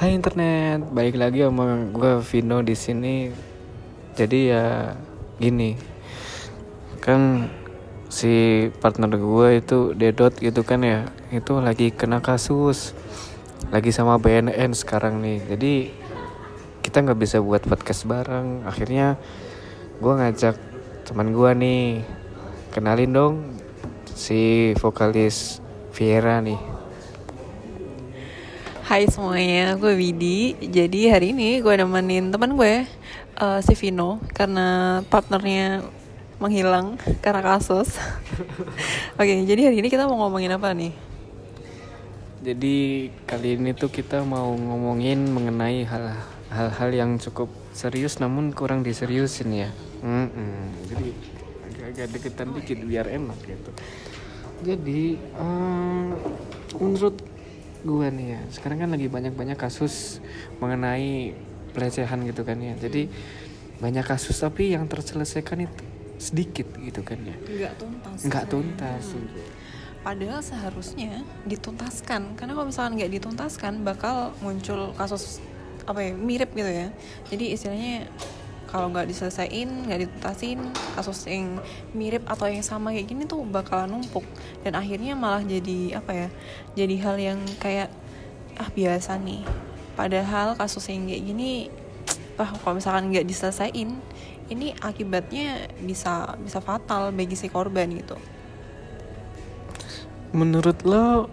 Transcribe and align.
Hai 0.00 0.16
internet, 0.16 0.96
balik 0.96 1.20
lagi 1.20 1.44
sama 1.44 1.76
gue 1.92 2.24
Vino 2.24 2.64
di 2.64 2.72
sini. 2.72 3.28
Jadi 4.16 4.48
ya 4.48 4.96
gini, 5.36 5.76
kan 7.04 7.52
si 8.08 8.64
partner 8.80 9.12
gue 9.20 9.60
itu 9.60 9.92
Dedot 9.92 10.32
gitu 10.40 10.64
kan 10.64 10.80
ya, 10.80 11.04
itu 11.28 11.52
lagi 11.60 11.92
kena 11.92 12.24
kasus, 12.24 12.96
lagi 13.68 13.92
sama 13.92 14.16
BNN 14.16 14.72
sekarang 14.72 15.20
nih. 15.20 15.44
Jadi 15.44 15.92
kita 16.80 17.04
nggak 17.04 17.20
bisa 17.20 17.44
buat 17.44 17.60
podcast 17.68 18.08
bareng. 18.08 18.64
Akhirnya 18.64 19.20
gue 20.00 20.12
ngajak 20.16 20.56
teman 21.12 21.28
gue 21.36 21.50
nih, 21.60 21.84
kenalin 22.72 23.12
dong 23.12 23.34
si 24.16 24.72
vokalis 24.80 25.60
Viera 25.92 26.40
nih. 26.40 26.69
Hai 28.90 29.06
semuanya, 29.06 29.78
gue 29.78 29.94
Widi. 29.94 30.58
Jadi 30.66 31.06
hari 31.06 31.30
ini 31.30 31.62
gue 31.62 31.74
nemenin 31.78 32.34
teman 32.34 32.58
gue, 32.58 32.90
uh, 33.38 33.62
si 33.62 33.78
Vino, 33.78 34.18
karena 34.34 34.98
partnernya 35.06 35.86
menghilang 36.42 36.98
karena 37.22 37.38
kasus. 37.38 37.94
Oke, 39.22 39.46
jadi 39.46 39.70
hari 39.70 39.78
ini 39.78 39.94
kita 39.94 40.10
mau 40.10 40.26
ngomongin 40.26 40.58
apa 40.58 40.74
nih? 40.74 40.90
Jadi 42.42 43.06
kali 43.30 43.62
ini 43.62 43.78
tuh 43.78 43.94
kita 43.94 44.26
mau 44.26 44.58
ngomongin 44.58 45.22
mengenai 45.22 45.86
hal 45.86 46.10
hal-hal 46.50 46.90
yang 46.90 47.14
cukup 47.22 47.46
serius 47.70 48.18
namun 48.18 48.50
kurang 48.50 48.82
diseriusin 48.82 49.54
ya. 49.54 49.70
Mm-mm. 50.02 50.66
Jadi 50.90 51.14
agak-agak 51.62 52.06
deketan 52.10 52.58
dikit 52.58 52.82
biar 52.82 53.06
enak 53.06 53.38
gitu. 53.46 53.70
Jadi 54.66 55.14
um, 55.38 56.10
menurut 56.74 57.29
gue 57.82 58.06
nih 58.12 58.26
ya. 58.36 58.40
Sekarang 58.52 58.78
kan 58.84 58.90
lagi 58.92 59.06
banyak-banyak 59.10 59.58
kasus 59.58 60.18
mengenai 60.58 61.34
pelecehan 61.72 62.22
gitu 62.26 62.42
kan 62.44 62.58
ya. 62.60 62.74
Jadi 62.76 63.10
banyak 63.80 64.04
kasus 64.04 64.36
tapi 64.36 64.76
yang 64.76 64.84
terselesaikan 64.84 65.64
itu 65.64 65.82
sedikit 66.20 66.68
gitu 66.76 67.00
kan 67.00 67.16
ya. 67.24 67.36
Nggak 67.36 67.74
tuntas. 67.80 68.18
Nggak 68.28 68.44
tuntas. 68.52 69.04
Hmm. 69.16 69.28
padahal 70.00 70.40
seharusnya 70.40 71.20
dituntaskan. 71.44 72.36
Karena 72.36 72.52
kalau 72.56 72.66
misalkan 72.72 72.96
nggak 72.96 73.12
dituntaskan 73.20 73.84
bakal 73.84 74.32
muncul 74.40 74.96
kasus 74.96 75.44
apa 75.84 76.00
ya 76.00 76.12
mirip 76.16 76.52
gitu 76.56 76.68
ya. 76.68 76.88
Jadi 77.28 77.44
istilahnya 77.52 78.08
kalau 78.70 78.86
nggak 78.94 79.10
diselesain 79.10 79.66
nggak 79.66 80.06
dituntasin 80.06 80.62
kasus 80.94 81.26
yang 81.26 81.58
mirip 81.90 82.22
atau 82.30 82.46
yang 82.46 82.62
sama 82.62 82.94
kayak 82.94 83.10
gini 83.10 83.26
tuh 83.26 83.42
bakalan 83.42 83.90
numpuk. 83.90 84.22
Dan 84.62 84.78
akhirnya 84.78 85.18
malah 85.18 85.42
jadi 85.42 85.98
apa 85.98 86.12
ya 86.14 86.28
jadi 86.78 86.94
hal 87.02 87.16
yang 87.18 87.38
kayak 87.58 87.90
ah 88.56 88.70
biasa 88.70 89.18
nih. 89.18 89.42
Padahal 89.98 90.54
kasus 90.54 90.86
yang 90.86 91.10
kayak 91.10 91.22
gini 91.26 91.66
wah 92.38 92.50
kalau 92.62 92.78
misalkan 92.78 93.10
nggak 93.10 93.26
diselesain 93.26 93.98
ini 94.50 94.74
akibatnya 94.82 95.70
bisa 95.82 96.38
bisa 96.38 96.62
fatal 96.62 97.10
bagi 97.10 97.34
si 97.34 97.50
korban 97.50 97.90
gitu. 97.90 98.14
Menurut 100.30 100.86
lo 100.86 101.26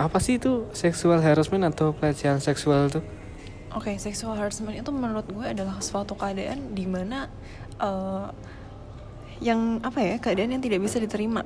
apa 0.00 0.18
sih 0.24 0.40
itu 0.40 0.64
sexual 0.72 1.20
harassment 1.20 1.68
atau 1.68 1.92
pelecehan 1.92 2.40
seksual 2.40 2.88
tuh 2.88 3.04
Oke, 3.72 3.96
sexual 3.96 4.36
harassment 4.36 4.76
itu 4.76 4.92
menurut 4.92 5.24
gue 5.32 5.48
adalah 5.48 5.80
suatu 5.80 6.12
keadaan 6.12 6.76
di 6.76 6.84
mana 6.84 7.32
uh, 7.80 8.28
yang 9.40 9.80
apa 9.80 9.98
ya 9.98 10.14
keadaan 10.20 10.52
yang 10.52 10.60
tidak 10.60 10.84
bisa 10.84 11.00
diterima. 11.00 11.40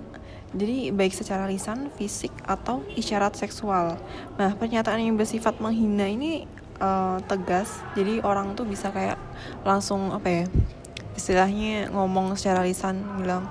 Jadi 0.51 0.91
baik 0.91 1.15
secara 1.15 1.47
lisan, 1.47 1.87
fisik 1.95 2.35
atau 2.43 2.83
isyarat 2.99 3.39
seksual. 3.39 3.95
Nah 4.39 4.51
pernyataan 4.59 5.07
yang 5.07 5.15
bersifat 5.15 5.63
menghina 5.63 6.11
ini 6.11 6.51
uh, 6.83 7.23
tegas. 7.31 7.79
Jadi 7.95 8.19
orang 8.27 8.59
tuh 8.59 8.67
bisa 8.67 8.91
kayak 8.91 9.23
langsung 9.63 10.11
apa 10.11 10.27
ya 10.27 10.45
istilahnya 11.15 11.95
ngomong 11.95 12.35
secara 12.35 12.67
lisan 12.67 13.07
bilang, 13.23 13.47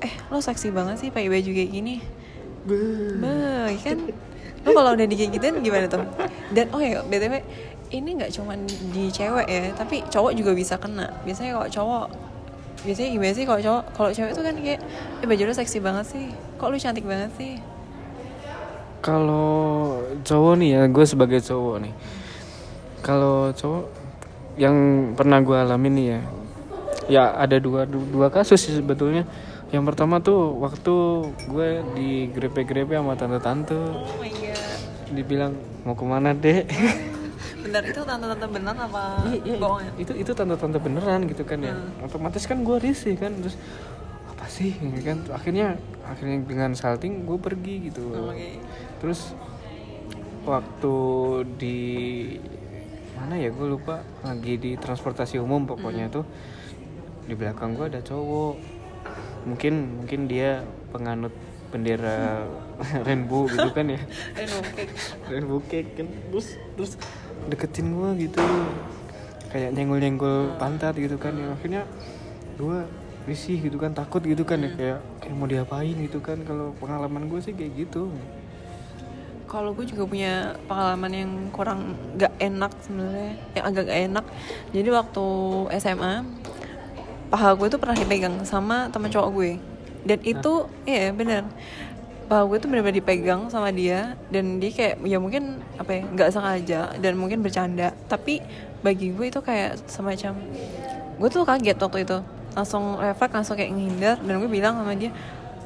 eh 0.00 0.12
lo 0.32 0.40
seksi 0.40 0.72
banget 0.72 0.96
sih 0.96 1.08
pakai 1.12 1.28
baju 1.28 1.50
kayak 1.52 1.70
gini. 1.70 1.94
Be, 2.64 3.76
kan 3.84 3.98
lo 4.66 4.70
kalau 4.74 4.90
udah 4.96 5.06
digigit 5.06 5.38
gimana 5.38 5.86
tuh? 5.86 6.02
Dan 6.50 6.72
oh 6.74 6.82
ya 6.82 7.04
btw 7.06 7.44
ini 7.88 8.20
nggak 8.20 8.32
cuma 8.36 8.52
di 8.92 9.08
cewek 9.08 9.46
ya 9.48 9.72
tapi 9.72 10.04
cowok 10.06 10.32
juga 10.36 10.52
bisa 10.52 10.76
kena. 10.76 11.08
Biasanya 11.24 11.56
kalau 11.56 11.68
cowok 11.68 12.06
biasanya 12.78 13.08
gimana 13.10 13.32
sih 13.34 13.44
kalau 13.44 13.60
cowok? 13.60 13.82
Kalau 13.96 14.10
cewek 14.12 14.32
tuh 14.32 14.44
kan 14.44 14.54
kayak 14.54 14.80
eh 15.18 15.26
baju 15.26 15.42
lu 15.48 15.54
seksi 15.54 15.78
banget 15.80 16.06
sih. 16.06 16.26
Kok 16.56 16.68
lu 16.68 16.76
cantik 16.76 17.04
banget 17.04 17.30
sih? 17.34 17.52
Kalau 18.98 20.02
cowok 20.20 20.54
nih 20.58 20.70
ya 20.74 20.82
gue 20.86 21.04
sebagai 21.06 21.40
cowok 21.40 21.76
nih. 21.80 21.94
Kalau 23.00 23.54
cowok 23.54 23.84
yang 24.58 24.74
pernah 25.14 25.38
gue 25.38 25.54
alamin 25.54 25.94
nih 25.94 26.06
ya 26.10 26.20
ya 27.08 27.22
ada 27.40 27.56
dua 27.56 27.86
du- 27.88 28.04
dua 28.04 28.28
kasus 28.28 28.58
sih 28.60 28.74
sebetulnya. 28.76 29.24
Yang 29.68 29.84
pertama 29.92 30.20
tuh 30.20 30.56
waktu 30.60 30.94
gue 31.46 31.68
di 31.94 32.08
grepe-grepe 32.32 32.92
sama 32.92 33.16
tante-tante. 33.16 33.76
Oh 33.76 34.16
my 34.18 34.28
god. 34.28 34.78
Dibilang 35.12 35.52
mau 35.84 35.96
ke 35.96 36.04
mana 36.04 36.36
dek 36.36 36.68
bentar 37.58 37.82
itu 37.82 38.00
tante-tante 38.00 38.46
benar 38.48 38.74
apa 38.78 39.02
Iya, 39.26 39.38
iya, 39.44 39.56
bohong 39.58 39.80
ya? 39.82 39.90
itu 39.98 40.12
itu 40.14 40.30
tante-tante 40.32 40.78
beneran 40.78 41.20
gitu 41.26 41.42
kan 41.42 41.58
ya. 41.58 41.74
Hmm. 41.74 42.06
otomatis 42.06 42.44
kan 42.46 42.62
gue 42.62 42.76
risih 42.78 43.18
kan 43.18 43.34
terus 43.34 43.58
apa 44.28 44.46
sih? 44.46 44.70
Ya 44.78 45.00
kan? 45.02 45.18
Akhirnya 45.34 45.74
akhirnya 46.06 46.38
dengan 46.46 46.70
salting 46.72 47.26
gue 47.26 47.38
pergi 47.38 47.90
gitu. 47.90 48.14
Oke. 48.14 48.62
Terus 49.02 49.34
waktu 50.46 50.94
di 51.58 51.78
mana 53.12 53.34
ya 53.36 53.50
gue 53.50 53.66
lupa 53.66 54.00
lagi 54.22 54.54
di 54.56 54.78
transportasi 54.78 55.36
umum 55.36 55.66
pokoknya 55.66 56.06
tuh 56.08 56.24
di 57.26 57.34
belakang 57.34 57.74
gue 57.74 57.90
ada 57.90 58.00
cowok. 58.00 58.56
Mungkin 59.44 59.74
mungkin 60.04 60.20
dia 60.30 60.62
penganut 60.88 61.34
bendera 61.68 62.46
rainbow 63.06 63.50
gitu 63.50 63.68
kan 63.74 63.90
ya. 63.90 64.00
Aduh, 64.38 64.62
oke 64.62 64.82
rainbow 65.28 65.60
cake 65.66 65.90
kan. 65.98 66.06
Terus 66.30 66.48
terus 66.78 66.92
deketin 67.46 67.94
gue 67.94 68.26
gitu. 68.26 68.42
Kayak 69.48 69.70
nyenggol 69.78 69.98
nyenggol 70.02 70.38
pantat 70.58 70.98
gitu 70.98 71.14
kan 71.16 71.38
ya. 71.38 71.54
Akhirnya 71.54 71.82
gue 72.58 72.84
risih 73.30 73.60
gitu 73.62 73.78
kan 73.78 73.94
takut 73.94 74.20
gitu 74.26 74.42
kan 74.42 74.58
ya. 74.58 74.70
Kayak 74.74 74.98
kayak 75.22 75.34
mau 75.38 75.46
diapain 75.46 75.94
gitu 75.94 76.18
kan. 76.18 76.42
Kalau 76.42 76.74
pengalaman 76.82 77.30
gue 77.30 77.38
sih 77.38 77.54
kayak 77.54 77.86
gitu. 77.86 78.10
Kalau 79.48 79.72
gue 79.72 79.88
juga 79.88 80.04
punya 80.04 80.60
pengalaman 80.68 81.12
yang 81.14 81.32
kurang 81.48 81.96
gak 82.20 82.36
enak 82.36 82.68
sebenarnya 82.84 83.32
yang 83.56 83.64
agak 83.64 83.84
gak 83.88 84.00
enak. 84.12 84.24
Jadi 84.76 84.88
waktu 84.92 85.26
SMA 85.80 86.14
paha 87.32 87.56
gue 87.56 87.68
tuh 87.72 87.80
pernah 87.80 87.96
dipegang 87.96 88.44
sama 88.44 88.92
teman 88.92 89.08
cowok 89.08 89.30
gue. 89.32 89.52
Dan 90.04 90.20
itu 90.20 90.68
iya 90.84 91.10
bener 91.16 91.48
paha 92.28 92.44
gue 92.44 92.58
tuh 92.60 92.68
benar-benar 92.68 93.00
dipegang 93.00 93.48
sama 93.48 93.72
dia 93.72 94.12
dan 94.28 94.60
dia 94.60 94.68
kayak 94.68 95.00
ya 95.00 95.16
mungkin 95.16 95.64
apa 95.80 95.90
ya 95.96 96.02
nggak 96.04 96.30
sengaja 96.30 96.80
dan 97.00 97.12
mungkin 97.16 97.40
bercanda. 97.40 97.96
Tapi 98.06 98.44
bagi 98.84 99.10
gue 99.16 99.32
itu 99.32 99.40
kayak 99.40 99.80
semacam 99.88 100.36
gue 101.18 101.28
tuh 101.32 101.42
kaget 101.48 101.78
waktu 101.80 101.98
itu. 102.04 102.18
Langsung 102.52 103.00
refleks 103.00 103.32
langsung 103.32 103.56
kayak 103.56 103.72
ngehindar 103.72 104.16
dan 104.20 104.34
gue 104.44 104.50
bilang 104.50 104.76
sama 104.76 104.92
dia 104.92 105.10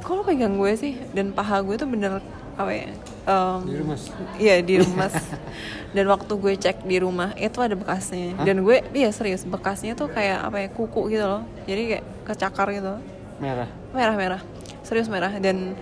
kok 0.03 0.15
lo 0.15 0.23
pegang 0.23 0.55
gue 0.55 0.73
sih? 0.79 0.95
Dan 1.11 1.35
paha 1.35 1.59
gue 1.67 1.75
tuh 1.75 1.91
bener 1.91 2.23
apa 2.53 2.69
ya 2.69 2.85
em, 3.25 3.61
Diremes? 3.65 4.13
iya 4.37 4.61
diremes 4.61 5.17
dan 5.97 6.05
waktu 6.05 6.33
gue 6.37 6.53
cek 6.53 6.85
di 6.85 7.01
rumah 7.03 7.35
itu 7.35 7.59
ada 7.59 7.75
bekasnya. 7.75 8.39
Dan 8.47 8.63
gue 8.63 8.87
iya 8.95 9.11
serius 9.11 9.43
bekasnya 9.43 9.99
tuh 9.99 10.07
kayak 10.13 10.47
apa 10.47 10.57
ya 10.63 10.69
kuku 10.71 11.11
gitu 11.11 11.27
loh. 11.27 11.43
Jadi 11.67 11.83
kayak 11.97 12.05
kecakar 12.29 12.71
gitu. 12.71 13.03
Merah. 13.43 13.67
Merah 13.91 14.15
merah. 14.15 14.43
Serius 14.87 15.09
merah. 15.11 15.33
Dan 15.43 15.75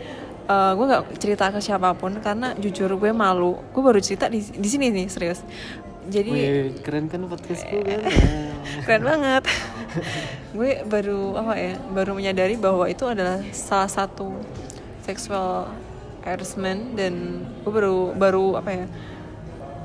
eh, 0.50 0.72
gue 0.74 0.86
nggak 0.90 1.02
cerita 1.22 1.54
ke 1.54 1.62
siapa 1.62 1.94
pun 1.94 2.18
karena 2.18 2.52
jujur 2.58 2.90
gue 2.98 3.10
malu. 3.14 3.54
Gue 3.70 3.82
baru 3.86 4.02
cerita 4.02 4.26
di 4.26 4.42
di 4.42 4.68
sini 4.68 4.90
nih 4.90 5.06
serius. 5.06 5.46
Jadi 6.10 6.32
Wih, 6.32 6.82
keren 6.82 7.06
kan 7.06 7.22
podcastku 7.30 7.86
kan 7.86 8.02
keren 8.88 9.04
banget. 9.06 9.44
Gue 10.56 10.82
baru 10.82 11.38
apa 11.38 11.54
ya 11.54 11.74
baru 11.92 12.16
menyadari 12.16 12.56
bahwa 12.58 12.88
itu 12.88 13.04
adalah 13.06 13.38
salah 13.54 13.86
satu 13.86 14.32
sexual 15.04 15.70
harassment 16.24 16.96
dan 16.96 17.44
gue 17.64 17.72
baru 17.72 18.12
baru 18.12 18.60
apa 18.60 18.70
ya 18.70 18.86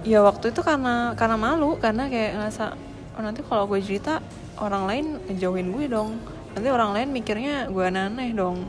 ya 0.06 0.20
waktu 0.22 0.52
itu 0.52 0.62
karena 0.62 1.16
karena 1.16 1.38
malu 1.40 1.80
karena 1.80 2.12
kayak 2.12 2.32
ngerasa 2.38 2.76
oh 3.16 3.24
nanti 3.24 3.42
kalau 3.42 3.66
gue 3.66 3.80
cerita 3.82 4.20
orang 4.60 4.84
lain 4.88 5.06
ngejauhin 5.30 5.70
gue 5.76 5.86
dong. 5.92 6.16
Nanti 6.56 6.68
orang 6.72 6.96
lain 6.96 7.10
mikirnya 7.12 7.68
gue 7.68 7.84
aneh 7.84 8.32
dong. 8.32 8.64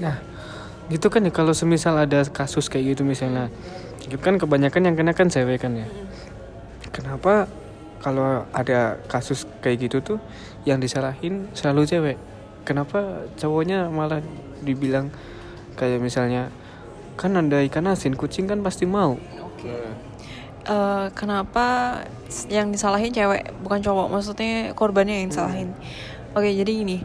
Nah 0.00 0.16
gitu 0.88 1.12
kan 1.12 1.20
ya 1.24 1.32
kalau 1.32 1.52
semisal 1.52 1.96
ada 1.96 2.24
kasus 2.28 2.68
kayak 2.72 2.96
gitu 2.96 3.02
misalnya. 3.04 3.52
Itu 4.04 4.16
kan 4.16 4.40
kebanyakan 4.40 4.88
yang 4.88 4.96
kena 4.96 5.12
kan 5.12 5.28
cewek 5.28 5.60
kan 5.60 5.76
ya. 5.76 5.88
Kenapa 6.92 7.44
kalau 8.00 8.48
ada 8.56 8.96
kasus 9.10 9.44
kayak 9.60 9.88
gitu 9.88 10.00
tuh 10.00 10.18
yang 10.64 10.80
disalahin 10.80 11.48
selalu 11.52 11.84
cewek? 11.84 12.16
Kenapa 12.64 13.28
cowoknya 13.36 13.92
malah 13.92 14.24
dibilang 14.64 15.12
kayak 15.76 16.00
misalnya 16.00 16.48
kan 17.18 17.36
ada 17.36 17.60
ikan 17.68 17.86
asin 17.90 18.16
kucing 18.16 18.48
kan 18.48 18.64
pasti 18.64 18.88
mau. 18.88 19.18
Oke. 19.44 19.72
eh, 20.68 21.06
kenapa 21.16 21.96
yang 22.52 22.68
disalahin 22.72 23.12
cewek 23.12 23.52
bukan 23.64 23.80
cowok? 23.80 24.08
Maksudnya 24.12 24.72
korbannya 24.76 25.24
yang 25.24 25.28
disalahin. 25.32 25.72
Oke 26.36 26.52
jadi 26.52 26.70
gini 26.70 27.02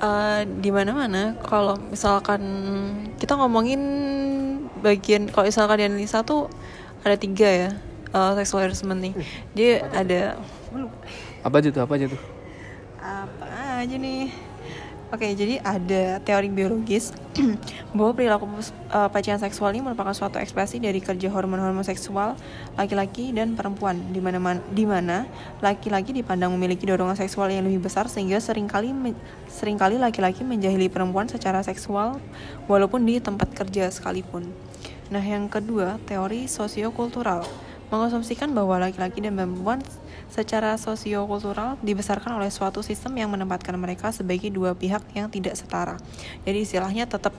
eh, 0.00 0.40
di 0.48 0.70
mana 0.72 0.96
mana 0.96 1.22
kalau 1.44 1.76
misalkan 1.92 2.42
kita 3.20 3.36
ngomongin 3.36 3.80
bagian 4.80 5.28
kalau 5.28 5.46
misalkan 5.46 5.80
di 5.80 5.84
analisa 5.86 6.24
tuh 6.24 6.48
ada 7.04 7.16
tiga 7.20 7.48
ya 7.48 7.70
eh, 8.12 8.32
sexual 8.40 8.64
harassment 8.64 9.00
nih. 9.00 9.14
Dia 9.52 9.84
ada 9.92 10.40
apa 11.44 11.54
aja 11.60 11.68
tuh? 11.72 11.82
Apa 11.84 11.92
aja 11.96 12.06
tuh? 12.08 12.20
Apa 13.00 13.44
aja 13.80 13.94
nih 13.96 14.49
Oke, 15.10 15.26
jadi 15.34 15.58
ada 15.66 16.22
teori 16.22 16.46
biologis 16.46 17.10
bahwa 17.98 18.14
perilaku 18.14 18.46
uh, 18.94 19.10
pelecehan 19.10 19.42
seksual 19.42 19.74
ini 19.74 19.82
merupakan 19.82 20.14
suatu 20.14 20.38
ekspresi 20.38 20.78
dari 20.78 21.02
kerja 21.02 21.26
hormon-hormon 21.34 21.82
seksual 21.82 22.38
laki-laki 22.78 23.34
dan 23.34 23.58
perempuan, 23.58 23.98
di 24.14 24.22
mana 24.22 24.62
di 24.70 24.86
mana 24.86 25.26
laki-laki 25.58 26.14
dipandang 26.14 26.54
memiliki 26.54 26.86
dorongan 26.86 27.18
seksual 27.18 27.50
yang 27.50 27.66
lebih 27.66 27.90
besar 27.90 28.06
sehingga 28.06 28.38
sering 28.38 28.70
kali 28.70 28.94
me, 28.94 29.10
sering 29.50 29.82
kali 29.82 29.98
laki-laki 29.98 30.46
menjahili 30.46 30.86
perempuan 30.86 31.26
secara 31.26 31.58
seksual 31.66 32.22
walaupun 32.70 33.02
di 33.02 33.18
tempat 33.18 33.50
kerja 33.50 33.90
sekalipun. 33.90 34.46
Nah, 35.10 35.26
yang 35.26 35.50
kedua, 35.50 35.98
teori 36.06 36.46
sosiokultural 36.46 37.42
mengasumsikan 37.90 38.54
bahwa 38.54 38.78
laki-laki 38.78 39.26
dan 39.26 39.34
perempuan 39.34 39.82
secara 40.30 40.78
sosiokultural 40.78 41.76
dibesarkan 41.82 42.38
oleh 42.38 42.48
suatu 42.48 42.80
sistem 42.80 43.18
yang 43.18 43.30
menempatkan 43.30 43.74
mereka 43.74 44.14
sebagai 44.14 44.48
dua 44.48 44.72
pihak 44.78 45.02
yang 45.12 45.26
tidak 45.26 45.58
setara. 45.58 45.98
Jadi 46.46 46.58
istilahnya 46.62 47.04
tetap 47.10 47.34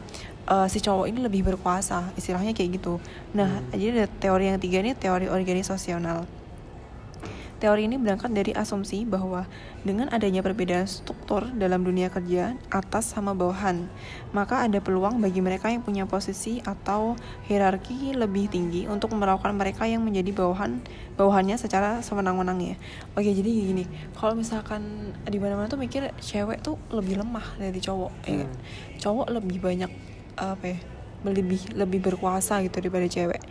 uh, 0.52 0.68
si 0.68 0.84
cowok 0.84 1.08
ini 1.08 1.20
lebih 1.24 1.48
berkuasa, 1.48 2.12
istilahnya 2.20 2.52
kayak 2.52 2.78
gitu. 2.78 3.00
Nah, 3.32 3.64
hmm. 3.64 3.72
jadi 3.74 3.92
ada 3.96 4.08
teori 4.12 4.46
yang 4.52 4.60
tiga 4.60 4.78
ini 4.84 4.92
teori 4.94 5.32
organisasional. 5.32 6.28
Teori 7.62 7.86
ini 7.86 7.96
berangkat 8.02 8.34
dari 8.34 8.52
asumsi 8.58 9.06
bahwa 9.06 9.46
dengan 9.82 10.14
adanya 10.14 10.46
perbedaan 10.46 10.86
struktur 10.86 11.50
dalam 11.58 11.82
dunia 11.82 12.14
kerja 12.14 12.54
atas 12.70 13.18
sama 13.18 13.34
bawahan, 13.34 13.90
maka 14.30 14.62
ada 14.62 14.78
peluang 14.78 15.18
bagi 15.18 15.42
mereka 15.42 15.74
yang 15.74 15.82
punya 15.82 16.06
posisi 16.06 16.62
atau 16.62 17.18
hierarki 17.50 18.14
lebih 18.14 18.46
tinggi 18.46 18.86
untuk 18.86 19.14
melakukan 19.18 19.58
mereka 19.58 19.90
yang 19.90 20.06
menjadi 20.06 20.30
bawahan 20.38 20.82
bawahannya 21.18 21.58
secara 21.58 22.06
sewenang-wenang 22.06 22.62
ya. 22.62 22.76
Oke, 23.18 23.34
jadi 23.34 23.50
gini, 23.50 23.86
kalau 24.14 24.38
misalkan 24.38 25.14
di 25.26 25.38
mana-mana 25.42 25.66
tuh 25.66 25.82
mikir 25.82 26.14
cewek 26.22 26.62
tuh 26.62 26.78
lebih 26.94 27.18
lemah 27.22 27.58
dari 27.58 27.82
cowok, 27.82 28.14
ya 28.26 28.46
kan? 28.46 28.50
hmm. 28.50 28.58
ya 28.58 28.98
Cowok 29.02 29.28
lebih 29.34 29.58
banyak 29.62 29.92
apa 30.38 30.66
ya? 30.66 30.80
lebih 31.22 31.78
lebih 31.78 32.00
berkuasa 32.02 32.66
gitu 32.66 32.82
daripada 32.82 33.06
cewek. 33.06 33.42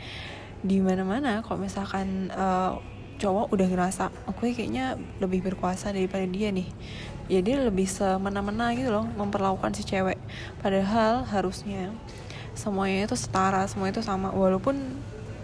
Di 0.61 0.83
mana-mana 0.83 1.41
kalau 1.47 1.63
misalkan 1.63 2.35
uh, 2.35 2.83
cowok 3.21 3.53
udah 3.53 3.67
ngerasa 3.69 4.09
aku 4.25 4.49
kayaknya 4.49 4.97
lebih 5.21 5.45
berkuasa 5.45 5.93
daripada 5.93 6.25
dia 6.25 6.49
nih. 6.49 6.69
Ya 7.31 7.45
dia 7.45 7.61
lebih 7.61 7.87
semena-mena 7.87 8.73
gitu 8.75 8.91
loh 8.91 9.05
memperlakukan 9.05 9.77
si 9.77 9.85
cewek. 9.85 10.17
Padahal 10.65 11.29
harusnya 11.29 11.93
semuanya 12.57 13.07
itu 13.07 13.15
setara 13.15 13.63
semuanya 13.69 14.01
itu 14.01 14.05
sama. 14.05 14.33
Walaupun 14.33 14.81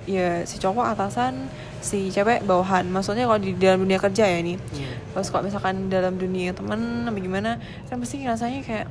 ya 0.08 0.46
si 0.48 0.56
cowok 0.56 0.96
atasan 0.96 1.52
si 1.84 2.08
cewek 2.08 2.42
bawahan. 2.48 2.88
Maksudnya 2.88 3.28
kalau 3.28 3.38
di 3.38 3.52
dalam 3.54 3.84
dunia 3.84 4.00
kerja 4.00 4.24
ya 4.24 4.40
nih 4.40 4.56
hmm. 4.56 5.12
terus 5.12 5.28
kalau 5.28 5.44
misalkan 5.44 5.92
dalam 5.92 6.16
dunia 6.16 6.54
temen 6.54 7.04
apa 7.04 7.18
gimana 7.18 7.58
kan 7.90 7.98
pasti 7.98 8.22
rasanya 8.22 8.62
kayak 8.62 8.88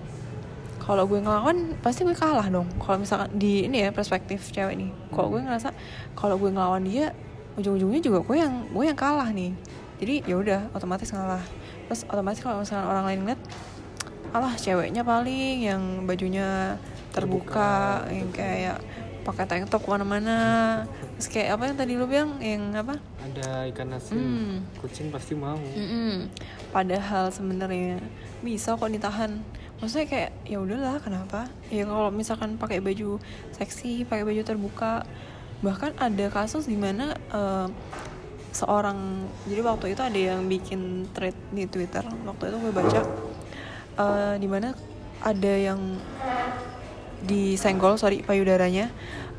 kalau 0.85 1.09
gue 1.09 1.17
ngelawan 1.17 1.73
pasti 1.81 2.05
gue 2.05 2.13
kalah 2.13 2.45
dong. 2.45 2.69
Kalau 2.77 3.01
misalkan 3.01 3.33
di 3.33 3.65
ini 3.65 3.81
ya 3.81 3.89
perspektif 3.89 4.53
cewek 4.53 4.77
nih. 4.77 4.93
Kalau 5.09 5.33
gue 5.33 5.41
ngerasa 5.41 5.73
kalau 6.13 6.37
gue 6.37 6.53
ngelawan 6.53 6.85
dia 6.85 7.09
ujung-ujungnya 7.55 8.01
juga 8.03 8.19
gue 8.23 8.37
yang 8.39 8.53
gue 8.71 8.83
yang 8.83 8.97
kalah 8.97 9.29
nih. 9.31 9.51
Jadi 9.99 10.15
ya 10.27 10.35
udah 10.35 10.61
otomatis 10.75 11.09
ngalah. 11.11 11.43
Terus 11.87 12.03
otomatis 12.07 12.39
kalau 12.43 12.59
misalnya 12.59 12.85
orang 12.87 13.05
lain 13.07 13.19
ngeliat 13.23 13.41
alah 14.35 14.53
ceweknya 14.59 15.07
paling 15.07 15.63
yang 15.63 15.81
bajunya 16.03 16.75
terbuka, 17.15 18.03
terbuka 18.03 18.11
yang 18.11 18.29
kayak 18.35 18.77
pakai 19.25 19.47
tank 19.49 19.71
top 19.71 19.81
ke 19.81 19.89
mana-mana. 19.89 20.39
Terus 21.17 21.27
kayak 21.31 21.57
apa 21.57 21.63
yang 21.71 21.77
tadi 21.79 21.93
lu 21.97 22.05
bilang 22.05 22.37
yang 22.43 22.75
apa? 22.77 23.01
Ada 23.23 23.65
ikan 23.73 23.95
asin. 23.97 24.19
Hmm. 24.19 24.55
kucing 24.83 25.09
pasti 25.09 25.33
mau. 25.33 25.57
Mm-mm. 25.57 26.29
padahal 26.69 27.33
sebenarnya 27.33 28.03
bisa 28.45 28.77
kok 28.77 28.91
ditahan. 28.91 29.41
Maksudnya 29.81 30.07
kayak 30.07 30.31
ya 30.45 30.61
udahlah 30.61 31.01
kenapa? 31.01 31.49
Ya 31.73 31.87
kalau 31.89 32.13
misalkan 32.13 32.59
pakai 32.61 32.79
baju 32.83 33.17
seksi 33.55 34.05
pakai 34.05 34.23
baju 34.23 34.41
terbuka 34.45 35.07
bahkan 35.63 35.95
ada 35.95 36.27
kasus 36.31 36.67
di 36.67 36.75
mana 36.75 37.15
uh, 37.31 37.67
seorang 38.55 39.27
jadi 39.47 39.61
waktu 39.63 39.95
itu 39.95 40.01
ada 40.03 40.19
yang 40.19 40.47
bikin 40.47 41.11
thread 41.11 41.35
di 41.51 41.67
twitter 41.67 42.03
waktu 42.23 42.43
itu 42.51 42.57
gue 42.59 42.71
baca 42.71 43.01
uh, 43.99 44.35
di 44.39 44.47
mana 44.47 44.71
ada 45.23 45.53
yang 45.55 45.99
disenggol 47.25 47.99
sorry 47.99 48.23
payudaranya 48.23 48.91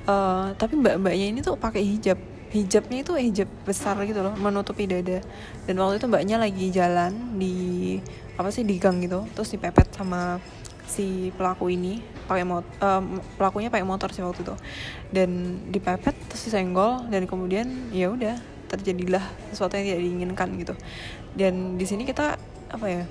uh, 0.06 0.54
tapi 0.56 0.78
mbak-mbaknya 0.78 1.26
ini 1.34 1.38
tuh 1.42 1.58
pakai 1.58 1.82
hijab. 1.82 2.18
Hijabnya 2.46 3.02
itu 3.02 3.12
hijab 3.18 3.50
besar 3.66 3.98
gitu 4.06 4.22
loh 4.22 4.32
menutupi 4.38 4.86
dada. 4.86 5.20
Dan 5.66 5.82
waktu 5.82 5.98
itu 5.98 6.06
mbaknya 6.08 6.36
lagi 6.38 6.66
jalan 6.70 7.12
di 7.36 7.98
apa 8.38 8.48
sih 8.52 8.68
di 8.68 8.76
gang 8.76 9.00
gitu 9.00 9.24
terus 9.32 9.48
dipepet 9.48 9.96
sama 9.96 10.36
si 10.86 11.34
pelaku 11.34 11.70
ini 11.74 12.00
pakai 12.26 12.42
mot 12.42 12.66
um, 12.82 13.18
pelakunya 13.38 13.68
pakai 13.70 13.86
motor 13.86 14.10
sih 14.10 14.22
waktu 14.22 14.42
itu. 14.46 14.54
Dan 15.10 15.60
dipepet 15.70 16.14
terus 16.30 16.46
disenggol 16.46 17.06
dan 17.10 17.26
kemudian 17.26 17.90
ya 17.90 18.10
udah 18.10 18.38
terjadilah 18.66 19.22
sesuatu 19.52 19.78
yang 19.78 19.86
tidak 19.86 20.00
diinginkan 20.02 20.48
gitu. 20.58 20.74
Dan 21.36 21.78
di 21.78 21.86
sini 21.86 22.02
kita 22.02 22.38
apa 22.66 22.86
ya 22.90 23.02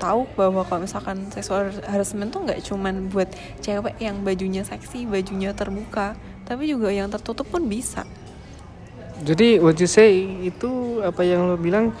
tahu 0.00 0.24
bahwa 0.32 0.64
kalau 0.64 0.80
misalkan 0.88 1.28
seksual 1.28 1.68
harassment 1.84 2.32
tuh 2.32 2.48
nggak 2.48 2.64
cuman 2.64 3.12
buat 3.12 3.28
cewek 3.60 4.00
yang 4.00 4.24
bajunya 4.24 4.64
seksi 4.64 5.04
bajunya 5.04 5.52
terbuka 5.52 6.16
tapi 6.48 6.72
juga 6.72 6.88
yang 6.88 7.12
tertutup 7.12 7.46
pun 7.46 7.68
bisa. 7.68 8.08
Jadi 9.20 9.60
what 9.60 9.76
you 9.76 9.86
say 9.86 10.24
itu 10.40 10.98
apa 11.04 11.20
yang 11.20 11.44
lo 11.44 11.60
bilang 11.60 11.92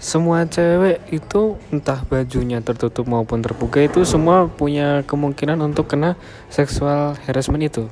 semua 0.00 0.48
cewek 0.48 1.04
itu 1.12 1.60
entah 1.68 2.00
bajunya 2.08 2.64
tertutup 2.64 3.04
maupun 3.04 3.44
terbuka 3.44 3.84
itu 3.84 4.00
semua 4.08 4.48
punya 4.48 5.04
kemungkinan 5.04 5.60
untuk 5.60 5.92
kena 5.92 6.16
seksual 6.48 7.20
harassment 7.28 7.60
itu. 7.60 7.84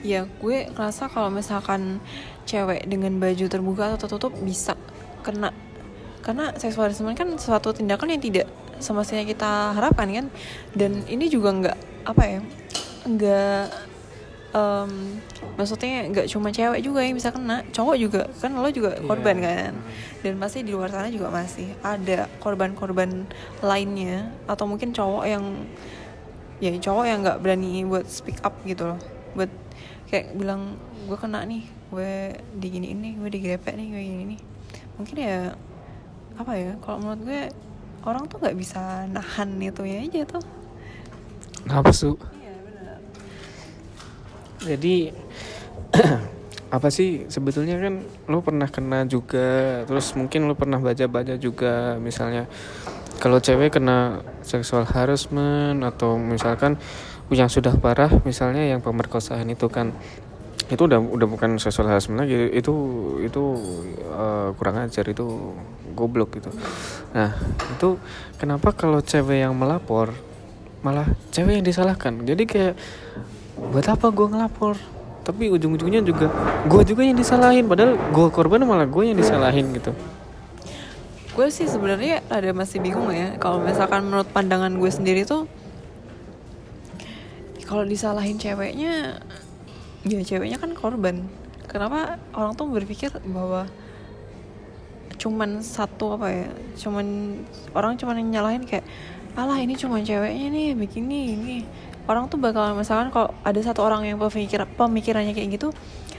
Ya, 0.00 0.24
gue 0.40 0.72
ngerasa 0.72 1.12
kalau 1.12 1.28
misalkan 1.28 2.00
cewek 2.48 2.88
dengan 2.88 3.20
baju 3.20 3.46
terbuka 3.46 3.94
atau 3.94 4.08
tertutup 4.08 4.32
bisa 4.40 4.74
kena 5.22 5.52
karena 6.24 6.56
seksual 6.56 6.88
harassment 6.88 7.18
kan 7.18 7.28
suatu 7.36 7.76
tindakan 7.76 8.16
yang 8.16 8.22
tidak 8.22 8.46
semestinya 8.80 9.22
kita 9.22 9.76
harapkan 9.78 10.08
kan 10.10 10.26
dan 10.74 11.06
ini 11.06 11.30
juga 11.30 11.54
nggak 11.54 11.78
apa 12.06 12.22
ya 12.26 12.40
nggak 13.06 13.64
um, 14.54 15.18
maksudnya 15.52 16.08
nggak 16.08 16.26
cuma 16.32 16.48
cewek 16.48 16.80
juga 16.80 17.04
yang 17.04 17.16
bisa 17.16 17.28
kena 17.28 17.60
cowok 17.76 17.96
juga 18.00 18.22
kan 18.40 18.56
lo 18.56 18.68
juga 18.72 18.96
iya. 18.96 19.04
korban 19.04 19.36
yeah. 19.36 19.44
kan 19.44 19.72
dan 20.24 20.34
pasti 20.40 20.64
di 20.64 20.72
luar 20.72 20.88
sana 20.88 21.12
juga 21.12 21.28
masih 21.28 21.76
ada 21.84 22.24
korban-korban 22.40 23.28
lainnya 23.60 24.32
atau 24.48 24.64
mungkin 24.64 24.96
cowok 24.96 25.24
yang 25.28 25.44
ya 26.62 26.72
cowok 26.78 27.04
yang 27.04 27.18
nggak 27.20 27.38
berani 27.42 27.84
buat 27.84 28.08
speak 28.08 28.40
up 28.46 28.54
gitu 28.64 28.94
loh 28.94 29.00
buat 29.36 29.50
kayak 30.08 30.36
bilang 30.38 30.78
gue 31.04 31.18
kena 31.18 31.44
nih 31.44 31.64
gue 31.92 32.12
digini 32.56 32.96
ini 32.96 33.18
gue 33.20 33.28
digrepek 33.28 33.76
nih 33.76 33.86
gue 33.92 34.02
gini 34.02 34.24
nih 34.36 34.40
mungkin 34.96 35.16
ya 35.20 35.38
apa 36.40 36.52
ya 36.56 36.72
kalau 36.80 36.96
menurut 37.02 37.20
gue 37.28 37.42
orang 38.08 38.24
tuh 38.30 38.38
nggak 38.40 38.56
bisa 38.56 39.04
nahan 39.10 39.60
itu 39.60 39.82
ya 39.84 39.98
aja 40.00 40.22
tuh 40.38 40.44
nafsu 41.68 42.16
jadi 44.66 45.12
apa 46.76 46.88
sih 46.88 47.28
sebetulnya 47.28 47.76
kan 47.76 48.00
lo 48.32 48.40
pernah 48.40 48.64
kena 48.64 49.04
juga 49.04 49.84
terus 49.84 50.16
mungkin 50.16 50.48
lo 50.48 50.56
pernah 50.56 50.80
baca-baca 50.80 51.36
juga 51.36 52.00
misalnya 52.00 52.48
kalau 53.20 53.38
cewek 53.38 53.76
kena 53.76 54.24
seksual 54.40 54.88
harassment 54.88 55.84
atau 55.84 56.16
misalkan 56.16 56.80
yang 57.28 57.52
sudah 57.52 57.76
parah 57.76 58.08
misalnya 58.24 58.64
yang 58.64 58.80
pemerkosaan 58.80 59.52
itu 59.52 59.68
kan 59.68 59.92
itu 60.72 60.88
udah 60.88 60.96
udah 61.04 61.28
bukan 61.28 61.60
seksual 61.60 61.92
harassment 61.92 62.24
lagi 62.24 62.48
itu 62.56 62.72
itu 63.20 63.42
uh, 64.08 64.56
kurang 64.56 64.80
ajar 64.80 65.04
itu 65.04 65.52
goblok 65.92 66.40
gitu. 66.40 66.48
Nah 67.12 67.36
itu 67.76 68.00
kenapa 68.40 68.72
kalau 68.72 69.04
cewek 69.04 69.44
yang 69.44 69.52
melapor 69.52 70.16
malah 70.80 71.04
cewek 71.28 71.60
yang 71.60 71.66
disalahkan? 71.66 72.24
Jadi 72.24 72.48
kayak 72.48 72.74
buat 73.56 73.86
apa 73.88 74.08
gue 74.08 74.26
ngelapor? 74.28 74.74
Tapi 75.22 75.54
ujung-ujungnya 75.54 76.02
juga 76.02 76.26
gue 76.66 76.82
juga 76.82 77.02
yang 77.06 77.14
disalahin 77.14 77.70
padahal 77.70 77.94
gue 77.94 78.26
korban 78.34 78.62
malah 78.66 78.88
gue 78.88 79.02
yang 79.06 79.18
disalahin 79.18 79.70
gitu. 79.76 79.94
Gue 81.32 81.48
sih 81.48 81.64
sebenarnya 81.64 82.20
ada 82.28 82.50
masih 82.52 82.82
bingung 82.82 83.08
ya 83.08 83.38
kalau 83.38 83.62
misalkan 83.62 84.04
menurut 84.04 84.28
pandangan 84.28 84.74
gue 84.74 84.90
sendiri 84.90 85.24
tuh 85.24 85.48
kalau 87.64 87.88
disalahin 87.88 88.36
ceweknya 88.36 89.22
ya 90.04 90.20
ceweknya 90.20 90.58
kan 90.58 90.74
korban. 90.74 91.24
Kenapa 91.70 92.20
orang 92.36 92.52
tuh 92.52 92.68
berpikir 92.68 93.08
bahwa 93.24 93.64
cuman 95.22 95.62
satu 95.62 96.18
apa 96.18 96.28
ya 96.34 96.48
cuman 96.82 97.38
orang 97.78 97.94
cuman 97.94 98.18
nyalahin 98.26 98.66
kayak 98.66 98.82
alah 99.38 99.54
ini 99.62 99.78
cuma 99.78 100.02
ceweknya 100.02 100.50
nih 100.50 100.68
begini 100.74 101.18
ini 101.38 101.56
orang 102.10 102.26
tuh 102.26 102.38
bakal 102.38 102.74
misalkan 102.74 103.14
kalau 103.14 103.30
ada 103.46 103.60
satu 103.62 103.86
orang 103.86 104.06
yang 104.06 104.18
pemikir 104.18 104.64
pemikirannya 104.74 105.32
kayak 105.34 105.60
gitu 105.60 105.68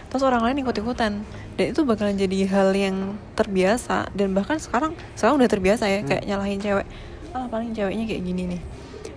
terus 0.08 0.22
orang 0.22 0.46
lain 0.46 0.62
ikut 0.62 0.78
ikutan 0.78 1.26
dan 1.54 1.66
itu 1.70 1.86
bakalan 1.86 2.18
jadi 2.18 2.50
hal 2.50 2.70
yang 2.74 3.18
terbiasa. 3.38 4.10
Dan 4.18 4.34
bahkan 4.34 4.58
sekarang 4.58 4.98
sekarang 5.14 5.38
udah 5.38 5.50
terbiasa 5.50 5.86
ya 5.86 6.02
kayak 6.02 6.26
nyalahin 6.26 6.58
cewek. 6.62 6.88
Ah 7.34 7.46
paling 7.50 7.74
ceweknya 7.78 8.06
kayak 8.10 8.22
gini 8.26 8.58
nih. 8.58 8.62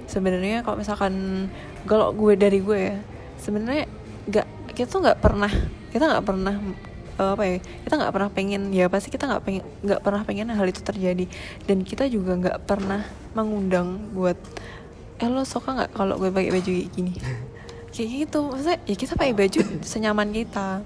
Sebenarnya 0.09 0.61
kalau 0.61 0.77
misalkan 0.77 1.13
kalau 1.89 2.13
gue 2.13 2.37
dari 2.37 2.61
gue 2.61 2.79
ya 2.93 2.97
sebenarnya 3.41 3.89
nggak 4.29 4.47
kita 4.77 4.89
tuh 4.89 5.01
nggak 5.05 5.21
pernah 5.21 5.53
kita 5.93 6.05
nggak 6.09 6.25
pernah 6.25 6.55
apa 7.17 7.43
ya 7.49 7.57
kita 7.89 7.95
nggak 7.97 8.13
pernah 8.13 8.29
pengen 8.29 8.63
ya 8.77 8.93
pasti 8.93 9.09
kita 9.09 9.25
nggak 9.25 9.43
pengen 9.49 9.65
nggak 9.81 10.01
pernah 10.05 10.23
pengen 10.29 10.53
hal 10.53 10.67
itu 10.69 10.85
terjadi. 10.85 11.25
Dan 11.65 11.89
kita 11.89 12.05
juga 12.13 12.37
nggak 12.37 12.69
pernah 12.69 13.01
mengundang 13.33 14.13
buat 14.13 14.37
eh 15.17 15.29
lo 15.33 15.43
suka 15.49 15.73
nggak 15.73 15.91
kalau 15.97 16.21
gue 16.21 16.29
pakai 16.29 16.53
baju 16.53 16.71
kayak 16.71 16.91
gini? 16.93 17.15
Kayak 17.97 18.29
gitu. 18.29 18.41
Maksudnya 18.53 18.79
ya 18.85 18.97
kita 19.01 19.13
pakai 19.17 19.33
baju 19.33 19.61
senyaman 19.81 20.29
kita. 20.29 20.85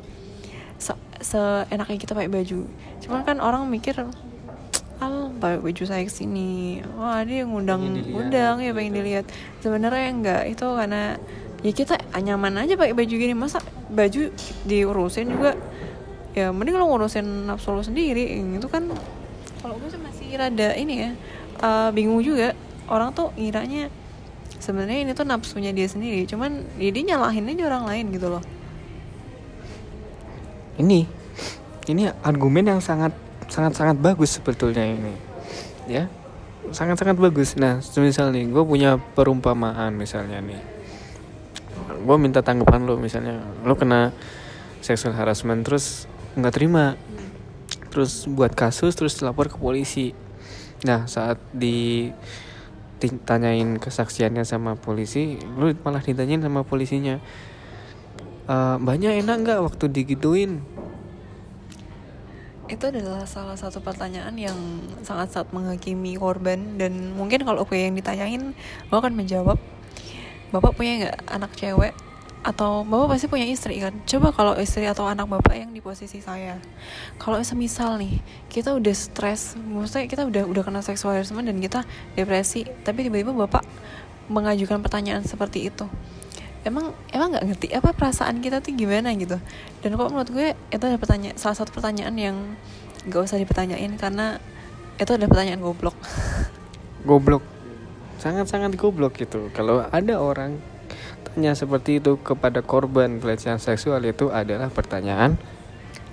Se 0.78 0.94
seenaknya 1.18 1.98
kita 1.98 2.14
pakai 2.14 2.30
baju. 2.30 2.70
Cuman 3.02 3.20
kan 3.26 3.42
orang 3.42 3.66
mikir 3.66 3.98
al 5.02 5.34
pakai 5.34 5.58
baju 5.58 5.82
saya 5.82 6.04
ke 6.04 6.12
sini 6.12 6.84
wah 6.94 7.24
dia 7.24 7.42
ngundang 7.42 7.82
ngundang 8.14 8.62
ya 8.62 8.70
pengen 8.70 8.94
dilihat. 8.94 9.26
Sebenarnya 9.58 10.06
enggak. 10.06 10.42
Itu 10.54 10.78
karena 10.78 11.18
ya 11.66 11.72
kita 11.74 11.98
nyaman 12.14 12.62
aja 12.62 12.78
pakai 12.78 12.94
baju 12.94 13.14
gini. 13.18 13.34
Masa 13.34 13.58
baju 13.90 14.30
diurusin 14.62 15.34
juga? 15.34 15.58
Ya 16.38 16.54
mending 16.54 16.78
lo 16.78 16.86
ngurusin 16.86 17.50
nafsu 17.50 17.74
lo 17.74 17.82
sendiri. 17.82 18.38
Itu 18.38 18.70
kan 18.70 18.86
kalau 19.66 19.74
gue 19.82 19.90
sih 19.90 19.98
masih 19.98 20.38
rada 20.38 20.78
ini 20.78 20.94
ya 20.94 21.10
eh, 21.58 21.90
bingung 21.90 22.22
juga. 22.22 22.54
Orang 22.86 23.10
tuh 23.18 23.34
ngiranya 23.34 23.90
sebenarnya 24.60 25.08
ini 25.08 25.12
tuh 25.16 25.26
nafsunya 25.26 25.72
dia 25.72 25.88
sendiri. 25.88 26.28
Cuman 26.28 26.62
ya 26.76 26.92
dia 26.92 27.04
nyalahin 27.16 27.48
aja 27.48 27.64
orang 27.66 27.84
lain 27.88 28.06
gitu 28.14 28.28
loh. 28.28 28.44
Ini 30.78 31.08
ini 31.88 32.06
argumen 32.22 32.68
yang 32.68 32.80
sangat 32.84 33.16
sangat 33.50 33.74
sangat 33.74 33.96
bagus 33.98 34.36
sebetulnya 34.36 34.84
ini. 34.84 35.16
Ya 35.88 36.06
sangat 36.70 37.00
sangat 37.00 37.16
bagus. 37.18 37.56
Nah 37.56 37.80
misal 37.80 38.30
nih 38.30 38.46
gue 38.46 38.62
punya 38.62 39.00
perumpamaan 39.16 39.96
misalnya 39.96 40.38
nih. 40.38 40.62
Gue 42.04 42.16
minta 42.20 42.44
tanggapan 42.44 42.86
lo 42.86 43.00
misalnya 43.00 43.42
lo 43.64 43.74
kena 43.74 44.14
sexual 44.80 45.16
harassment 45.16 45.66
terus 45.66 46.06
nggak 46.38 46.54
terima. 46.54 46.94
Terus 47.90 48.30
buat 48.30 48.54
kasus 48.54 48.94
terus 48.94 49.18
lapor 49.24 49.50
ke 49.50 49.58
polisi. 49.58 50.14
Nah 50.86 51.10
saat 51.10 51.42
di 51.50 52.08
ditanyain 53.00 53.80
kesaksiannya 53.80 54.44
sama 54.44 54.76
polisi 54.76 55.40
lu 55.56 55.72
malah 55.82 56.04
ditanyain 56.04 56.44
sama 56.44 56.60
polisinya 56.62 57.16
"Eh, 58.50 58.76
mbaknya 58.82 59.16
enak 59.16 59.36
nggak 59.46 59.60
waktu 59.62 59.84
digituin? 59.88 60.60
Itu 62.70 62.86
adalah 62.86 63.26
salah 63.26 63.58
satu 63.58 63.82
pertanyaan 63.82 64.38
yang 64.38 64.54
sangat-sangat 65.02 65.50
menghakimi 65.50 66.14
korban 66.14 66.78
dan 66.78 67.16
mungkin 67.18 67.42
kalau 67.42 67.66
gue 67.66 67.78
yang 67.78 67.98
ditanyain 67.98 68.54
gue 68.54 68.96
akan 68.96 69.14
menjawab 69.18 69.58
bapak 70.54 70.72
punya 70.78 70.92
nggak 71.06 71.16
anak 71.30 71.50
cewek 71.58 71.94
atau 72.40 72.88
bapak 72.88 73.16
pasti 73.16 73.26
punya 73.28 73.44
istri 73.44 73.76
kan? 73.84 73.92
Coba 74.08 74.32
kalau 74.32 74.52
istri 74.56 74.88
atau 74.88 75.04
anak 75.04 75.28
bapak 75.28 75.60
yang 75.60 75.70
di 75.76 75.84
posisi 75.84 76.24
saya. 76.24 76.56
Kalau 77.20 77.36
semisal 77.44 78.00
nih 78.00 78.20
kita 78.48 78.72
udah 78.72 78.94
stres 78.96 79.60
maksudnya 79.60 80.08
kita 80.08 80.22
udah 80.24 80.48
udah 80.48 80.62
kena 80.64 80.80
sexual 80.80 81.12
harassment 81.12 81.44
dan 81.44 81.60
kita 81.60 81.84
depresi 82.16 82.64
tapi 82.80 83.04
tiba-tiba 83.04 83.36
bapak 83.36 83.60
mengajukan 84.32 84.80
pertanyaan 84.80 85.20
seperti 85.20 85.68
itu. 85.68 85.84
Emang 86.64 86.96
emang 87.12 87.36
nggak 87.36 87.44
ngerti 87.44 87.66
apa 87.76 87.92
perasaan 87.92 88.40
kita 88.40 88.64
tuh 88.64 88.72
gimana 88.72 89.12
gitu? 89.16 89.36
Dan 89.84 90.00
kok 90.00 90.08
menurut 90.08 90.30
gue 90.32 90.56
itu 90.72 90.84
ada 90.84 90.96
pertanyaan 90.96 91.36
salah 91.36 91.56
satu 91.60 91.72
pertanyaan 91.76 92.16
yang 92.16 92.36
gak 93.08 93.32
usah 93.32 93.40
dipertanyain 93.40 93.96
karena 93.96 94.36
itu 95.00 95.12
ada 95.16 95.24
pertanyaan 95.24 95.60
goblok. 95.64 95.96
Goblok. 97.08 97.40
Sangat-sangat 98.20 98.76
goblok 98.76 99.16
gitu. 99.16 99.48
Kalau 99.56 99.88
ada 99.88 100.20
orang 100.20 100.60
tanya 101.30 101.54
seperti 101.54 102.02
itu 102.02 102.18
kepada 102.18 102.58
korban 102.60 103.22
pelecehan 103.22 103.62
seksual 103.62 104.02
itu 104.02 104.34
adalah 104.34 104.66
pertanyaan 104.66 105.38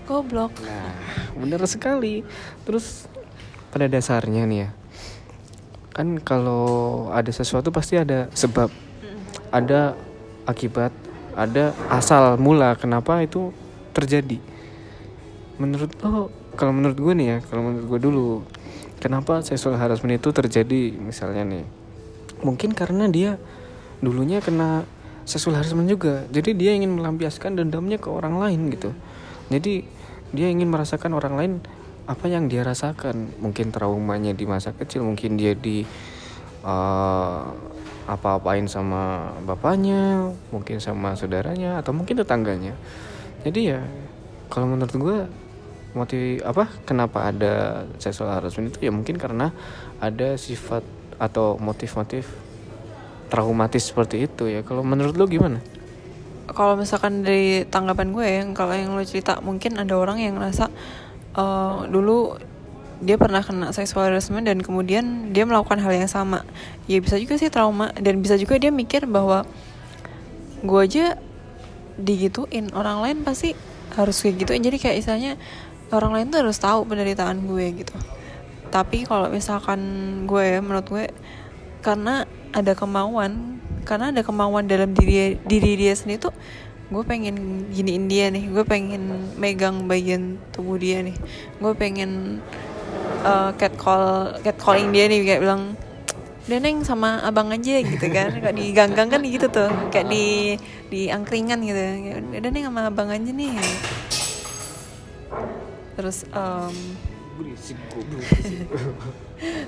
goblok. 0.05 0.53
Nah 0.61 0.93
benar 1.33 1.65
sekali. 1.65 2.21
Terus 2.63 3.09
pada 3.73 3.89
dasarnya 3.89 4.45
nih 4.45 4.59
ya 4.63 4.69
kan 5.97 6.21
kalau 6.21 7.09
ada 7.09 7.33
sesuatu 7.33 7.73
pasti 7.73 7.97
ada 7.97 8.29
sebab. 8.37 8.69
Ada 9.47 9.95
akibat 10.45 10.91
ada 11.37 11.73
asal 11.93 12.37
mula 12.41 12.73
kenapa 12.77 13.21
itu 13.21 13.53
terjadi. 13.93 14.41
Menurut 15.61 15.93
lo 16.01 16.29
kalau 16.57 16.73
menurut 16.73 16.97
gue 16.97 17.13
nih 17.13 17.27
ya 17.27 17.37
kalau 17.45 17.61
menurut 17.65 17.85
gue 17.85 17.99
dulu 18.01 18.27
kenapa 18.97 19.45
sexual 19.45 19.77
harassment 19.77 20.17
itu 20.17 20.29
terjadi 20.33 20.93
misalnya 20.97 21.45
nih? 21.45 21.65
Mungkin 22.41 22.73
karena 22.73 23.09
dia 23.09 23.41
dulunya 24.01 24.41
kena 24.41 24.85
sexual 25.27 25.59
harassment 25.59 25.91
juga. 25.91 26.23
Jadi 26.31 26.55
dia 26.55 26.71
ingin 26.71 26.95
melampiaskan 26.95 27.59
dendamnya 27.59 27.99
ke 27.99 28.07
orang 28.07 28.39
lain 28.39 28.71
gitu. 28.71 28.95
Jadi 29.51 29.83
dia 30.31 30.47
ingin 30.47 30.71
merasakan 30.71 31.11
orang 31.19 31.35
lain 31.35 31.53
apa 32.07 32.31
yang 32.31 32.47
dia 32.47 32.63
rasakan. 32.63 33.35
Mungkin 33.43 33.75
traumanya 33.75 34.31
di 34.31 34.47
masa 34.47 34.71
kecil 34.71 35.03
mungkin 35.03 35.35
dia 35.35 35.51
di 35.51 35.83
eh, 36.63 37.43
apa-apain 38.07 38.71
sama 38.71 39.35
bapaknya 39.43 40.31
mungkin 40.55 40.79
sama 40.79 41.19
saudaranya 41.19 41.83
atau 41.83 41.91
mungkin 41.91 42.15
tetangganya. 42.23 42.71
Jadi 43.43 43.75
ya 43.75 43.83
kalau 44.47 44.71
menurut 44.71 44.95
gue 44.95 45.17
motif 45.91 46.39
apa 46.47 46.71
kenapa 46.87 47.27
ada 47.27 47.83
sexual 47.99 48.31
harassment 48.31 48.71
itu? 48.71 48.87
Ya 48.87 48.91
mungkin 48.95 49.19
karena 49.19 49.51
ada 49.99 50.39
sifat 50.39 50.87
atau 51.19 51.59
motif-motif 51.59 52.46
traumatis 53.27 53.91
seperti 53.91 54.25
itu 54.27 54.47
ya. 54.47 54.63
Kalau 54.63 54.81
menurut 54.81 55.15
lo 55.15 55.27
gimana? 55.27 55.59
Kalau 56.47 56.79
misalkan 56.79 57.21
dari 57.27 57.67
tanggapan 57.67 58.15
gue 58.15 58.25
ya 58.25 58.41
kalau 58.55 58.73
yang 58.73 58.95
lo 58.95 59.03
cerita 59.03 59.43
mungkin 59.43 59.77
ada 59.77 59.93
orang 59.99 60.23
yang 60.23 60.39
ngerasa 60.39 60.71
eh, 61.35 61.77
dulu 61.91 62.39
dia 62.97 63.13
pernah 63.13 63.45
kena 63.45 63.69
sexual 63.77 64.09
harassment 64.09 64.49
dan 64.49 64.57
kemudian 64.65 65.29
dia 65.29 65.45
melakukan 65.45 65.77
hal 65.77 65.93
yang 65.93 66.09
sama. 66.09 66.41
Ya 66.89 66.97
bisa 66.97 67.21
juga 67.21 67.37
sih 67.37 67.53
trauma 67.53 67.93
dan 67.93 68.25
bisa 68.25 68.39
juga 68.41 68.57
dia 68.57 68.73
mikir 68.73 69.05
bahwa 69.05 69.45
gue 70.65 70.81
aja 70.81 71.21
digituin. 72.01 72.73
Orang 72.73 73.05
lain 73.05 73.21
pasti 73.21 73.53
harus 73.93 74.17
kayak 74.19 74.43
gituin 74.43 74.65
jadi 74.65 74.77
kayak 74.81 74.97
istilahnya 74.99 75.33
orang 75.93 76.11
lain 76.11 76.27
tuh 76.33 76.39
harus 76.43 76.57
tahu 76.57 76.89
penderitaan 76.89 77.45
gue 77.45 77.85
gitu. 77.85 77.95
Tapi 78.73 79.05
kalau 79.05 79.29
misalkan 79.29 79.79
gue 80.25 80.57
ya 80.57 80.59
menurut 80.59 80.87
gue 80.89 81.05
karena 81.85 82.25
ada 82.57 82.73
kemauan. 82.73 83.61
Karena 83.85 84.11
ada 84.11 84.25
kemauan 84.25 84.67
dalam 84.67 84.91
diri 84.91 85.39
diri 85.47 85.79
dia 85.79 85.95
sendiri 85.95 86.27
tuh 86.27 86.35
gue 86.87 87.03
pengen 87.03 87.67
giniin 87.71 88.05
dia 88.09 88.33
nih. 88.33 88.49
Gue 88.49 88.65
pengen 88.65 89.31
megang 89.37 89.85
bagian 89.85 90.41
tubuh 90.51 90.81
dia 90.81 91.05
nih. 91.05 91.15
Gue 91.61 91.73
pengen 91.77 92.41
uh, 93.23 93.53
catcall 93.55 94.35
catcalling 94.41 94.89
dia 94.91 95.05
nih 95.07 95.23
kayak 95.23 95.41
bilang 95.45 95.77
udah 96.47 96.63
neng 96.63 96.79
sama 96.87 97.19
abang 97.27 97.51
aja 97.51 97.83
gitu 97.83 98.07
kan. 98.11 98.31
Kayak 98.39 98.55
di 98.55 98.65
ganggang 98.71 99.07
kan 99.11 99.21
gitu 99.23 99.47
tuh. 99.51 99.71
Kayak 99.91 100.07
di 100.11 100.25
di 100.87 101.11
angkringan 101.11 101.59
gitu. 101.63 101.79
Udah 102.39 102.51
neng 102.51 102.65
sama 102.67 102.87
abang 102.87 103.11
aja 103.11 103.31
nih. 103.31 103.55
Terus 105.95 106.23
um, 106.31 106.75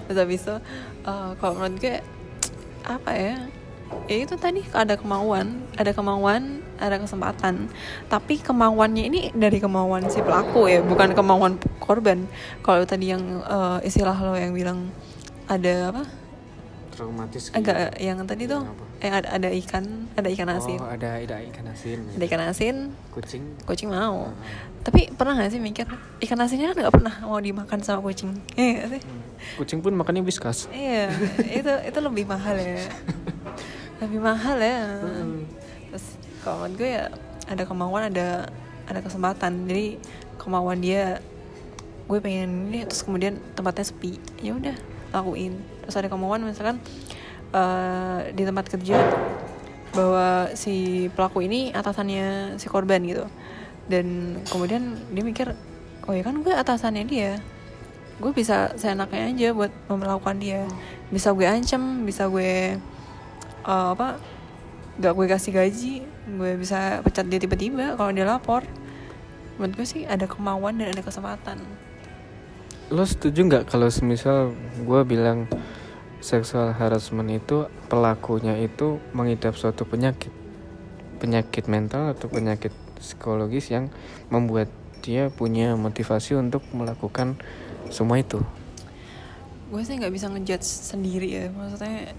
terus 0.07 0.17
habis 0.17 0.41
itu 0.41 0.55
uh, 1.05 1.31
kalau 1.37 1.53
menurut 1.59 1.77
gue 1.77 2.01
apa 2.85 3.11
ya? 3.15 3.37
Ya 4.05 4.21
itu 4.21 4.37
tadi 4.37 4.61
ada 4.69 4.93
kemauan 4.93 5.65
ada 5.73 5.89
kemauan 5.93 6.61
ada 6.77 7.01
kesempatan. 7.01 7.69
Tapi 8.05 8.37
kemauannya 8.37 9.03
ini 9.09 9.19
dari 9.33 9.57
kemauan 9.57 10.07
si 10.13 10.21
pelaku 10.21 10.69
ya 10.69 10.85
bukan 10.85 11.17
kemauan 11.17 11.57
korban. 11.81 12.29
Kalau 12.61 12.85
tadi 12.85 13.11
yang 13.13 13.41
uh, 13.43 13.81
istilah 13.81 14.13
lo 14.13 14.37
yang 14.37 14.53
bilang 14.53 14.93
ada 15.49 15.89
apa? 15.89 16.03
Traumatis 16.93 17.49
agak 17.55 17.95
yang 17.97 18.21
tadi 18.27 18.43
tuh 18.43 18.61
yang 18.99 19.13
ada 19.23 19.27
ada 19.31 19.49
ikan 19.55 20.11
ada 20.13 20.27
ikan 20.27 20.49
asin. 20.51 20.79
Oh 20.83 20.89
ada 20.89 21.17
ada 21.17 21.37
ikan 21.49 21.65
asin. 21.71 21.99
Ada 22.13 22.23
ikan 22.29 22.41
asin. 22.45 22.75
Kucing. 23.09 23.43
Kucing 23.65 23.89
mau 23.89 24.29
tapi 24.79 25.11
pernah 25.11 25.35
gak 25.35 25.51
sih 25.51 25.59
mikir 25.59 25.85
ikan 26.23 26.39
asinnya 26.39 26.71
kan 26.71 26.77
nggak 26.87 26.95
pernah 26.95 27.15
mau 27.27 27.39
dimakan 27.39 27.83
sama 27.83 27.99
kucing. 27.99 28.31
Iya 28.55 28.85
gak 28.85 28.89
sih? 28.95 29.01
Kucing 29.59 29.79
pun 29.83 29.91
makannya 29.95 30.23
whiskas. 30.23 30.71
Iya 30.71 31.11
itu 31.59 31.71
itu 31.83 31.99
lebih 31.99 32.25
mahal 32.27 32.55
ya. 32.55 32.87
Lebih 33.99 34.23
mahal 34.23 34.55
ya. 34.63 35.03
Terus 35.91 36.05
kalau 36.39 36.63
menurut 36.63 36.79
gue 36.79 36.89
ya 36.95 37.11
ada 37.51 37.63
kemauan 37.67 38.07
ada 38.07 38.47
ada 38.87 38.99
kesempatan. 39.03 39.67
Jadi 39.67 39.99
kemauan 40.39 40.79
dia 40.79 41.19
gue 42.07 42.19
pengen 42.23 42.71
ini 42.71 42.87
terus 42.87 43.03
kemudian 43.03 43.35
tempatnya 43.59 43.83
sepi. 43.83 44.15
Ya 44.39 44.55
udah 44.55 44.79
lakuin. 45.11 45.59
Terus 45.83 45.99
ada 45.99 46.07
kemauan 46.07 46.47
misalkan 46.47 46.79
uh, 47.51 48.23
di 48.31 48.47
tempat 48.47 48.71
kerja 48.71 49.03
bahwa 49.91 50.55
si 50.55 51.09
pelaku 51.11 51.43
ini 51.43 51.75
atasannya 51.75 52.55
si 52.55 52.71
korban 52.71 53.03
gitu 53.03 53.27
dan 53.89 54.37
kemudian 54.47 54.95
dia 55.11 55.25
mikir 55.25 55.47
oh 56.05 56.13
ya 56.13 56.21
kan 56.21 56.39
gue 56.45 56.53
atasannya 56.53 57.03
dia. 57.09 57.41
Gue 58.21 58.31
bisa 58.31 58.71
seenaknya 58.77 59.33
aja 59.33 59.47
buat 59.51 59.73
melakukan 59.89 60.37
dia. 60.37 60.63
Bisa 61.09 61.33
gue 61.33 61.49
ancam 61.49 62.05
bisa 62.05 62.29
gue 62.29 62.77
uh, 63.65 63.89
apa 63.97 64.21
gak 64.99 65.13
gue 65.15 65.25
kasih 65.31 65.51
gaji 65.55 65.95
gue 66.29 66.51
bisa 66.59 66.99
pecat 67.01 67.25
dia 67.25 67.41
tiba-tiba 67.41 67.97
kalau 67.97 68.13
dia 68.13 68.29
lapor. 68.29 68.61
Menurut 69.57 69.81
gue 69.81 69.87
sih 69.89 70.05
ada 70.05 70.29
kemauan 70.29 70.79
dan 70.79 70.93
ada 70.93 71.01
kesempatan. 71.01 71.59
Lo 72.89 73.05
setuju 73.05 73.45
nggak 73.45 73.69
kalau 73.69 73.89
semisal 73.89 74.53
gue 74.81 75.01
bilang 75.05 75.45
seksual 76.19 76.75
harassment 76.75 77.31
itu 77.31 77.69
pelakunya 77.87 78.57
itu 78.59 78.97
mengidap 79.15 79.53
suatu 79.55 79.85
penyakit? 79.85 80.31
Penyakit 81.19 81.67
mental 81.67 82.15
atau 82.15 82.31
penyakit 82.31 82.71
psikologis 82.99 83.71
yang 83.71 83.87
membuat 84.27 84.67
dia 84.99 85.31
punya 85.31 85.73
motivasi 85.79 86.35
untuk 86.35 86.61
melakukan 86.75 87.39
semua 87.89 88.19
itu. 88.19 88.43
Gue 89.71 89.81
sih 89.87 89.95
nggak 89.97 90.13
bisa 90.13 90.27
ngejudge 90.29 90.67
sendiri 90.67 91.29
ya. 91.29 91.45
Maksudnya 91.49 92.13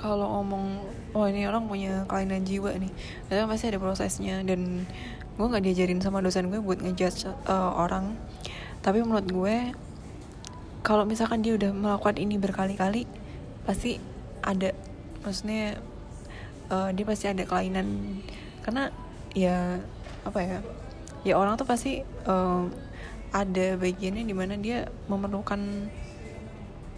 kalau 0.00 0.40
ngomong 0.40 0.80
oh 1.12 1.26
ini 1.28 1.44
orang 1.44 1.68
punya 1.68 2.08
kelainan 2.08 2.46
jiwa 2.46 2.72
nih 2.78 2.88
itu 3.28 3.42
pasti 3.44 3.66
ada 3.68 3.78
prosesnya. 3.82 4.40
Dan 4.46 4.86
gue 5.36 5.46
nggak 5.46 5.64
diajarin 5.64 6.00
sama 6.00 6.22
dosen 6.24 6.48
gue 6.48 6.62
buat 6.62 6.80
ngejudge 6.80 7.28
uh, 7.50 7.76
orang. 7.76 8.16
Tapi 8.80 9.04
menurut 9.04 9.28
gue 9.28 9.56
kalau 10.80 11.04
misalkan 11.04 11.44
dia 11.44 11.58
udah 11.58 11.76
melakukan 11.76 12.16
ini 12.16 12.40
berkali-kali 12.40 13.04
pasti 13.68 14.00
ada. 14.40 14.72
Maksudnya 15.20 15.76
uh, 16.72 16.88
dia 16.94 17.04
pasti 17.04 17.26
ada 17.28 17.44
kelainan. 17.44 18.20
Karena 18.64 18.88
ya 19.36 19.80
apa 20.30 20.40
ya 20.40 20.58
ya 21.26 21.34
orang 21.36 21.58
tuh 21.60 21.68
pasti 21.68 22.00
uh, 22.24 22.64
ada 23.30 23.78
bagiannya 23.78 24.24
di 24.26 24.34
mana 24.34 24.54
dia 24.58 24.88
memerlukan 25.06 25.90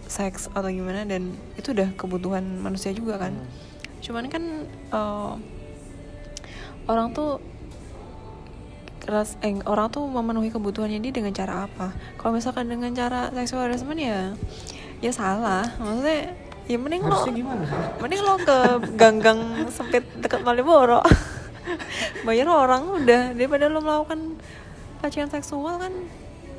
seks 0.09 0.53
atau 0.53 0.69
gimana 0.69 1.09
dan 1.09 1.33
itu 1.57 1.73
udah 1.73 1.93
kebutuhan 1.97 2.45
manusia 2.61 2.93
juga 2.93 3.17
kan 3.17 3.33
hmm. 3.33 3.49
cuman 4.05 4.25
kan 4.29 4.45
uh, 4.93 5.35
orang 6.87 7.17
tuh 7.17 7.41
ras 9.03 9.35
eh, 9.43 9.59
orang 9.67 9.91
tuh 9.91 10.07
memenuhi 10.07 10.55
kebutuhannya 10.55 11.03
dia 11.03 11.11
dengan 11.11 11.35
cara 11.35 11.67
apa 11.67 11.91
kalau 12.21 12.39
misalkan 12.39 12.71
dengan 12.71 12.95
cara 12.95 13.35
seksual 13.35 13.67
harassment 13.67 13.99
ya 13.99 14.37
ya 15.03 15.11
salah 15.11 15.67
maksudnya 15.83 16.39
ya 16.71 16.79
mending 16.79 17.03
Harusnya 17.03 17.35
lo 17.35 17.39
gimana? 17.43 17.67
mending 17.99 18.21
lo 18.23 18.35
ke 18.39 18.59
ganggang 18.95 19.41
sempit 19.75 20.07
dekat 20.23 20.47
Malioboro 20.47 21.03
bayar 22.27 22.49
orang 22.49 23.03
udah. 23.03 23.35
Daripada 23.37 23.71
lo 23.71 23.81
melakukan 23.83 24.39
pelecehan 25.01 25.31
seksual 25.31 25.79
kan 25.83 25.95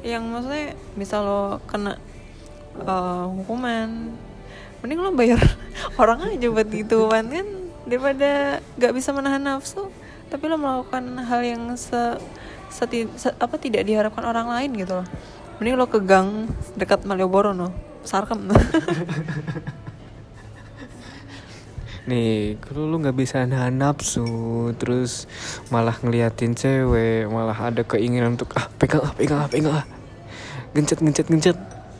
yang 0.03 0.27
maksudnya 0.27 0.75
bisa 0.99 1.23
lo 1.23 1.63
kena 1.67 1.99
uh, 2.83 3.27
hukuman. 3.31 4.11
Mending 4.83 4.99
lo 4.99 5.11
bayar 5.15 5.39
orang 6.01 6.33
aja 6.33 6.47
buat 6.51 6.67
gitu 6.67 7.07
kan. 7.11 7.27
Kan 7.27 7.47
daripada 7.83 8.63
gak 8.79 8.93
bisa 8.95 9.11
menahan 9.11 9.43
nafsu 9.43 9.91
tapi 10.31 10.49
lo 10.49 10.57
melakukan 10.57 11.03
hal 11.29 11.45
yang 11.45 11.69
se, 11.77 12.17
seti, 12.73 13.05
se 13.19 13.29
apa 13.37 13.59
tidak 13.59 13.85
diharapkan 13.85 14.25
orang 14.25 14.49
lain 14.49 14.71
gitu 14.73 15.03
loh. 15.03 15.07
Mending 15.61 15.77
lo 15.77 15.85
ke 15.85 16.01
gang 16.01 16.49
dekat 16.73 17.05
Malioboro 17.05 17.53
no 17.53 17.69
sarkem 18.03 18.51
nih 22.03 22.59
kalau 22.59 22.89
lu 22.89 22.99
nggak 22.99 23.15
bisa 23.15 23.47
nahan 23.47 23.79
nafsu 23.79 24.71
terus 24.75 25.25
malah 25.71 25.95
ngeliatin 26.03 26.51
cewek 26.51 27.31
malah 27.31 27.55
ada 27.55 27.87
keinginan 27.87 28.35
untuk 28.35 28.51
ah 28.59 28.67
pegang 28.75 29.07
ah 29.07 29.13
pegang 29.15 29.39
ah 29.39 29.49
pegang 29.49 29.75
ah. 29.81 29.85
Gencet 30.73 31.05
gencet 31.05 31.27
gencet. 31.29 31.57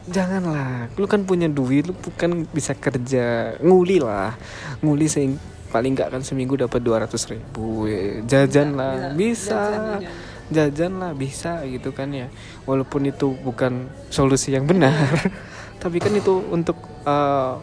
Janganlah. 0.10 0.89
Lu 0.98 1.06
kan 1.06 1.30
punya 1.30 1.46
duit 1.46 1.86
lu 1.86 1.94
bukan 1.94 2.50
bisa 2.50 2.74
kerja. 2.74 3.56
Nguli 3.62 4.02
lah. 4.02 4.34
Nguli 4.82 5.06
sing 5.06 5.38
paling 5.70 5.94
nggak 5.94 6.10
kan 6.10 6.22
seminggu 6.26 6.58
dapat 6.58 6.82
dua 6.82 7.06
ratus 7.06 7.30
ribu. 7.30 7.86
Ya, 7.86 8.26
jajan 8.26 8.74
lah 8.74 9.13
bisa, 9.13 10.02
jajan, 10.50 10.98
lah 10.98 11.13
bisa 11.13 11.62
gitu 11.70 11.94
kan 11.94 12.10
ya. 12.18 12.34
Walaupun 12.66 13.13
itu 13.13 13.38
bukan 13.46 13.94
solusi 14.10 14.58
yang 14.58 14.66
benar. 14.66 15.22
Tapi 15.82 16.02
kan 16.02 16.13
itu 16.18 16.42
untuk 16.50 16.82
uh, 17.06 17.62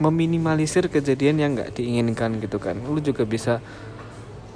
meminimalisir 0.00 0.88
kejadian 0.88 1.36
yang 1.38 1.52
nggak 1.54 1.76
diinginkan 1.76 2.40
gitu 2.40 2.56
kan 2.56 2.80
lu 2.88 2.98
juga 3.04 3.28
bisa 3.28 3.60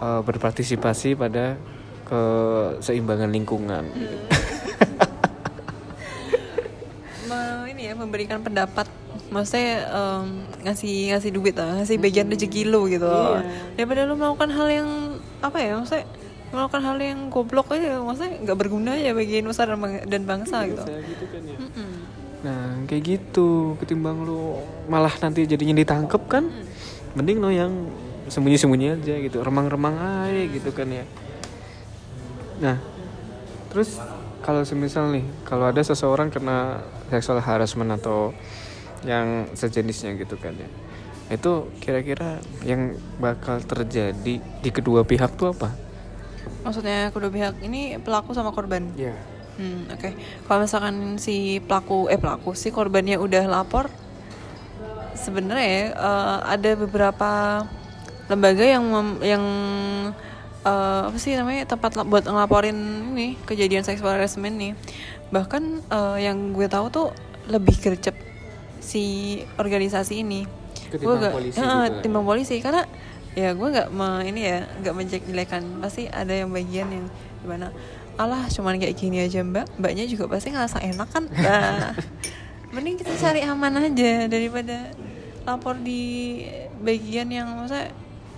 uh, 0.00 0.24
berpartisipasi 0.24 1.14
pada 1.14 1.61
keseimbangan 2.09 3.28
lingkungan 3.28 3.85
hmm. 7.28 7.68
ini 7.68 7.92
ya 7.92 7.94
memberikan 7.94 8.40
pendapat 8.40 8.88
maksudnya 9.28 9.85
um, 9.92 10.48
ngasih 10.64 11.12
ngasih 11.12 11.30
duit 11.33 11.54
lah 11.57 11.85
ngasih 11.85 12.00
bagian 12.00 12.26
hmm. 12.28 12.35
rezeki 12.35 12.62
lu 12.64 12.88
gitu 12.88 13.04
iya. 13.04 13.44
daripada 13.76 14.09
lu 14.09 14.16
melakukan 14.16 14.48
hal 14.48 14.68
yang 14.72 14.88
apa 15.44 15.59
ya 15.61 15.76
maksudnya 15.76 16.09
melakukan 16.54 16.83
hal 16.87 16.96
yang 17.02 17.20
goblok 17.35 17.74
aja 17.74 17.98
maksudnya 17.98 18.38
nggak 18.46 18.59
berguna 18.59 18.94
ya 18.94 19.11
bagi 19.11 19.42
nusa 19.42 19.66
dan 20.07 20.22
bangsa 20.22 20.64
gitu, 20.70 20.87
gitu 20.87 21.24
kan 21.28 21.42
ya. 21.42 21.59
Nah 22.44 22.85
kayak 22.85 23.02
gitu 23.09 23.74
ketimbang 23.80 24.20
lu 24.22 24.61
malah 24.87 25.12
nanti 25.24 25.48
jadinya 25.48 25.80
ditangkep 25.80 26.22
kan 26.28 26.44
Mending 27.16 27.40
lo 27.40 27.48
yang 27.48 27.72
sembunyi-sembunyi 28.28 29.00
aja 29.00 29.14
gitu 29.24 29.40
Remang-remang 29.40 29.96
aja 30.28 30.44
gitu 30.52 30.70
kan 30.76 30.92
ya 30.92 31.09
Nah 32.61 32.76
terus 33.72 33.98
kalau 34.44 34.61
semisal 34.62 35.09
nih 35.11 35.24
kalau 35.48 35.66
ada 35.72 35.80
seseorang 35.80 36.28
kena 36.28 36.85
seksual 37.09 37.40
harassment 37.40 37.96
atau 37.96 38.30
yang 39.02 39.50
sejenisnya 39.57 40.14
gitu 40.20 40.38
kan 40.38 40.54
ya 40.54 40.68
itu 41.33 41.72
kira-kira 41.80 42.38
yang 42.68 43.00
bakal 43.16 43.57
terjadi 43.64 44.35
di 44.38 44.70
kedua 44.70 45.09
pihak 45.09 45.40
tuh 45.40 45.57
apa? 45.57 45.72
Maksudnya 46.61 47.09
kedua 47.09 47.33
pihak 47.33 47.64
ini 47.64 47.96
pelaku 47.96 48.37
sama 48.37 48.52
korban? 48.52 48.92
Iya. 48.92 49.16
Yeah 49.16 49.34
Hmm, 49.55 49.87
oke. 49.87 50.01
Okay. 50.01 50.12
Kalau 50.47 50.59
misalkan 50.67 50.97
si 51.23 51.62
pelaku 51.62 52.11
eh 52.11 52.19
pelaku 52.19 52.59
si 52.59 52.75
korbannya 52.75 53.17
udah 53.19 53.47
lapor, 53.47 53.87
sebenarnya 55.14 55.95
uh, 55.95 56.38
ada 56.43 56.75
beberapa 56.75 57.62
lembaga 58.27 58.64
yang 58.64 58.85
mem, 58.88 59.09
yang 59.23 59.45
uh, 60.67 61.07
apa 61.07 61.19
sih 61.21 61.38
namanya 61.38 61.69
tempat 61.71 62.03
buat 62.09 62.27
ngelaporin 62.27 62.77
ini 63.14 63.38
kejadian 63.47 63.87
seksual 63.87 64.19
harassment 64.19 64.59
nih. 64.59 64.73
Bahkan 65.31 65.62
uh, 65.93 66.19
yang 66.19 66.51
gue 66.51 66.67
tahu 66.67 66.90
tuh 66.90 67.09
lebih 67.47 67.79
gercep 67.79 68.17
si 68.83 69.38
organisasi 69.61 70.25
ini. 70.25 70.45
Gue 70.95 71.14
gak 71.19 71.35
polisi 71.35 71.59
uh, 71.59 71.87
timbang 72.03 72.27
polisi 72.27 72.59
karena 72.62 72.87
ya 73.35 73.51
gue 73.51 73.67
nggak 73.67 73.90
ini 74.31 74.40
ya 74.47 74.62
nggak 74.79 74.95
menjelek-jelekan 74.95 75.83
pasti 75.83 76.07
ada 76.07 76.31
yang 76.31 76.55
bagian 76.55 76.87
yang 76.87 77.07
gimana 77.43 77.75
alah 78.20 78.46
cuman 78.50 78.79
kayak 78.79 78.94
gini 78.96 79.22
aja 79.22 79.42
mbak. 79.42 79.66
Mbaknya 79.79 80.05
juga 80.07 80.31
pasti 80.31 80.55
ngerasa 80.55 80.79
enak 80.83 81.09
kan? 81.11 81.24
Nah 81.31 81.92
mending 82.74 82.98
kita 82.98 83.14
cari 83.18 83.46
aman 83.46 83.79
aja 83.79 84.27
daripada 84.27 84.90
lapor 85.46 85.79
di 85.79 86.42
bagian 86.83 87.31
yang 87.31 87.46
masa 87.55 87.90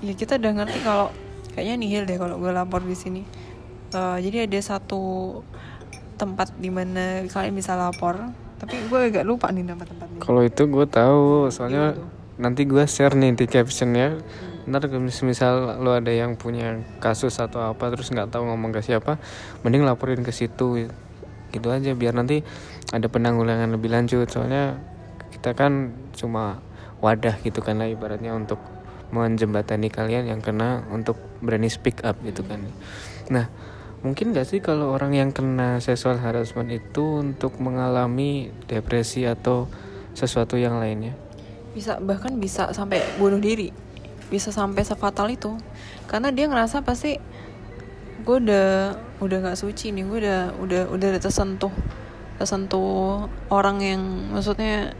ya 0.05 0.13
kita 0.13 0.37
udah 0.37 0.53
ngerti 0.63 0.79
kalau 0.85 1.09
kayaknya 1.57 1.75
nihil 1.81 2.03
deh 2.05 2.21
kalau 2.21 2.37
gue 2.37 2.53
lapor 2.53 2.85
di 2.85 2.97
sini. 2.97 3.23
Uh, 3.95 4.19
jadi 4.19 4.51
ada 4.51 4.59
satu 4.61 5.41
tempat 6.19 6.53
di 6.59 6.69
mana 6.73 7.25
kalian 7.29 7.55
bisa 7.55 7.79
lapor 7.79 8.33
tapi 8.57 8.81
gue 8.89 9.01
agak 9.13 9.25
lupa 9.29 9.53
nih 9.53 9.69
nama 9.69 9.85
tempatnya 9.85 10.17
kalau 10.25 10.41
itu 10.41 10.65
gue 10.65 10.87
tahu 10.89 11.53
soalnya 11.53 11.93
nanti 12.41 12.65
gue 12.65 12.85
share 12.89 13.13
nih 13.13 13.37
di 13.37 13.45
captionnya. 13.45 14.17
hmm 14.17 14.56
ntar 14.67 14.91
misal 15.23 15.79
lo 15.79 15.95
ada 15.95 16.11
yang 16.11 16.35
punya 16.35 16.83
kasus 16.99 17.39
atau 17.39 17.63
apa 17.63 17.87
terus 17.95 18.11
nggak 18.11 18.35
tahu 18.35 18.51
ngomong 18.51 18.75
ke 18.75 18.83
siapa 18.83 19.23
mending 19.63 19.87
laporin 19.87 20.27
ke 20.27 20.35
situ 20.35 20.91
gitu 21.55 21.69
aja 21.71 21.95
biar 21.95 22.13
nanti 22.19 22.43
ada 22.93 23.07
penanggulangan 23.11 23.73
lebih 23.75 23.91
lanjut. 23.91 24.29
Soalnya 24.31 24.79
kita 25.33 25.57
kan 25.57 25.95
cuma 26.15 26.63
wadah 27.03 27.39
gitu 27.43 27.61
kan 27.63 27.79
lah 27.79 27.89
ibaratnya 27.91 28.35
untuk 28.35 28.61
menjembatani 29.15 29.87
kalian 29.87 30.27
yang 30.27 30.41
kena 30.43 30.83
untuk 30.91 31.15
berani 31.39 31.71
speak 31.71 32.03
up 32.03 32.19
gitu 32.27 32.43
kan. 32.43 32.63
Nah 33.31 33.47
mungkin 34.03 34.31
gak 34.35 34.47
sih 34.47 34.61
kalau 34.63 34.95
orang 34.95 35.15
yang 35.15 35.31
kena 35.35 35.83
sexual 35.83 36.19
harassment 36.19 36.71
itu 36.71 37.23
untuk 37.23 37.59
mengalami 37.59 38.55
depresi 38.71 39.27
atau 39.27 39.71
sesuatu 40.15 40.59
yang 40.59 40.79
lainnya? 40.79 41.15
Bisa 41.75 42.01
bahkan 42.01 42.39
bisa 42.41 42.73
sampai 42.73 43.03
bunuh 43.21 43.39
diri 43.39 43.86
bisa 44.29 44.51
sampai 44.51 44.83
sefatal 44.83 45.31
itu. 45.31 45.55
Karena 46.11 46.31
dia 46.35 46.47
ngerasa 46.51 46.83
pasti 46.83 47.19
gue 48.27 48.37
udah 48.43 48.99
udah 49.23 49.39
nggak 49.39 49.59
suci 49.59 49.95
nih 49.95 50.03
gue 50.03 50.19
udah 50.27 50.41
udah 50.59 50.83
udah 50.91 51.09
tersentuh 51.23 51.71
tersentuh 52.43 53.31
orang 53.55 53.79
yang 53.79 54.03
maksudnya 54.35 54.93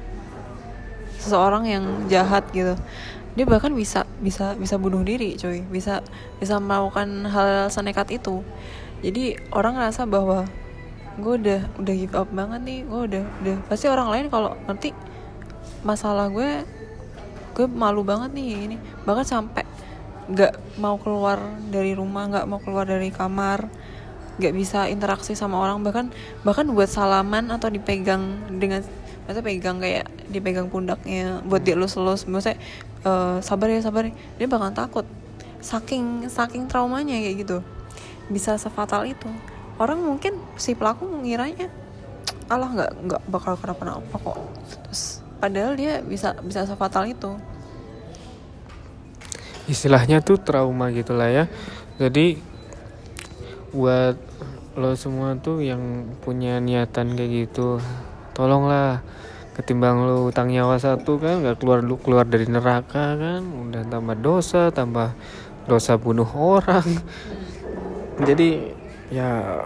seseorang 1.19 1.67
yang 1.67 1.85
jahat 2.07 2.47
gitu. 2.55 2.79
Dia 3.37 3.45
bahkan 3.45 3.75
bisa 3.75 4.07
bisa 4.23 4.57
bisa 4.57 4.79
bunuh 4.79 5.05
diri 5.05 5.37
coy 5.37 5.67
bisa 5.69 6.01
bisa 6.39 6.57
melakukan 6.63 7.27
hal 7.27 7.69
senekat 7.69 8.15
itu. 8.15 8.47
Jadi 9.03 9.37
orang 9.53 9.77
ngerasa 9.77 10.09
bahwa 10.09 10.49
gue 11.17 11.35
udah 11.41 11.61
udah 11.83 11.95
give 11.97 12.17
up 12.17 12.29
banget 12.31 12.61
nih 12.63 12.81
gue 12.87 13.01
udah 13.11 13.25
udah. 13.43 13.57
Pasti 13.69 13.91
orang 13.91 14.09
lain 14.09 14.27
kalau 14.31 14.55
ngerti 14.71 14.95
masalah 15.85 16.33
gue 16.33 16.65
gue 17.57 17.65
malu 17.65 18.05
banget 18.05 18.37
nih 18.37 18.69
ini. 18.69 18.77
Bahkan 19.09 19.25
sampai 19.25 19.65
nggak 20.29 20.77
mau 20.77 21.01
keluar 21.01 21.41
dari 21.73 21.97
rumah 21.97 22.29
nggak 22.29 22.47
mau 22.51 22.61
keluar 22.61 22.85
dari 22.85 23.15
kamar 23.15 23.71
nggak 24.37 24.53
bisa 24.53 24.93
interaksi 24.93 25.33
sama 25.33 25.57
orang. 25.57 25.81
Bahkan 25.81 26.13
bahkan 26.45 26.69
buat 26.69 26.93
salaman 26.93 27.49
atau 27.49 27.73
dipegang 27.73 28.53
dengan 28.53 28.85
masa 29.27 29.41
pegang 29.43 29.81
kayak 29.81 30.07
dipegang 30.29 30.69
pundaknya 30.69 31.41
buat 31.49 31.65
dielus-elus. 31.65 32.29
Maksudnya 32.29 32.61
uh, 33.09 33.41
sabar 33.41 33.73
ya 33.73 33.81
sabar 33.81 34.13
ya. 34.13 34.15
dia 34.37 34.47
bakal 34.47 34.71
takut. 34.77 35.07
Saking 35.65 36.29
saking 36.29 36.69
traumanya 36.69 37.17
kayak 37.17 37.37
gitu. 37.41 37.59
Bisa 38.29 38.61
sefatal 38.61 39.09
itu. 39.09 39.27
Orang 39.81 40.05
mungkin 40.05 40.37
si 40.61 40.77
pelaku 40.77 41.09
mengiranya 41.09 41.73
Allah 42.47 42.71
nggak 42.71 42.93
nggak 43.09 43.23
bakal 43.33 43.57
kenapa-napa 43.57 44.17
kok. 44.21 44.39
Terus 44.69 45.26
padahal 45.47 45.79
dia 45.79 46.03
bisa 46.03 46.35
bisa 46.43 46.67
sefatal 46.67 47.07
itu. 47.07 47.39
Istilahnya 49.71 50.19
tuh 50.19 50.43
trauma 50.43 50.91
gitulah 50.91 51.31
ya. 51.31 51.45
Jadi 52.03 52.43
buat 53.71 54.19
lo 54.75 54.99
semua 54.99 55.39
tuh 55.39 55.63
yang 55.63 56.11
punya 56.19 56.59
niatan 56.59 57.15
kayak 57.15 57.47
gitu 57.47 57.79
tolonglah. 58.35 59.07
Ketimbang 59.55 60.05
lu 60.05 60.29
utang 60.29 60.51
nyawa 60.51 60.77
satu 60.77 61.17
kan 61.23 61.41
nggak 61.41 61.63
keluar 61.63 61.81
lu 61.81 61.97
keluar 61.97 62.27
dari 62.27 62.45
neraka 62.45 63.17
kan 63.17 63.41
udah 63.41 63.87
tambah 63.87 64.19
dosa 64.19 64.75
tambah 64.75 65.15
dosa 65.71 65.95
bunuh 65.95 66.29
orang. 66.35 66.85
Jadi 68.19 68.75
ya 69.15 69.63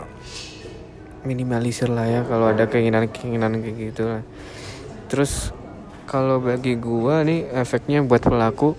minimalisir 1.25 1.89
lah 1.89 2.05
ya 2.05 2.21
kalau 2.29 2.53
ada 2.53 2.69
keinginan 2.69 3.09
keinginan 3.09 3.61
kayak 3.61 3.77
gitu 3.93 4.03
lah 4.09 4.23
terus 5.11 5.53
kalau 6.11 6.43
bagi 6.43 6.75
gua 6.75 7.23
nih 7.23 7.47
efeknya 7.55 8.03
buat 8.03 8.27
pelaku 8.27 8.75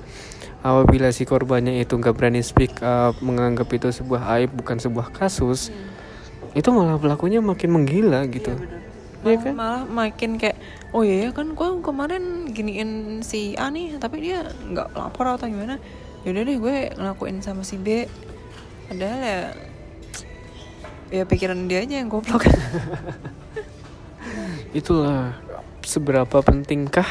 apabila 0.59 1.15
si 1.15 1.23
korbannya 1.23 1.79
itu 1.79 1.95
nggak 1.95 2.11
berani 2.11 2.43
speak 2.43 2.83
up 2.83 3.15
menganggap 3.23 3.71
itu 3.71 3.87
sebuah 3.87 4.35
aib 4.35 4.51
bukan 4.51 4.83
sebuah 4.83 5.15
kasus 5.15 5.71
hmm. 5.71 6.59
itu 6.59 6.67
malah 6.75 6.99
pelakunya 6.99 7.39
makin 7.39 7.71
menggila 7.71 8.27
gitu. 8.27 8.51
Iya, 9.23 9.23
malah, 9.23 9.39
kan? 9.39 9.53
malah 9.55 9.83
makin 9.87 10.35
kayak 10.35 10.59
oh 10.91 11.07
iya 11.07 11.15
ya 11.23 11.29
kan 11.31 11.55
gue 11.55 11.67
kemarin 11.79 12.51
giniin 12.51 13.23
si 13.23 13.55
A 13.55 13.71
nih 13.71 13.95
tapi 13.95 14.27
dia 14.27 14.51
nggak 14.51 14.91
lapor 14.91 15.31
atau 15.31 15.47
gimana. 15.47 15.79
Yaudah 16.27 16.43
deh 16.45 16.57
gue 16.59 16.75
ngelakuin 16.99 17.39
sama 17.39 17.63
si 17.63 17.79
B. 17.79 18.11
Padahal 18.91 19.19
ya 19.23 19.41
ya 21.09 21.23
pikiran 21.23 21.63
dia 21.71 21.79
aja 21.79 21.95
yang 21.95 22.11
goblok. 22.11 22.43
Itulah 24.77 25.50
seberapa 25.85 26.41
pentingkah 26.41 27.07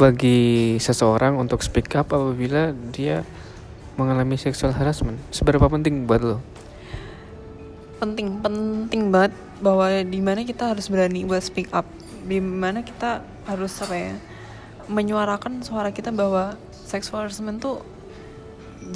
bagi 0.00 0.80
seseorang 0.80 1.36
untuk 1.36 1.60
speak 1.60 1.92
up 1.92 2.08
apabila 2.08 2.72
dia 2.92 3.24
mengalami 4.00 4.40
sexual 4.40 4.72
harassment? 4.72 5.20
Seberapa 5.28 5.68
penting 5.68 6.08
buat 6.08 6.24
lo? 6.24 6.38
Penting 8.00 8.40
penting 8.40 9.12
banget 9.12 9.36
bahwa 9.60 9.92
di 10.00 10.20
mana 10.24 10.40
kita 10.48 10.72
harus 10.72 10.88
berani 10.88 11.28
buat 11.28 11.44
speak 11.44 11.68
up. 11.76 11.84
Di 12.24 12.40
mana 12.40 12.80
kita 12.80 13.20
harus 13.44 13.76
apa 13.84 13.96
ya 13.96 14.14
menyuarakan 14.88 15.62
suara 15.62 15.92
kita 15.92 16.10
bahwa 16.10 16.56
sexual 16.72 17.28
harassment 17.28 17.60
tuh 17.60 17.84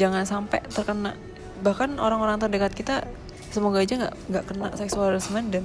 jangan 0.01 0.25
sampai 0.25 0.65
terkena. 0.73 1.15
Bahkan 1.61 2.01
orang-orang 2.01 2.41
terdekat 2.41 2.73
kita 2.73 3.05
semoga 3.53 3.79
aja 3.85 3.95
nggak 3.95 4.15
nggak 4.33 4.45
kena 4.51 4.69
sexual 4.75 5.15
harassment 5.15 5.55
dan 5.55 5.63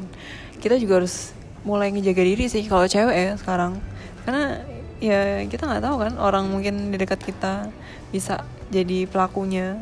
kita 0.62 0.78
juga 0.78 1.02
harus 1.02 1.34
mulai 1.68 1.92
ngejaga 1.92 2.24
diri 2.24 2.46
sih 2.48 2.64
kalau 2.68 2.88
cewek 2.88 3.16
ya 3.16 3.32
sekarang. 3.36 3.80
Karena 4.24 4.64
ya 5.00 5.44
kita 5.48 5.68
nggak 5.68 5.84
tahu 5.84 5.96
kan 6.04 6.14
orang 6.20 6.46
mungkin 6.52 6.92
di 6.92 6.98
dekat 7.00 7.24
kita 7.24 7.72
bisa 8.12 8.44
jadi 8.70 9.10
pelakunya. 9.10 9.80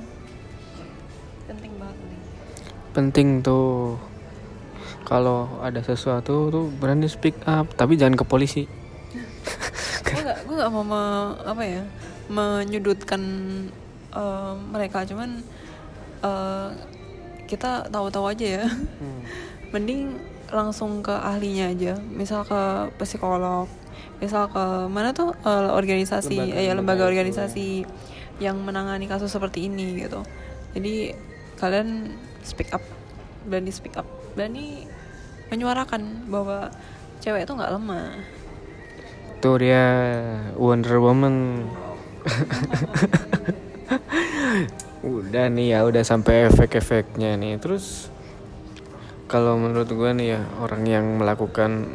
Penting 2.98 3.46
tuh. 3.46 4.02
Kalau 5.08 5.62
ada 5.64 5.80
sesuatu 5.80 6.52
tuh 6.52 6.68
berani 6.82 7.08
speak 7.08 7.40
up 7.48 7.72
tapi 7.78 7.96
jangan 7.96 8.20
ke 8.20 8.26
polisi. 8.28 8.68
Gue 10.08 10.20
gak 10.24 10.40
gue 10.48 10.56
gak 10.56 10.72
mau 10.72 10.84
me, 10.84 11.04
apa 11.48 11.64
ya 11.64 11.84
menyudutkan 12.28 13.22
uh, 14.12 14.58
mereka. 14.58 15.08
Cuman 15.08 15.40
uh, 16.26 16.76
kita 17.48 17.88
tahu-tahu 17.88 18.26
aja 18.36 18.48
ya. 18.60 18.66
Hmm. 18.68 19.22
mending 19.72 20.16
langsung 20.52 21.04
ke 21.04 21.12
ahlinya 21.12 21.72
aja. 21.72 22.00
Misal 22.00 22.48
ke 22.48 22.92
psikolog 23.02 23.68
misal 24.18 24.50
ke 24.50 24.90
mana 24.90 25.14
tuh 25.14 25.34
uh, 25.46 25.78
organisasi 25.78 26.38
lembaga, 26.38 26.58
ya 26.58 26.74
lembaga, 26.74 27.06
lembaga 27.06 27.10
organisasi 27.14 27.86
yang 28.42 28.58
menangani 28.62 29.06
kasus 29.06 29.30
seperti 29.30 29.70
ini 29.70 30.02
gitu. 30.02 30.22
Jadi 30.74 31.14
kalian 31.58 32.14
speak 32.46 32.74
up 32.74 32.82
berani 33.46 33.72
speak 33.74 33.98
up 33.98 34.06
berani 34.34 34.86
menyuarakan 35.50 36.30
bahwa 36.30 36.70
cewek 37.22 37.46
itu 37.46 37.54
nggak 37.54 37.74
lemah. 37.78 38.10
Tuh 39.42 39.58
dia 39.62 39.86
Wonder 40.58 40.98
Woman. 40.98 41.66
Udah 45.08 45.48
nih 45.48 45.78
ya 45.78 45.88
udah 45.88 46.04
sampai 46.04 46.52
efek-efeknya 46.52 47.40
nih. 47.40 47.56
Terus 47.62 48.12
kalau 49.28 49.60
menurut 49.60 49.92
gue 49.92 50.10
nih 50.16 50.28
ya 50.40 50.42
orang 50.64 50.84
yang 50.88 51.06
melakukan 51.20 51.92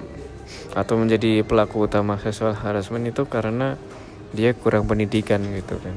atau 0.77 1.01
menjadi 1.01 1.45
pelaku 1.45 1.89
utama 1.89 2.21
seksual 2.21 2.53
harassment 2.53 3.09
itu 3.09 3.25
karena 3.25 3.77
dia 4.33 4.57
kurang 4.57 4.89
pendidikan 4.89 5.41
gitu 5.53 5.77
kan. 5.81 5.97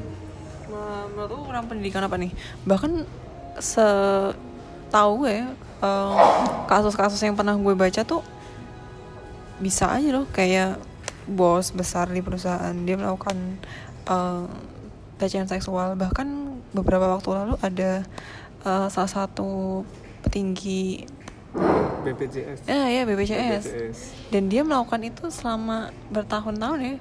Menurut 1.12 1.28
gue 1.32 1.42
kurang 1.48 1.64
pendidikan 1.68 2.04
apa 2.04 2.16
nih? 2.20 2.32
Bahkan 2.64 2.92
se 3.56 3.86
tahu 4.92 5.24
gue 5.24 5.44
kasus 5.80 6.92
kasus-kasus 6.92 7.20
yang 7.24 7.36
pernah 7.36 7.56
gue 7.56 7.74
baca 7.76 8.00
tuh 8.04 8.24
bisa 9.56 9.88
aja 9.88 10.08
loh 10.12 10.28
kayak 10.28 10.76
bos 11.24 11.72
besar 11.72 12.12
di 12.12 12.20
perusahaan 12.20 12.76
dia 12.84 12.96
melakukan 12.96 13.36
uh, 14.08 14.44
seksual. 15.20 15.96
Bahkan 15.96 16.28
beberapa 16.76 17.16
waktu 17.16 17.28
lalu 17.32 17.54
ada 17.64 18.04
uh, 18.64 18.88
salah 18.92 19.08
satu 19.08 19.82
petinggi 20.20 21.15
BPJS. 22.06 22.58
Ya, 22.70 22.86
ya 22.86 23.02
BPJS. 23.08 23.64
BPJS. 23.66 23.98
Dan 24.30 24.52
dia 24.52 24.62
melakukan 24.62 25.00
itu 25.02 25.26
selama 25.32 25.90
bertahun-tahun 26.12 26.78
ya, 26.78 26.94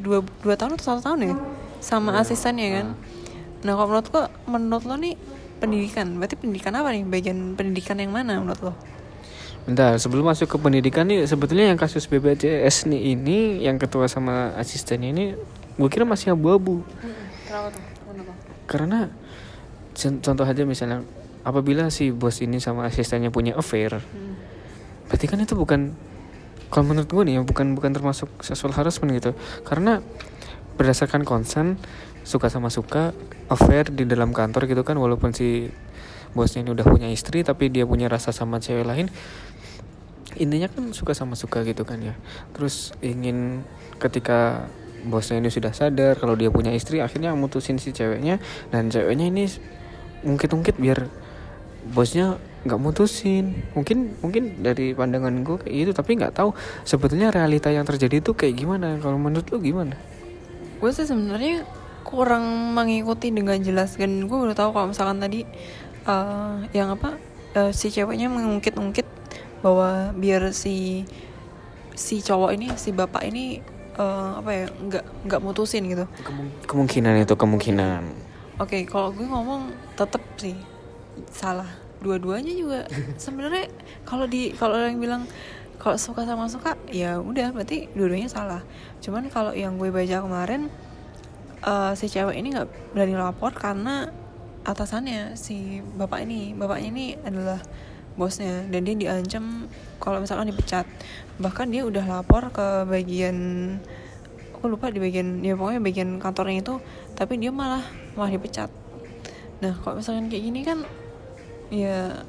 dua, 0.00 0.24
dua 0.40 0.54
tahun 0.56 0.78
atau 0.78 0.84
satu 0.96 1.00
tahun 1.12 1.18
ya, 1.30 1.34
sama 1.82 2.16
ya. 2.16 2.24
asistennya 2.24 2.68
kan. 2.80 2.86
Nah 3.66 3.72
kalau 3.74 3.88
menurut 3.90 4.08
lo, 4.14 4.22
menurut 4.48 4.84
lo 4.86 4.96
nih 4.96 5.14
pendidikan 5.56 6.06
berarti 6.20 6.36
pendidikan 6.36 6.72
apa 6.76 6.92
nih 6.92 7.02
bagian 7.08 7.56
pendidikan 7.56 7.96
yang 7.96 8.12
mana 8.12 8.36
menurut 8.36 8.60
lo 8.60 8.74
Bentar, 9.66 9.98
sebelum 9.98 10.30
masuk 10.30 10.46
ke 10.46 10.56
pendidikan 10.62 11.02
nih 11.10 11.26
sebetulnya 11.26 11.74
yang 11.74 11.80
kasus 11.80 12.06
BPJS 12.06 12.86
nih 12.86 13.18
ini 13.18 13.66
yang 13.66 13.82
ketua 13.82 14.06
sama 14.06 14.54
asisten 14.54 15.02
ini 15.02 15.34
gue 15.74 15.88
kira 15.90 16.06
masih 16.06 16.38
abu-abu. 16.38 16.86
Kenapa 17.42 17.74
tuh? 17.74 17.82
Kenapa? 18.06 18.32
Karena 18.70 18.98
contoh 19.98 20.46
aja 20.46 20.62
misalnya 20.62 21.02
apabila 21.46 21.86
si 21.94 22.10
bos 22.10 22.42
ini 22.42 22.58
sama 22.58 22.90
asistennya 22.90 23.30
punya 23.30 23.54
affair, 23.54 24.02
hmm. 24.02 24.34
berarti 25.06 25.26
kan 25.30 25.38
itu 25.38 25.54
bukan 25.54 25.94
kalau 26.66 26.90
menurut 26.90 27.06
gue 27.06 27.22
nih 27.22 27.34
ya 27.38 27.42
bukan 27.46 27.78
bukan 27.78 27.94
termasuk 27.94 28.26
sexual 28.42 28.74
harassment 28.74 29.14
gitu. 29.14 29.38
Karena 29.62 30.02
berdasarkan 30.74 31.22
konsen 31.22 31.78
suka 32.26 32.50
sama 32.50 32.74
suka 32.74 33.14
affair 33.46 33.86
di 33.94 34.02
dalam 34.02 34.34
kantor 34.34 34.66
gitu 34.66 34.82
kan 34.82 34.98
walaupun 34.98 35.30
si 35.30 35.70
bosnya 36.34 36.66
ini 36.66 36.74
udah 36.74 36.84
punya 36.84 37.08
istri 37.08 37.46
tapi 37.46 37.70
dia 37.70 37.86
punya 37.86 38.10
rasa 38.10 38.34
sama 38.34 38.58
cewek 38.58 38.82
lain 38.82 39.06
intinya 40.36 40.68
kan 40.68 40.92
suka 40.92 41.16
sama 41.16 41.32
suka 41.32 41.64
gitu 41.64 41.88
kan 41.88 42.02
ya 42.02 42.12
terus 42.52 42.92
ingin 43.00 43.64
ketika 43.96 44.68
bosnya 45.06 45.40
ini 45.40 45.48
sudah 45.48 45.72
sadar 45.72 46.18
kalau 46.20 46.36
dia 46.36 46.52
punya 46.52 46.74
istri 46.76 47.00
akhirnya 47.00 47.32
mutusin 47.32 47.80
si 47.80 47.94
ceweknya 47.94 48.42
dan 48.68 48.92
ceweknya 48.92 49.32
ini 49.32 49.48
ungkit-ungkit 50.26 50.76
biar 50.76 51.08
bosnya 51.92 52.40
nggak 52.66 52.80
mutusin. 52.82 53.62
Mungkin 53.78 54.18
mungkin 54.20 54.58
dari 54.60 54.92
pandangan 54.92 55.46
gue 55.46 55.56
kayak 55.62 55.74
gitu 55.74 55.92
tapi 55.94 56.18
nggak 56.18 56.34
tahu 56.34 56.50
sebetulnya 56.82 57.30
realita 57.30 57.70
yang 57.70 57.86
terjadi 57.86 58.18
itu 58.18 58.34
kayak 58.34 58.58
gimana. 58.58 58.98
Kalau 58.98 59.16
menurut 59.16 59.46
lu 59.54 59.62
gimana? 59.62 59.94
Gue 60.82 60.90
sih 60.90 61.06
sebenarnya 61.06 61.62
kurang 62.02 62.74
mengikuti 62.74 63.30
dengan 63.30 63.56
jelas. 63.62 63.94
Dan 63.94 64.26
gue 64.26 64.36
baru 64.36 64.52
tahu 64.52 64.74
kalau 64.74 64.90
misalkan 64.90 65.22
tadi 65.22 65.46
eh, 66.06 66.56
yang 66.74 66.98
apa 66.98 67.14
eh, 67.54 67.70
si 67.70 67.94
ceweknya 67.94 68.26
mengungkit-ungkit 68.28 69.06
bahwa 69.62 70.12
biar 70.18 70.50
si 70.50 71.06
si 71.96 72.20
cowok 72.20 72.50
ini 72.52 72.68
si 72.76 72.92
bapak 72.92 73.24
ini 73.24 73.62
eh, 73.96 74.30
apa 74.36 74.50
ya 74.52 74.66
nggak 74.68 75.04
nggak 75.30 75.40
mutusin 75.40 75.86
gitu. 75.86 76.04
Kemungkinan 76.66 77.22
itu 77.22 77.34
kemungkinan. 77.38 78.02
Oke 78.58 78.82
kalau 78.88 79.12
gue 79.12 79.24
ngomong 79.24 79.70
tetep 79.94 80.24
sih 80.40 80.56
salah 81.32 81.68
dua-duanya 82.00 82.52
juga. 82.52 82.80
Sebenarnya 83.22 83.72
kalau 84.04 84.28
di 84.28 84.52
kalau 84.52 84.76
yang 84.76 85.00
bilang 85.00 85.22
kalau 85.76 85.96
suka 86.00 86.24
sama 86.24 86.48
suka 86.48 86.74
ya 86.88 87.20
udah 87.20 87.52
berarti 87.52 87.88
dua-duanya 87.96 88.28
salah. 88.28 88.62
Cuman 89.00 89.28
kalau 89.32 89.52
yang 89.52 89.76
gue 89.80 89.88
baca 89.92 90.24
kemarin 90.24 90.68
eh, 91.64 91.92
si 91.96 92.06
cewek 92.08 92.36
ini 92.36 92.52
nggak 92.52 92.94
berani 92.96 93.14
lapor 93.16 93.52
karena 93.56 94.08
atasannya 94.66 95.38
si 95.38 95.80
bapak 95.96 96.24
ini. 96.26 96.52
Bapaknya 96.56 96.88
ini 96.92 97.06
adalah 97.22 97.60
bosnya 98.16 98.64
dan 98.72 98.80
dia 98.88 98.96
diancam 98.96 99.68
kalau 100.00 100.20
misalkan 100.20 100.48
dipecat. 100.48 100.88
Bahkan 101.36 101.68
dia 101.68 101.84
udah 101.84 102.04
lapor 102.08 102.48
ke 102.52 102.88
bagian 102.88 103.36
aku 104.56 104.72
lupa 104.72 104.88
di 104.88 104.96
bagian 104.98 105.44
ya 105.44 105.52
pokoknya 105.52 105.84
bagian 105.84 106.16
kantornya 106.16 106.64
itu 106.64 106.80
tapi 107.12 107.36
dia 107.36 107.52
malah 107.52 107.84
malah 108.16 108.32
dipecat. 108.32 108.72
Nah 109.60 109.76
kalau 109.84 110.00
misalkan 110.00 110.32
kayak 110.32 110.44
gini 110.48 110.60
kan 110.64 110.80
ya 111.70 112.22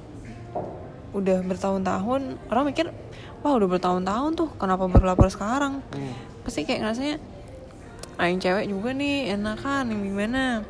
udah 1.15 1.39
bertahun-tahun 1.45 2.37
orang 2.51 2.65
mikir 2.69 2.93
wah 3.41 3.53
udah 3.57 3.69
bertahun-tahun 3.69 4.31
tuh 4.37 4.49
kenapa 4.57 4.89
baru 4.89 5.13
lapor 5.13 5.29
sekarang? 5.31 5.81
Pasti 6.43 6.65
kayak 6.65 6.83
ngerasanya 6.83 7.15
aing 8.17 8.41
cewek 8.41 8.65
juga 8.69 8.93
nih 8.93 9.33
enakan 9.33 9.93
yang 9.93 10.01
gimana? 10.03 10.65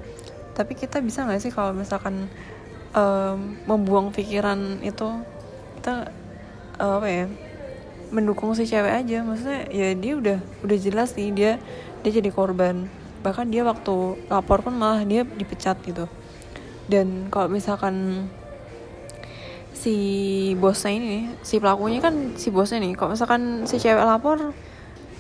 Tapi 0.54 0.74
kita 0.76 1.00
bisa 1.00 1.24
nggak 1.24 1.42
sih 1.42 1.52
kalau 1.54 1.72
misalkan 1.72 2.28
em, 2.92 3.38
membuang 3.66 4.12
pikiran 4.12 4.84
itu 4.84 5.08
kita 5.80 6.12
eh, 6.80 6.94
apa 6.98 7.08
ya 7.08 7.26
mendukung 8.12 8.56
si 8.56 8.68
cewek 8.68 8.94
aja. 9.04 9.24
Maksudnya 9.24 9.68
ya 9.72 9.96
dia 9.96 10.14
udah 10.16 10.38
udah 10.64 10.78
jelas 10.78 11.16
nih 11.16 11.30
dia 11.32 11.52
dia 12.04 12.12
jadi 12.20 12.30
korban. 12.32 12.88
Bahkan 13.24 13.52
dia 13.52 13.66
waktu 13.66 14.22
lapor 14.32 14.64
pun 14.64 14.76
malah 14.76 15.04
dia 15.04 15.24
dipecat 15.24 15.80
gitu. 15.84 16.08
Dan 16.88 17.28
kalau 17.28 17.52
misalkan 17.52 18.28
si 19.78 19.98
bosnya 20.58 20.98
ini 20.98 21.06
nih, 21.06 21.24
si 21.46 21.62
pelakunya 21.62 22.02
kan 22.02 22.34
si 22.34 22.50
bosnya 22.50 22.82
nih. 22.82 22.98
Kalau 22.98 23.14
misalkan 23.14 23.70
si 23.70 23.78
cewek 23.78 24.02
lapor 24.02 24.58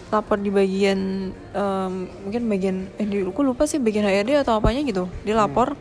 lapor 0.08 0.40
di 0.40 0.50
bagian 0.50 1.30
em, 1.36 1.94
mungkin 2.24 2.48
bagian 2.48 2.78
eh 2.96 3.06
di, 3.06 3.22
aku 3.28 3.44
lupa 3.44 3.68
sih 3.68 3.78
bagian 3.78 4.08
HRD 4.08 4.42
atau 4.42 4.58
apanya 4.58 4.82
gitu. 4.82 5.06
Dia 5.22 5.38
lapor 5.38 5.78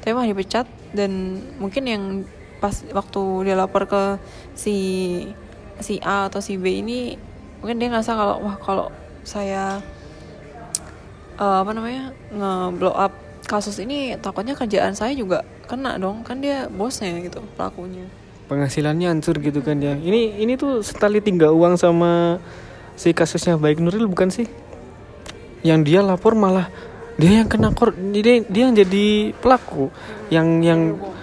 tapi 0.00 0.14
malah 0.14 0.30
dipecat. 0.30 0.70
Dan 0.94 1.42
mungkin 1.58 1.82
yang 1.88 2.02
pas 2.62 2.86
waktu 2.94 3.50
dia 3.50 3.58
lapor 3.58 3.90
ke 3.90 4.02
si 4.54 4.76
si 5.82 5.98
A 6.06 6.30
atau 6.30 6.38
si 6.38 6.54
B 6.54 6.78
ini 6.78 7.18
mungkin 7.58 7.82
dia 7.82 7.90
ngerasa 7.90 8.14
kalau 8.14 8.36
wah 8.38 8.56
kalau 8.62 8.86
saya 9.26 9.82
eh, 11.42 11.56
apa 11.62 11.70
namanya 11.74 12.14
nge-blow 12.30 12.94
up 12.94 13.14
kasus 13.46 13.82
ini 13.82 14.14
takutnya 14.22 14.54
kerjaan 14.54 14.94
saya 14.94 15.10
juga 15.18 15.42
kena 15.72 15.96
dong 15.96 16.20
kan 16.20 16.44
dia 16.44 16.68
bosnya 16.68 17.16
gitu 17.24 17.40
pelakunya. 17.56 18.04
Penghasilannya 18.52 19.08
hancur 19.08 19.40
gitu 19.40 19.64
kan 19.64 19.80
ya 19.80 19.96
ini 19.96 20.36
ini 20.36 20.60
tuh 20.60 20.84
setali 20.84 21.24
tinggal 21.24 21.56
uang 21.56 21.80
sama 21.80 22.36
si 22.92 23.16
kasusnya 23.16 23.56
baik 23.56 23.80
Nuril 23.80 24.04
bukan 24.04 24.28
sih? 24.28 24.44
Yang 25.64 25.80
dia 25.88 26.00
lapor 26.04 26.36
malah 26.36 26.68
dia 27.16 27.40
yang 27.40 27.48
kena 27.48 27.72
kor 27.72 27.96
dia, 27.96 28.44
dia 28.44 28.62
yang 28.68 28.76
jadi 28.76 29.32
pelaku. 29.40 29.88
Yang 30.28 30.48
yang 30.60 30.80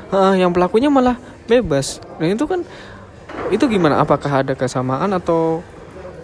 Heeh, 0.09 0.41
yang 0.41 0.49
pelakunya 0.49 0.89
malah 0.89 1.21
bebas. 1.45 2.01
Nah 2.17 2.25
itu 2.25 2.49
kan 2.49 2.65
itu 3.53 3.61
gimana? 3.69 4.01
Apakah 4.01 4.41
ada 4.41 4.53
kesamaan 4.57 5.13
atau 5.13 5.61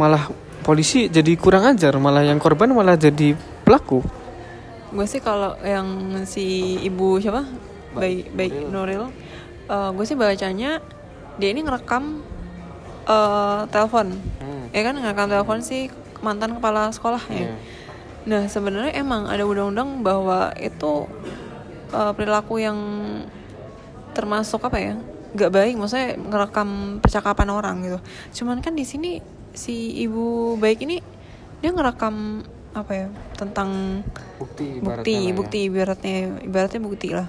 malah 0.02 0.26
polisi 0.66 1.06
jadi 1.06 1.38
kurang 1.38 1.70
ajar? 1.70 1.94
Malah 2.02 2.26
yang 2.26 2.42
korban 2.42 2.74
malah 2.74 2.98
jadi 2.98 3.38
pelaku? 3.62 4.02
Gue 4.90 5.06
sih 5.06 5.22
kalau 5.22 5.54
yang 5.62 6.18
si 6.26 6.78
ibu 6.82 7.22
siapa 7.22 7.46
baik 7.96 8.26
baik 8.32 8.54
Nuril. 8.70 9.10
eh, 9.66 9.90
gue 9.92 10.06
sih 10.06 10.14
bacanya 10.14 10.78
dia 11.36 11.50
ini 11.50 11.64
ngerekam 11.64 12.22
eh, 13.06 13.62
telepon. 13.70 14.08
Ya 14.72 14.82
kan 14.84 14.96
ngerekam 14.96 15.28
telepon 15.28 15.60
si 15.60 15.88
mantan 16.20 16.58
kepala 16.58 16.90
sekolahnya 16.90 17.38
Iya. 17.38 17.56
nah 18.26 18.42
sebenarnya 18.50 18.98
emang 18.98 19.30
ada 19.30 19.46
undang-undang 19.46 20.02
bahwa 20.02 20.50
itu 20.58 21.06
eh, 21.90 22.12
perilaku 22.14 22.58
yang 22.58 22.78
termasuk 24.14 24.64
apa 24.64 24.78
ya 24.78 24.96
nggak 25.36 25.52
baik. 25.52 25.74
Maksudnya 25.76 26.16
ngerekam 26.18 26.70
percakapan 27.00 27.48
orang 27.50 27.76
gitu. 27.84 28.00
Cuman 28.42 28.64
kan 28.64 28.74
di 28.74 28.88
sini 28.88 29.20
si 29.56 29.96
ibu 30.00 30.56
baik 30.56 30.84
ini 30.84 31.00
dia 31.60 31.72
ngerekam 31.72 32.44
apa 32.76 32.92
ya 32.92 33.08
tentang 33.40 34.04
bukti 34.36 34.84
bukti 34.84 35.32
bukti 35.32 35.60
ibaratnya 35.72 36.44
ibaratnya 36.44 36.82
bukti 36.84 37.08
lah 37.16 37.24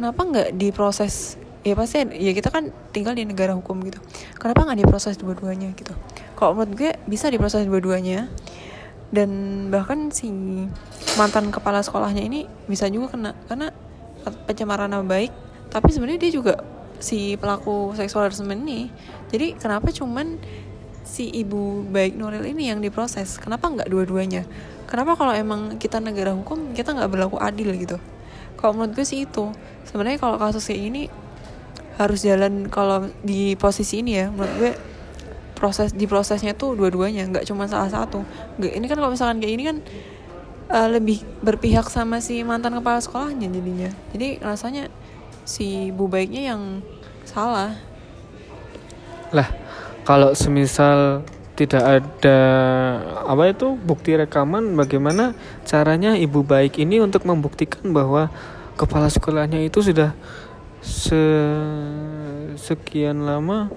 kenapa 0.00 0.24
nggak 0.24 0.48
diproses? 0.56 1.36
Ya 1.60 1.76
pasti 1.76 2.00
ya 2.00 2.32
kita 2.32 2.48
kan 2.48 2.72
tinggal 2.88 3.12
di 3.12 3.28
negara 3.28 3.52
hukum 3.52 3.84
gitu. 3.84 4.00
Kenapa 4.40 4.64
nggak 4.64 4.80
diproses 4.80 5.20
dua-duanya 5.20 5.76
gitu? 5.76 5.92
Kalau 6.40 6.56
menurut 6.56 6.72
gue 6.72 6.90
bisa 7.04 7.28
diproses 7.28 7.68
dua-duanya. 7.68 8.32
Dan 9.12 9.28
bahkan 9.68 10.08
si 10.08 10.32
mantan 11.20 11.52
kepala 11.52 11.84
sekolahnya 11.84 12.24
ini 12.24 12.48
bisa 12.64 12.88
juga 12.88 13.12
kena 13.12 13.36
karena 13.44 13.68
pencemaran 14.48 14.88
nama 14.88 15.04
baik. 15.04 15.36
Tapi 15.68 15.92
sebenarnya 15.92 16.20
dia 16.24 16.32
juga 16.32 16.54
si 16.96 17.36
pelaku 17.36 17.92
seksual 17.92 18.32
harassment 18.32 18.64
ini. 18.64 18.88
Jadi 19.28 19.60
kenapa 19.60 19.92
cuman 19.92 20.40
si 21.04 21.28
ibu 21.28 21.84
baik 21.92 22.16
Nuril 22.16 22.48
ini 22.48 22.72
yang 22.72 22.80
diproses? 22.80 23.36
Kenapa 23.36 23.68
nggak 23.68 23.90
dua-duanya? 23.92 24.48
Kenapa 24.88 25.12
kalau 25.18 25.36
emang 25.36 25.76
kita 25.76 26.00
negara 26.00 26.32
hukum 26.32 26.72
kita 26.72 26.96
nggak 26.96 27.10
berlaku 27.12 27.36
adil 27.36 27.76
gitu? 27.76 28.00
Kalau 28.60 28.76
menurut 28.76 28.92
gue 28.92 29.06
sih 29.08 29.24
itu 29.24 29.48
sebenarnya 29.90 30.22
kalau 30.22 30.38
kasus 30.38 30.62
kayak 30.70 30.80
gini 30.86 31.02
harus 31.98 32.22
jalan 32.22 32.70
kalau 32.70 33.10
di 33.20 33.58
posisi 33.58 34.00
ini 34.00 34.16
ya 34.16 34.32
menurut 34.32 34.54
gue 34.56 34.72
proses 35.60 35.92
di 35.92 36.08
prosesnya 36.08 36.56
tuh 36.56 36.72
dua-duanya 36.72 37.28
nggak 37.28 37.44
cuma 37.44 37.68
salah 37.68 37.92
satu. 37.92 38.24
Ini 38.56 38.86
kan 38.88 38.96
kalau 38.96 39.12
misalkan 39.12 39.44
kayak 39.44 39.52
ini 39.52 39.64
kan 39.68 39.76
eh, 40.72 40.88
lebih 40.96 41.20
berpihak 41.44 41.92
sama 41.92 42.24
si 42.24 42.40
mantan 42.40 42.80
kepala 42.80 43.04
sekolahnya 43.04 43.52
jadinya. 43.52 43.92
Jadi 44.16 44.40
rasanya 44.40 44.88
si 45.44 45.92
ibu 45.92 46.08
baiknya 46.08 46.56
yang 46.56 46.80
salah. 47.28 47.76
Lah 49.36 49.52
kalau 50.08 50.32
semisal 50.32 51.20
tidak 51.60 51.84
ada 51.84 52.40
apa 53.28 53.52
itu 53.52 53.76
bukti 53.76 54.16
rekaman 54.16 54.72
bagaimana 54.80 55.36
caranya 55.68 56.16
ibu 56.16 56.40
baik 56.40 56.80
ini 56.80 57.04
untuk 57.04 57.28
membuktikan 57.28 57.92
bahwa 57.92 58.32
kepala 58.80 59.12
sekolahnya 59.12 59.60
itu 59.60 59.84
sudah 59.84 60.16
se 60.80 61.20
sekian 62.56 63.28
lama 63.28 63.68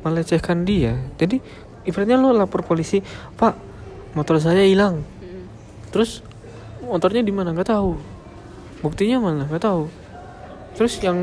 melecehkan 0.00 0.64
dia. 0.64 0.96
Jadi 1.20 1.44
ibaratnya 1.84 2.16
lo 2.16 2.32
lapor 2.32 2.64
polisi 2.64 3.04
pak 3.36 3.52
motor 4.16 4.40
saya 4.40 4.64
hilang. 4.64 5.04
Terus 5.92 6.24
motornya 6.80 7.20
di 7.20 7.32
mana? 7.32 7.52
Nggak 7.52 7.68
tahu. 7.68 7.92
Buktinya 8.80 9.20
mana? 9.20 9.44
Nggak 9.44 9.64
tahu. 9.68 9.84
Terus 10.78 10.94
yang 11.02 11.18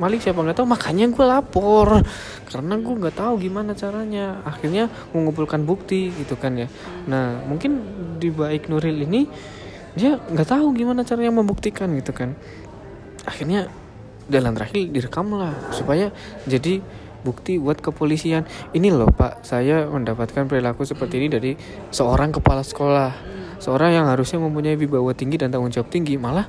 maling 0.00 0.22
siapa? 0.22 0.40
Nggak 0.40 0.62
tahu. 0.62 0.68
Makanya 0.70 1.12
gue 1.12 1.24
lapor. 1.26 2.00
Karena 2.48 2.74
gue 2.80 2.94
nggak 2.96 3.16
tahu 3.20 3.34
gimana 3.42 3.76
caranya. 3.76 4.40
Akhirnya 4.48 4.88
mengumpulkan 5.12 5.66
bukti 5.68 6.08
gitu 6.16 6.40
kan 6.40 6.56
ya. 6.56 6.68
Nah 7.04 7.44
mungkin 7.44 7.80
di 8.16 8.32
baik 8.32 8.72
Nuril 8.72 9.04
ini 9.04 9.28
dia 9.98 10.18
nggak 10.18 10.48
tahu 10.48 10.74
gimana 10.74 11.02
caranya 11.02 11.34
membuktikan 11.34 11.90
gitu 11.98 12.14
kan. 12.14 12.38
Akhirnya 13.26 13.68
jalan 14.30 14.54
terakhir 14.54 14.86
direkam 14.94 15.34
lah 15.34 15.54
supaya 15.74 16.14
jadi 16.46 16.78
bukti 17.20 17.60
buat 17.60 17.82
kepolisian. 17.82 18.48
Ini 18.72 18.94
loh 18.94 19.10
pak 19.12 19.44
saya 19.44 19.84
mendapatkan 19.90 20.48
perilaku 20.48 20.88
seperti 20.88 21.20
ini 21.20 21.28
dari 21.28 21.52
seorang 21.92 22.32
kepala 22.32 22.64
sekolah. 22.64 23.12
Seorang 23.60 23.92
yang 23.92 24.06
harusnya 24.08 24.40
mempunyai 24.40 24.78
wibawa 24.80 25.12
tinggi 25.12 25.36
dan 25.36 25.52
tanggung 25.52 25.68
jawab 25.68 25.92
tinggi 25.92 26.16
malah 26.16 26.48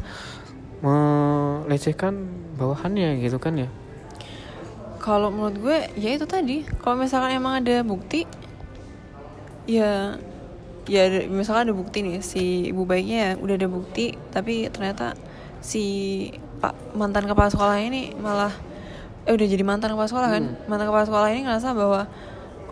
melecehkan 0.82 2.16
bawahannya 2.56 3.20
gitu 3.20 3.36
kan 3.38 3.60
ya. 3.60 3.70
Kalau 5.02 5.34
menurut 5.34 5.58
gue 5.60 5.78
ya 5.98 6.16
itu 6.16 6.24
tadi. 6.30 6.64
Kalau 6.80 6.96
misalkan 6.96 7.36
emang 7.36 7.60
ada 7.60 7.84
bukti 7.84 8.24
ya 9.68 10.16
ya 10.90 11.10
misalkan 11.30 11.70
ada 11.70 11.76
bukti 11.78 12.02
nih 12.02 12.26
si 12.26 12.74
ibu 12.74 12.90
baiknya 12.90 13.18
ya 13.18 13.32
udah 13.38 13.56
ada 13.58 13.70
bukti 13.70 14.18
tapi 14.34 14.66
ternyata 14.74 15.14
si 15.62 15.84
pak 16.58 16.74
mantan 16.98 17.30
kepala 17.30 17.54
sekolah 17.54 17.78
ini 17.78 18.18
malah 18.18 18.54
eh 19.26 19.34
udah 19.38 19.48
jadi 19.48 19.62
mantan 19.62 19.94
kepala 19.94 20.10
sekolah 20.10 20.30
kan? 20.34 20.44
Mantan 20.66 20.88
kepala 20.90 21.06
sekolah 21.06 21.28
ini 21.30 21.42
ngerasa 21.46 21.78
bahwa 21.78 22.10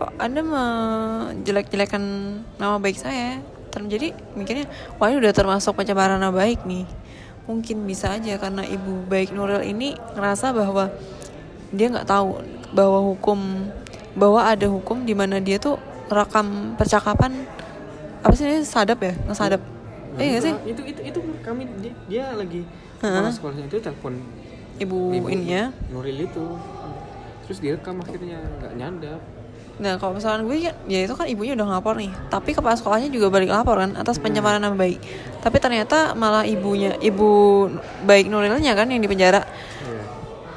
kok 0.02 0.12
anda 0.17 0.41
menjelek-jelekan 0.41 2.04
nama 2.58 2.82
baik 2.82 2.98
saya? 2.98 3.38
Terus 3.69 3.86
jadi 3.86 4.08
mikirnya 4.34 4.65
wah 4.98 5.13
ini 5.13 5.22
udah 5.22 5.34
termasuk 5.34 5.78
pencemaran 5.78 6.17
nama 6.17 6.34
baik 6.34 6.65
nih. 6.65 6.89
Mungkin 7.45 7.86
bisa 7.86 8.17
aja 8.17 8.38
karena 8.41 8.65
ibu 8.65 9.06
baik 9.10 9.34
Nuril 9.34 9.62
ini 9.62 9.93
ngerasa 10.17 10.54
bahwa 10.54 10.89
dia 11.69 11.89
nggak 11.93 12.10
tahu 12.10 12.41
bahwa 12.74 13.00
hukum 13.13 13.69
bahwa 14.17 14.41
ada 14.41 14.65
hukum 14.65 15.06
di 15.06 15.13
mana 15.13 15.38
dia 15.38 15.62
tuh 15.62 15.78
rekam 16.10 16.74
percakapan 16.74 17.45
apa 18.19 18.34
sih 18.36 18.45
ini 18.45 18.63
sadap 18.67 18.99
ya? 19.03 19.13
Ngesadap 19.27 19.62
Nah, 20.19 20.21
iya. 20.25 20.32
Nggak 20.36 20.43
sih? 20.43 20.53
Itu 20.75 20.82
itu 20.84 21.01
itu 21.15 21.19
kami 21.45 21.63
dia, 21.79 21.93
dia 22.12 22.25
lagi 22.36 22.67
kepala 22.99 23.32
sekolahnya 23.32 23.71
itu 23.71 23.79
telepon 23.79 24.19
ibu, 24.75 25.15
ininya 25.32 25.71
Nuril 25.88 26.27
itu. 26.27 26.45
Terus 27.47 27.58
direkam 27.63 28.03
akhirnya 28.03 28.43
nggak 28.60 28.73
nyadap. 28.75 29.19
Nah 29.79 29.95
kalau 29.95 30.19
misalkan 30.19 30.43
gue 30.43 30.60
kan, 30.60 30.75
ya 30.91 31.08
itu 31.08 31.13
kan 31.15 31.23
ibunya 31.23 31.55
udah 31.55 31.65
ngelapor 31.71 31.95
nih. 31.95 32.12
Tapi 32.27 32.51
kepala 32.51 32.75
sekolahnya 32.75 33.08
juga 33.08 33.32
balik 33.32 33.47
lapor 33.47 33.79
kan 33.79 33.95
atas 33.95 34.19
pencemaran 34.19 34.60
nama 34.60 34.75
baik. 34.75 34.99
Tapi 35.39 35.58
ternyata 35.63 36.12
malah 36.19 36.43
ibunya, 36.43 36.99
ibu 36.99 37.71
baik 38.03 38.27
Nurilnya 38.27 38.75
kan 38.75 38.91
yang 38.91 38.99
di 38.99 39.08
penjara. 39.08 39.47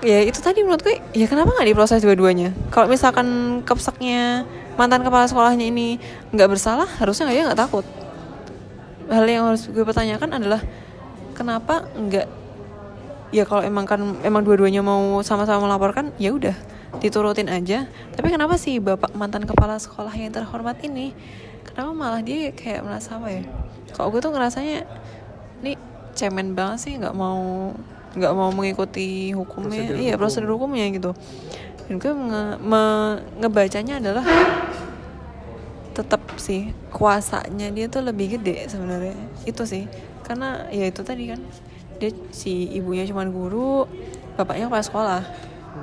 Ya 0.03 0.18
itu 0.27 0.42
tadi 0.42 0.66
menurut 0.66 0.83
gue, 0.83 0.98
ya 1.14 1.31
kenapa 1.31 1.55
nggak 1.55 1.68
diproses 1.70 2.03
dua-duanya? 2.03 2.51
Kalau 2.75 2.90
misalkan 2.90 3.62
kepseknya 3.62 4.42
mantan 4.79 5.05
kepala 5.05 5.29
sekolahnya 5.29 5.69
ini 5.69 6.01
nggak 6.33 6.49
bersalah, 6.49 6.89
harusnya 7.01 7.29
dia 7.31 7.49
nggak 7.49 7.61
takut. 7.61 7.87
Hal 9.13 9.25
yang 9.29 9.51
harus 9.53 9.69
gue 9.69 9.85
pertanyakan 9.85 10.41
adalah 10.41 10.61
kenapa 11.37 11.89
nggak 11.97 12.27
ya 13.33 13.49
kalau 13.49 13.65
emang 13.65 13.89
kan 13.89 14.01
emang 14.21 14.45
dua-duanya 14.45 14.85
mau 14.85 15.25
sama-sama 15.25 15.65
melaporkan 15.65 16.13
ya 16.21 16.37
udah 16.37 16.53
diturutin 17.01 17.49
aja 17.49 17.89
tapi 18.13 18.29
kenapa 18.29 18.61
sih 18.61 18.77
bapak 18.77 19.17
mantan 19.17 19.49
kepala 19.49 19.81
sekolah 19.81 20.13
yang 20.13 20.29
terhormat 20.29 20.77
ini 20.85 21.17
kenapa 21.65 21.97
malah 21.97 22.21
dia 22.21 22.53
kayak 22.53 22.85
merasa 22.85 23.17
apa 23.17 23.33
ya 23.33 23.43
kalau 23.97 24.13
gue 24.13 24.21
tuh 24.21 24.37
ngerasanya 24.37 24.85
ini 25.65 25.81
cemen 26.13 26.53
banget 26.53 26.79
sih 26.85 26.93
nggak 27.01 27.17
mau 27.17 27.73
nggak 28.13 28.33
mau 28.37 28.53
mengikuti 28.53 29.33
hukumnya 29.33 29.89
Prosedur 29.89 29.97
iya 29.97 30.13
hukum. 30.13 30.21
prosedur 30.21 30.51
hukumnya 30.53 30.87
gitu 30.93 31.11
dan 31.88 31.95
gue 31.99 32.12
nge- 32.12 32.59
me- 32.62 33.21
ngebacanya 33.42 33.99
adalah 33.99 34.25
tetap 35.92 36.25
sih 36.40 36.73
kuasanya 36.88 37.68
dia 37.68 37.87
tuh 37.90 38.01
lebih 38.01 38.38
gede 38.38 38.64
sebenarnya. 38.71 39.16
Itu 39.45 39.68
sih 39.68 39.85
karena 40.25 40.71
ya 40.73 40.88
itu 40.88 41.05
tadi 41.05 41.29
kan 41.29 41.40
dia 42.01 42.11
si 42.33 42.71
ibunya 42.73 43.05
cuma 43.05 43.27
guru 43.29 43.85
bapaknya 44.38 44.73
kepala 44.73 44.85
sekolah. 44.85 45.23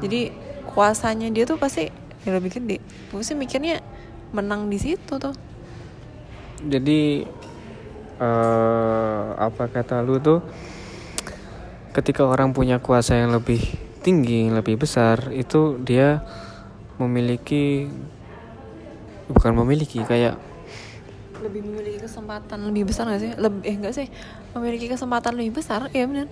Jadi 0.02 0.34
kuasanya 0.66 1.30
dia 1.30 1.46
tuh 1.46 1.62
pasti 1.62 1.92
ya 2.26 2.32
lebih 2.34 2.58
gede. 2.58 2.82
Gue 3.14 3.22
sih 3.22 3.38
mikirnya 3.38 3.82
menang 4.34 4.70
di 4.70 4.78
situ 4.82 5.18
tuh. 5.22 5.36
Jadi 6.66 7.24
eh 8.20 9.28
apa 9.38 9.64
kata 9.72 10.04
lu 10.04 10.18
tuh? 10.20 10.42
Ketika 11.90 12.26
orang 12.26 12.54
punya 12.54 12.78
kuasa 12.78 13.18
yang 13.18 13.34
lebih 13.34 13.89
tinggi 14.00 14.48
lebih 14.48 14.80
besar 14.80 15.32
itu 15.36 15.80
dia 15.84 16.24
memiliki 17.00 17.88
bukan 19.30 19.52
memiliki 19.64 20.02
kayak 20.04 20.36
lebih 21.40 21.64
memiliki 21.64 22.04
kesempatan 22.04 22.68
lebih 22.68 22.92
besar 22.92 23.08
gak 23.08 23.22
sih? 23.24 23.32
Lebih 23.40 23.62
eh 23.64 23.76
enggak 23.80 23.96
sih? 23.96 24.08
Memiliki 24.52 24.92
kesempatan 24.92 25.40
lebih 25.40 25.64
besar 25.64 25.88
ya 25.96 26.04
benar. 26.04 26.28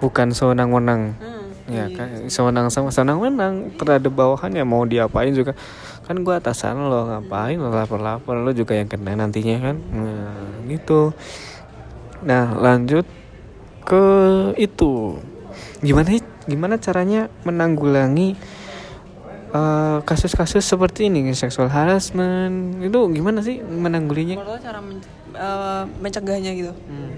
Bukan 0.00 0.32
sewenang-wenang. 0.32 1.12
Hmm, 1.20 1.46
ya 1.68 1.84
kan 1.92 2.08
sewenang 2.32 2.72
sama 2.72 2.88
sewenang-wenang 2.88 3.76
terhadap 3.76 4.08
bawahannya 4.16 4.64
mau 4.64 4.88
diapain 4.88 5.36
juga. 5.36 5.52
Kan 6.08 6.24
gua 6.24 6.40
atasan 6.40 6.80
lo 6.88 7.12
ngapain 7.12 7.60
lo 7.60 7.68
lapor-lapor 7.68 8.40
lo 8.40 8.56
juga 8.56 8.72
yang 8.72 8.88
kena 8.88 9.20
nantinya 9.20 9.68
kan? 9.68 9.76
Nah 9.92 10.64
gitu. 10.64 11.12
Nah 12.24 12.56
lanjut 12.56 13.04
ke 13.84 14.04
itu. 14.56 15.20
Gimana 15.84 16.16
gimana 16.48 16.80
caranya 16.80 17.28
menanggulangi 17.44 18.36
eh, 19.50 19.98
kasus-kasus 20.06 20.62
seperti 20.62 21.10
ini 21.10 21.34
seksual 21.34 21.68
harassment 21.68 22.80
itu 22.80 22.98
gimana 23.12 23.42
sih 23.42 23.60
menanggulinya? 23.60 24.38
Cara 24.62 24.80
men- 24.80 25.04
eh, 25.34 25.84
mencegahnya 26.00 26.52
gitu. 26.56 26.72
Hmm. 26.72 27.12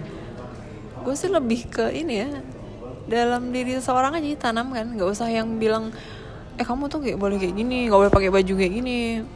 gue 1.03 1.19
sih 1.19 1.27
lebih 1.27 1.67
ke 1.67 1.91
ini 1.91 2.15
ya 2.23 2.31
dalam 3.11 3.51
diri 3.51 3.75
seseorang 3.75 4.15
aja 4.15 4.39
tanam 4.39 4.71
kan 4.71 4.87
nggak 4.87 5.11
usah 5.11 5.27
yang 5.27 5.59
bilang 5.59 5.91
eh 6.55 6.63
kamu 6.63 6.87
tuh 6.87 7.03
kayak 7.03 7.19
boleh 7.19 7.43
kayak 7.43 7.59
gini 7.59 7.91
nggak 7.91 7.99
boleh 8.07 8.13
pakai 8.15 8.31
baju 8.31 8.53
kayak 8.55 8.73
gini. 8.73 9.27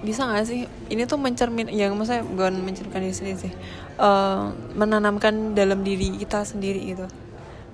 Bisa 0.00 0.24
nggak 0.24 0.44
sih? 0.48 0.64
Ini 0.88 1.04
tuh 1.04 1.20
mencermin 1.20 1.68
yang 1.68 1.92
maksudnya 1.92 2.24
bukan 2.24 2.64
mencerminkan 2.64 3.04
diri 3.04 3.12
sendiri 3.12 3.36
sih 3.36 3.52
Eh, 3.96 4.44
menanamkan 4.76 5.56
dalam 5.56 5.80
diri 5.80 6.20
kita 6.20 6.44
sendiri 6.44 6.92
gitu 6.92 7.08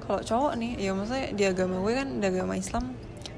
kalau 0.03 0.21
cowok 0.21 0.53
nih 0.59 0.73
ya 0.79 0.91
maksudnya 0.93 1.31
di 1.33 1.45
agama 1.47 1.79
gue 1.81 1.93
kan 1.95 2.09
di 2.19 2.27
agama 2.27 2.55
Islam 2.59 2.85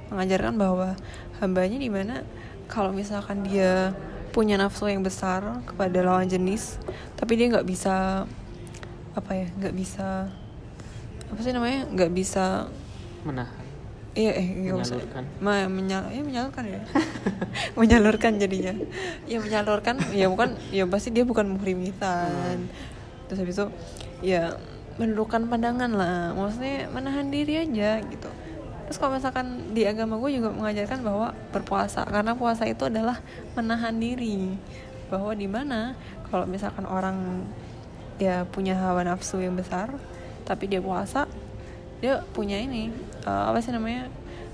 mengajarkan 0.09 0.55
bahwa 0.57 0.96
hambanya 1.40 1.79
di 1.79 1.90
mana 1.92 2.24
kalau 2.66 2.90
misalkan 2.90 3.44
dia 3.44 3.92
punya 4.35 4.59
nafsu 4.59 4.90
yang 4.90 5.05
besar 5.05 5.62
kepada 5.62 6.03
lawan 6.03 6.27
jenis 6.27 6.81
tapi 7.14 7.38
dia 7.38 7.53
nggak 7.53 7.68
bisa 7.68 8.27
apa 9.14 9.31
ya 9.31 9.46
nggak 9.61 9.74
bisa 9.79 10.27
apa 11.31 11.40
sih 11.40 11.55
namanya 11.55 11.87
nggak 11.90 12.12
bisa 12.14 12.66
menahan. 13.22 13.62
Iya 14.14 14.33
eh 14.38 14.46
Menyalurkan. 14.70 15.24
Ma, 15.42 15.66
menyal 15.66 16.07
ya 16.14 16.22
menyalurkan 16.22 16.64
ya. 16.70 16.81
Menyalurkan 17.79 18.38
jadinya. 18.38 18.70
Ya 19.27 19.42
menyalurkan 19.42 19.98
ya 20.14 20.31
bukan 20.31 20.55
ya 20.70 20.87
pasti 20.87 21.11
dia 21.11 21.27
bukan 21.27 21.50
muhrimitan. 21.50 22.70
Terus 23.27 23.38
habis 23.42 23.59
itu 23.59 23.66
ya 24.22 24.55
menundukkan 25.01 25.51
pandangan 25.51 25.91
lah. 25.95 26.33
Maksudnya 26.35 26.91
menahan 26.91 27.29
diri 27.31 27.61
aja 27.61 28.01
gitu. 28.03 28.31
Terus 28.85 28.99
kalau 29.01 29.17
misalkan 29.17 29.73
di 29.73 29.89
agama 29.89 30.21
gue 30.21 30.37
juga 30.37 30.53
mengajarkan 30.53 31.01
bahwa 31.01 31.33
berpuasa 31.51 32.05
karena 32.05 32.37
puasa 32.37 32.69
itu 32.69 32.85
adalah 32.87 33.19
menahan 33.57 33.97
diri. 33.97 34.55
Bahwa 35.09 35.33
di 35.33 35.49
mana 35.49 35.97
kalau 36.29 36.45
misalkan 36.45 36.85
orang 36.85 37.49
ya 38.21 38.47
punya 38.47 38.79
hawa 38.79 39.03
nafsu 39.03 39.43
yang 39.43 39.59
besar 39.59 39.91
tapi 40.47 40.71
dia 40.71 40.79
puasa 40.79 41.27
dia 41.99 42.23
punya 42.31 42.61
ini 42.61 42.93
eh, 43.27 43.45
apa 43.49 43.59
sih 43.59 43.75
namanya 43.75 44.07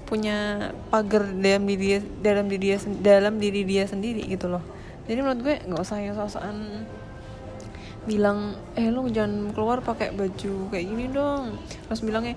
punya 0.08 0.70
pagar 0.90 1.28
dalam 1.38 1.66
diri 1.70 1.84
dia 1.86 2.00
dalam 2.22 2.46
diri 2.50 2.64
dia 2.74 2.78
dalam 2.98 3.34
diri 3.38 3.62
dia 3.62 3.84
sendiri 3.86 4.26
gitu 4.26 4.50
loh. 4.50 4.62
Jadi 5.06 5.18
menurut 5.22 5.40
gue 5.42 5.54
nggak 5.70 5.82
usah 5.82 5.98
yang 6.02 6.14
sosokan 6.18 6.86
bilang 8.08 8.56
eh 8.72 8.88
lu 8.88 9.12
jangan 9.12 9.52
keluar 9.52 9.84
pakai 9.84 10.16
baju 10.16 10.72
kayak 10.72 10.86
gini 10.88 11.12
dong. 11.12 11.60
Terus 11.88 12.00
bilangnya 12.00 12.34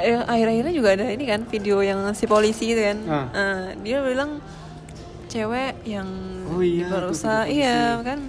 eh, 0.00 0.16
akhir-akhirnya 0.16 0.72
juga 0.72 0.96
ada 0.96 1.04
ini 1.12 1.24
kan 1.28 1.44
video 1.44 1.84
yang 1.84 2.00
si 2.16 2.24
polisi 2.24 2.72
gitu 2.72 2.80
kan. 2.80 2.98
Ah. 3.08 3.26
Eh, 3.32 3.66
dia 3.84 4.00
bilang 4.00 4.40
cewek 5.28 5.84
yang 5.88 6.08
Oh 6.52 6.60
iya, 6.60 6.88
berusaha 6.88 7.48
iya 7.48 8.00
kan? 8.04 8.28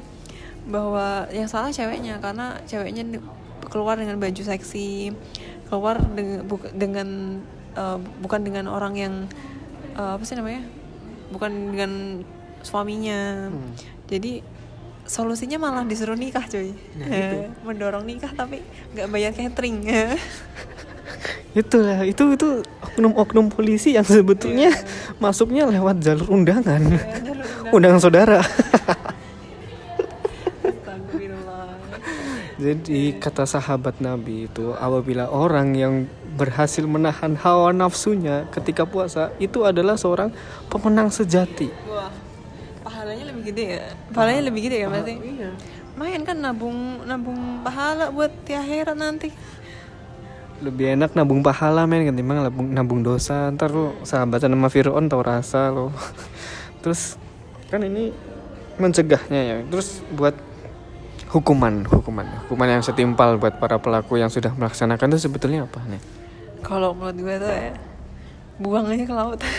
Bahwa 0.68 1.28
yang 1.32 1.48
salah 1.48 1.72
ceweknya 1.72 2.20
karena 2.24 2.60
ceweknya 2.68 3.20
keluar 3.68 4.00
dengan 4.00 4.20
baju 4.20 4.44
seksi 4.44 5.12
keluar 5.68 5.98
dengan 6.14 6.46
dengan 6.76 7.10
eh, 7.76 8.00
bukan 8.20 8.42
dengan 8.44 8.68
orang 8.68 8.94
yang 9.00 9.14
eh, 9.96 10.12
apa 10.20 10.24
sih 10.28 10.36
namanya? 10.36 10.68
Bukan 11.32 11.76
dengan 11.76 11.92
suaminya. 12.64 13.52
Hmm. 13.52 13.76
jadi 14.08 14.40
solusinya 15.04 15.60
malah 15.60 15.84
disuruh 15.84 16.16
nikah 16.16 16.46
cuy 16.48 16.72
Nah, 16.96 17.08
itu. 17.08 17.38
mendorong 17.68 18.08
nikah 18.08 18.32
tapi 18.32 18.64
nggak 18.96 19.08
bayar 19.12 19.32
catering 19.36 19.84
Itulah 21.54 22.02
itu 22.02 22.34
itu 22.34 22.66
oknum-oknum 22.82 23.54
polisi 23.54 23.94
yang 23.94 24.02
sebetulnya 24.02 24.74
masuknya 25.22 25.70
lewat 25.70 26.02
jalur 26.02 26.26
undangan. 26.34 26.82
jalur 27.22 27.46
Undangan 27.70 28.02
saudara. 28.02 28.42
Astagfirullah. 30.66 31.78
Jadi 32.58 33.22
kata 33.22 33.46
sahabat 33.46 34.02
Nabi 34.02 34.50
itu 34.50 34.74
apabila 34.74 35.30
orang 35.30 35.78
yang 35.78 36.10
berhasil 36.34 36.82
menahan 36.90 37.38
hawa 37.38 37.70
nafsunya 37.70 38.50
ketika 38.50 38.90
puasa 38.90 39.30
itu 39.38 39.62
adalah 39.62 39.94
seorang 39.94 40.34
pemenang 40.74 41.14
sejati. 41.14 41.70
Gede 43.44 43.64
ya? 43.78 43.84
Pahalanya 44.16 44.42
lebih 44.48 44.62
gede 44.72 44.78
ya 44.84 44.88
pasti? 44.88 45.14
Iya. 45.20 45.50
Main 45.94 46.22
kan 46.26 46.38
nabung 46.40 47.04
nabung 47.06 47.62
pahala 47.62 48.10
buat 48.10 48.32
di 48.48 48.56
akhirat 48.56 48.98
nanti. 48.98 49.30
Lebih 50.64 50.96
enak 50.96 51.12
nabung 51.14 51.44
pahala 51.44 51.84
men 51.84 52.08
ketimbang 52.08 52.40
nabung, 52.40 52.68
nabung 52.72 53.02
dosa. 53.04 53.52
Ntar 53.52 53.70
lu 53.70 53.92
sahabatan 54.08 54.56
sama 54.56 54.72
Fir'aun 54.72 55.06
tau 55.12 55.20
rasa 55.20 55.70
lo. 55.70 55.92
Terus 56.82 57.20
kan 57.68 57.84
ini 57.84 58.16
mencegahnya 58.80 59.42
ya. 59.44 59.56
Terus 59.68 60.02
buat 60.16 60.34
hukuman, 61.30 61.84
hukuman, 61.90 62.26
hukuman 62.46 62.80
yang 62.80 62.84
setimpal 62.86 63.36
buat 63.36 63.60
para 63.60 63.76
pelaku 63.78 64.22
yang 64.22 64.32
sudah 64.32 64.56
melaksanakan 64.56 65.14
itu 65.14 65.28
sebetulnya 65.28 65.68
apa 65.68 65.84
nih? 65.90 66.02
Kalau 66.64 66.96
menurut 66.96 67.18
gue 67.20 67.36
tuh 67.44 67.52
ya 67.52 67.74
buang 68.62 68.86
aja 68.88 69.04
ke 69.04 69.14
laut. 69.14 69.40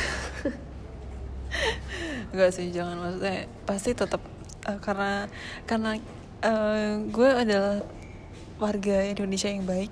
Enggak 2.35 2.51
sih, 2.51 2.74
jangan. 2.74 2.99
Maksudnya 2.99 3.47
pasti 3.62 3.95
tetap 3.95 4.18
eh, 4.66 4.78
karena 4.82 5.30
karena 5.70 5.95
eh, 6.43 6.99
gue 7.07 7.30
adalah 7.30 7.78
warga 8.59 9.07
Indonesia 9.07 9.47
yang 9.47 9.62
baik. 9.62 9.91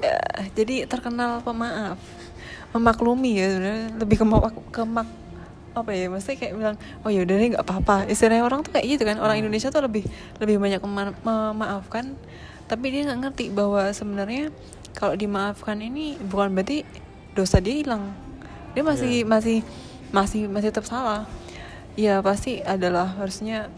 Ya, 0.00 0.18
jadi 0.54 0.86
terkenal 0.86 1.42
pemaaf 1.42 1.98
memaklumi 2.72 3.36
ya 3.36 3.52
sebenarnya. 3.52 3.88
Lebih 4.00 4.16
ke 4.22 4.24
ke 4.72 4.82
mak 4.88 5.08
apa 5.72 5.88
ya 5.96 6.04
maksudnya 6.12 6.36
kayak 6.36 6.52
bilang 6.52 6.76
oh 7.00 7.08
yaudah 7.08 7.36
deh 7.36 7.48
nggak 7.56 7.64
apa-apa. 7.64 8.08
Istilahnya 8.08 8.44
orang 8.48 8.64
tuh 8.64 8.72
kayak 8.72 8.86
gitu 8.96 9.02
kan. 9.04 9.20
Orang 9.20 9.36
Indonesia 9.40 9.68
tuh 9.68 9.84
lebih 9.84 10.04
lebih 10.40 10.56
banyak 10.56 10.80
mema- 10.84 11.16
memaafkan. 11.20 12.16
Tapi 12.64 12.84
dia 12.88 13.08
nggak 13.08 13.20
ngerti 13.28 13.44
bahwa 13.52 13.92
sebenarnya 13.92 14.48
kalau 14.96 15.16
dimaafkan 15.16 15.80
ini 15.80 16.16
bukan 16.20 16.52
berarti 16.52 16.84
dosa 17.36 17.60
dia 17.60 17.76
hilang. 17.82 18.12
Dia 18.72 18.84
masih 18.84 19.24
Iya. 19.24 19.28
masih 19.28 19.58
masih 20.12 20.42
masih 20.48 20.68
tetap 20.68 20.84
salah 20.84 21.24
ya 21.98 22.24
pasti 22.24 22.64
adalah 22.64 23.18
harusnya 23.20 23.68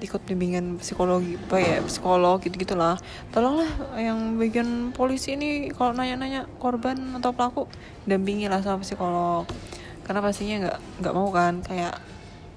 ikut 0.00 0.24
bimbingan 0.24 0.80
psikologi 0.80 1.36
apa 1.36 1.56
ya 1.60 1.76
psikolog 1.84 2.40
gitu 2.40 2.56
gitulah 2.56 2.96
tolonglah 3.36 3.68
yang 4.00 4.40
bagian 4.40 4.96
polisi 4.96 5.36
ini 5.36 5.68
kalau 5.76 5.92
nanya-nanya 5.92 6.48
korban 6.56 6.96
atau 7.20 7.36
pelaku 7.36 7.68
dampingi 8.08 8.48
lah 8.48 8.64
sama 8.64 8.80
psikolog. 8.80 9.44
Karena 10.02 10.20
pastinya 10.24 10.56
nggak 10.66 10.78
nggak 11.04 11.14
mau 11.14 11.28
kan 11.30 11.60
kayak 11.62 11.94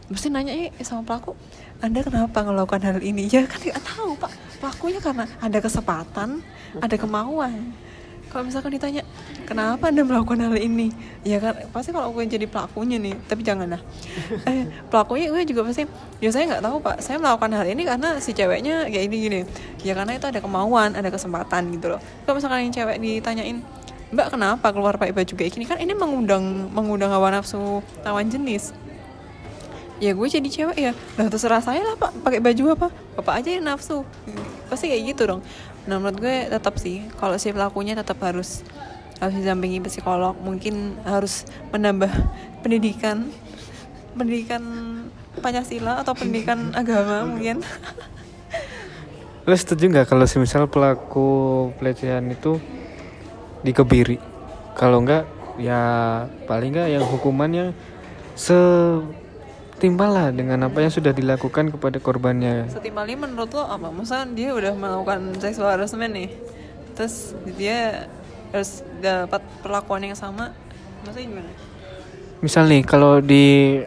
mesti 0.07 0.27
nanya 0.31 0.53
eh 0.55 0.71
sama 0.81 1.03
pelaku 1.05 1.35
anda 1.83 1.99
kenapa 1.99 2.47
melakukan 2.47 2.79
hal 2.79 2.99
ini? 3.03 3.27
Ya 3.27 3.43
kan 3.43 3.59
nggak 3.59 3.83
tahu 3.83 4.15
pak. 4.15 4.31
Pelakunya 4.63 5.03
karena 5.03 5.27
ada 5.43 5.59
kesempatan 5.59 6.39
ada 6.79 6.95
kemauan 6.95 7.75
kalau 8.33 8.49
misalkan 8.49 8.73
ditanya 8.73 9.05
kenapa 9.45 9.93
anda 9.93 10.01
melakukan 10.01 10.41
hal 10.41 10.57
ini? 10.57 10.89
Ya 11.21 11.37
kan 11.37 11.53
pasti 11.69 11.93
kalau 11.93 12.09
gue 12.09 12.25
jadi 12.25 12.49
pelakunya 12.49 12.97
nih 12.97 13.13
tapi 13.29 13.45
jangan 13.45 13.77
lah. 13.77 13.81
Eh, 14.49 14.65
pelakunya 14.89 15.29
gue 15.29 15.45
juga 15.45 15.61
pasti 15.69 15.85
ya 16.17 16.33
saya 16.33 16.49
nggak 16.49 16.63
tahu 16.65 16.81
pak. 16.81 16.97
Saya 17.05 17.21
melakukan 17.21 17.53
hal 17.53 17.69
ini 17.69 17.85
karena 17.85 18.17
si 18.17 18.33
ceweknya 18.33 18.89
kayak 18.89 19.05
ini 19.05 19.17
gini. 19.21 19.39
Ya 19.85 19.93
karena 19.93 20.17
itu 20.17 20.25
ada 20.25 20.41
kemauan 20.41 20.97
ada 20.97 21.13
kesempatan 21.13 21.77
gitu 21.77 21.93
loh. 21.93 22.01
Kalau 22.25 22.41
misalkan 22.41 22.65
yang 22.65 22.73
cewek 22.73 22.97
ditanyain 22.97 23.61
mbak 24.13 24.29
kenapa 24.29 24.69
keluar 24.73 24.97
pakai 24.97 25.13
baju 25.13 25.33
kayak 25.37 25.51
gini? 25.53 25.65
Kan 25.69 25.77
ini 25.77 25.93
mengundang 25.93 26.73
mengundang 26.73 27.13
hawa 27.13 27.29
nafsu 27.29 27.85
lawan 28.01 28.33
jenis. 28.33 28.73
Ya 30.01 30.17
gue 30.17 30.25
jadi 30.25 30.49
cewek 30.49 30.77
ya. 30.81 30.91
Lah 31.21 31.29
terserah 31.29 31.61
saya 31.61 31.85
lah 31.85 31.93
pak. 32.01 32.17
Pakai 32.25 32.41
baju 32.41 32.73
apa? 32.73 32.87
Bapak 33.13 33.45
aja 33.45 33.49
yang 33.53 33.69
nafsu. 33.69 34.01
Hmm, 34.25 34.41
pasti 34.73 34.89
kayak 34.89 35.13
gitu 35.13 35.29
dong 35.29 35.41
nah 35.83 35.99
menurut 35.99 36.19
gue 36.19 36.35
tetap 36.47 36.75
sih 36.79 37.03
kalau 37.19 37.35
si 37.35 37.51
pelakunya 37.51 37.93
tetap 37.93 38.19
harus 38.23 38.63
harus 39.19 39.35
didampingi 39.39 39.83
psikolog 39.83 40.35
mungkin 40.39 40.99
harus 41.03 41.47
menambah 41.71 42.11
pendidikan 42.63 43.27
pendidikan 44.15 44.63
pancasila 45.39 45.99
atau 45.99 46.15
pendidikan 46.15 46.71
agama 46.79 47.27
mungkin 47.27 47.63
Lo 49.43 49.51
setuju 49.59 49.91
nggak 49.91 50.07
kalau 50.07 50.23
semisal 50.23 50.71
pelaku 50.71 51.67
pelecehan 51.75 52.31
itu 52.31 52.63
dikebiri? 53.59 54.15
Kalau 54.71 55.03
nggak 55.03 55.27
ya 55.59 55.81
paling 56.47 56.71
nggak 56.71 56.87
yang 56.95 57.03
hukumannya 57.03 57.75
setimpal 59.83 60.15
lah 60.15 60.31
dengan 60.31 60.63
apa 60.63 60.79
yang 60.79 60.95
sudah 60.95 61.11
dilakukan 61.11 61.67
kepada 61.67 61.99
korbannya. 61.99 62.71
setimpal 62.71 63.03
ini 63.03 63.19
menurut 63.19 63.51
lo 63.51 63.67
apa? 63.67 63.91
Maksudnya 63.91 64.31
dia 64.31 64.49
udah 64.55 64.71
melakukan 64.79 65.35
seksual 65.43 65.75
harassment 65.75 66.15
nih. 66.15 66.31
Terus 66.95 67.35
dia 67.59 68.07
harus 68.55 68.79
dapat 69.03 69.43
perlakuan 69.59 70.07
yang 70.07 70.15
sama. 70.15 70.55
Maksudnya 71.03 71.27
gimana? 71.35 71.51
Misal 72.39 72.71
nih 72.71 72.79
kalau 72.87 73.19
di 73.19 73.83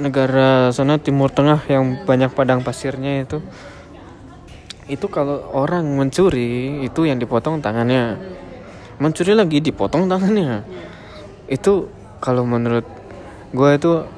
negara 0.00 0.72
sana 0.72 0.96
Timur 0.96 1.28
Tengah 1.28 1.60
yang 1.68 2.08
banyak 2.08 2.32
padang 2.32 2.64
pasirnya 2.64 3.20
itu 3.20 3.44
itu 4.88 5.12
kalau 5.12 5.44
orang 5.52 5.84
mencuri 5.92 6.80
itu 6.88 7.04
yang 7.04 7.20
dipotong 7.20 7.60
tangannya. 7.60 8.16
Mencuri 8.96 9.36
lagi 9.36 9.60
dipotong 9.60 10.08
tangannya. 10.08 10.64
Itu 11.52 11.92
kalau 12.16 12.48
menurut 12.48 12.88
gue 13.52 13.70
itu 13.76 14.08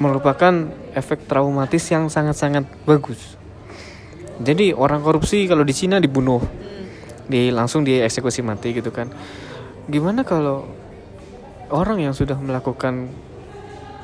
merupakan 0.00 0.72
efek 0.96 1.28
traumatis 1.28 1.84
yang 1.92 2.08
sangat-sangat 2.08 2.64
bagus. 2.88 3.36
Jadi 4.40 4.72
orang 4.72 5.04
korupsi 5.04 5.44
kalau 5.44 5.62
di 5.62 5.76
Cina 5.76 6.00
dibunuh. 6.00 6.40
Di 7.30 7.52
langsung 7.52 7.84
dieksekusi 7.84 8.40
mati 8.40 8.72
gitu 8.72 8.88
kan. 8.90 9.12
Gimana 9.86 10.24
kalau 10.24 10.64
orang 11.70 12.00
yang 12.00 12.16
sudah 12.16 12.34
melakukan 12.40 13.12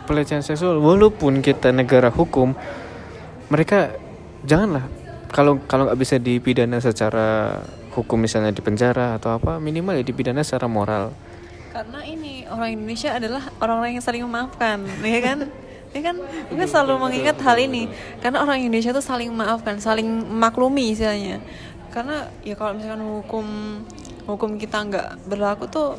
pelecehan 0.06 0.44
seksual 0.44 0.78
walaupun 0.78 1.42
kita 1.42 1.74
negara 1.74 2.14
hukum 2.14 2.54
mereka 3.50 3.90
janganlah 4.46 4.86
kalau 5.34 5.58
kalau 5.66 5.90
nggak 5.90 5.98
bisa 5.98 6.22
dipidana 6.22 6.78
secara 6.78 7.58
hukum 7.90 8.22
misalnya 8.22 8.54
di 8.54 8.62
penjara 8.62 9.18
atau 9.18 9.34
apa 9.34 9.58
minimal 9.58 9.98
ya 9.98 10.04
dipidana 10.06 10.46
secara 10.46 10.70
moral. 10.70 11.10
Karena 11.74 12.00
ini 12.06 12.46
orang 12.46 12.78
Indonesia 12.78 13.18
adalah 13.18 13.42
orang-orang 13.58 13.98
yang 13.98 14.04
saling 14.04 14.22
memaafkan 14.22 14.86
ya 15.02 15.20
kan 15.20 15.38
ya 15.96 16.12
kan? 16.12 16.16
Gue 16.52 16.66
selalu 16.68 16.94
mengingat 17.00 17.40
hal 17.40 17.56
ini. 17.56 17.88
Karena 18.20 18.44
orang 18.44 18.60
Indonesia 18.60 18.92
tuh 18.92 19.00
saling 19.00 19.32
memaafkan 19.32 19.80
saling 19.80 20.04
maklumi 20.28 20.92
istilahnya. 20.92 21.40
Karena 21.88 22.28
ya 22.44 22.52
kalau 22.52 22.76
misalkan 22.76 23.00
hukum 23.00 23.46
hukum 24.28 24.50
kita 24.60 24.84
nggak 24.84 25.08
berlaku 25.24 25.64
tuh 25.72 25.96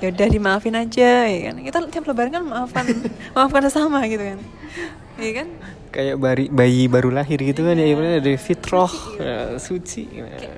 ya 0.00 0.08
udah 0.08 0.28
dimaafin 0.32 0.74
aja 0.80 1.28
ya 1.28 1.40
kan? 1.52 1.54
Kita 1.60 1.76
tiap 1.92 2.04
lebaran 2.08 2.32
kan 2.32 2.44
maafkan 2.48 2.84
maafkan 3.36 3.62
sesama 3.68 4.00
gitu 4.08 4.24
kan. 4.24 4.40
Ya 5.20 5.32
kan? 5.44 5.48
Kayak 5.94 6.16
bayi 6.18 6.46
bayi 6.50 6.82
baru 6.90 7.12
lahir 7.12 7.38
gitu 7.38 7.62
kan 7.62 7.78
ya 7.78 7.86
ibaratnya 7.86 8.18
dari 8.18 8.34
fitroh 8.34 8.90
ya, 9.14 9.54
suci 9.62 10.10
masih 10.10 10.50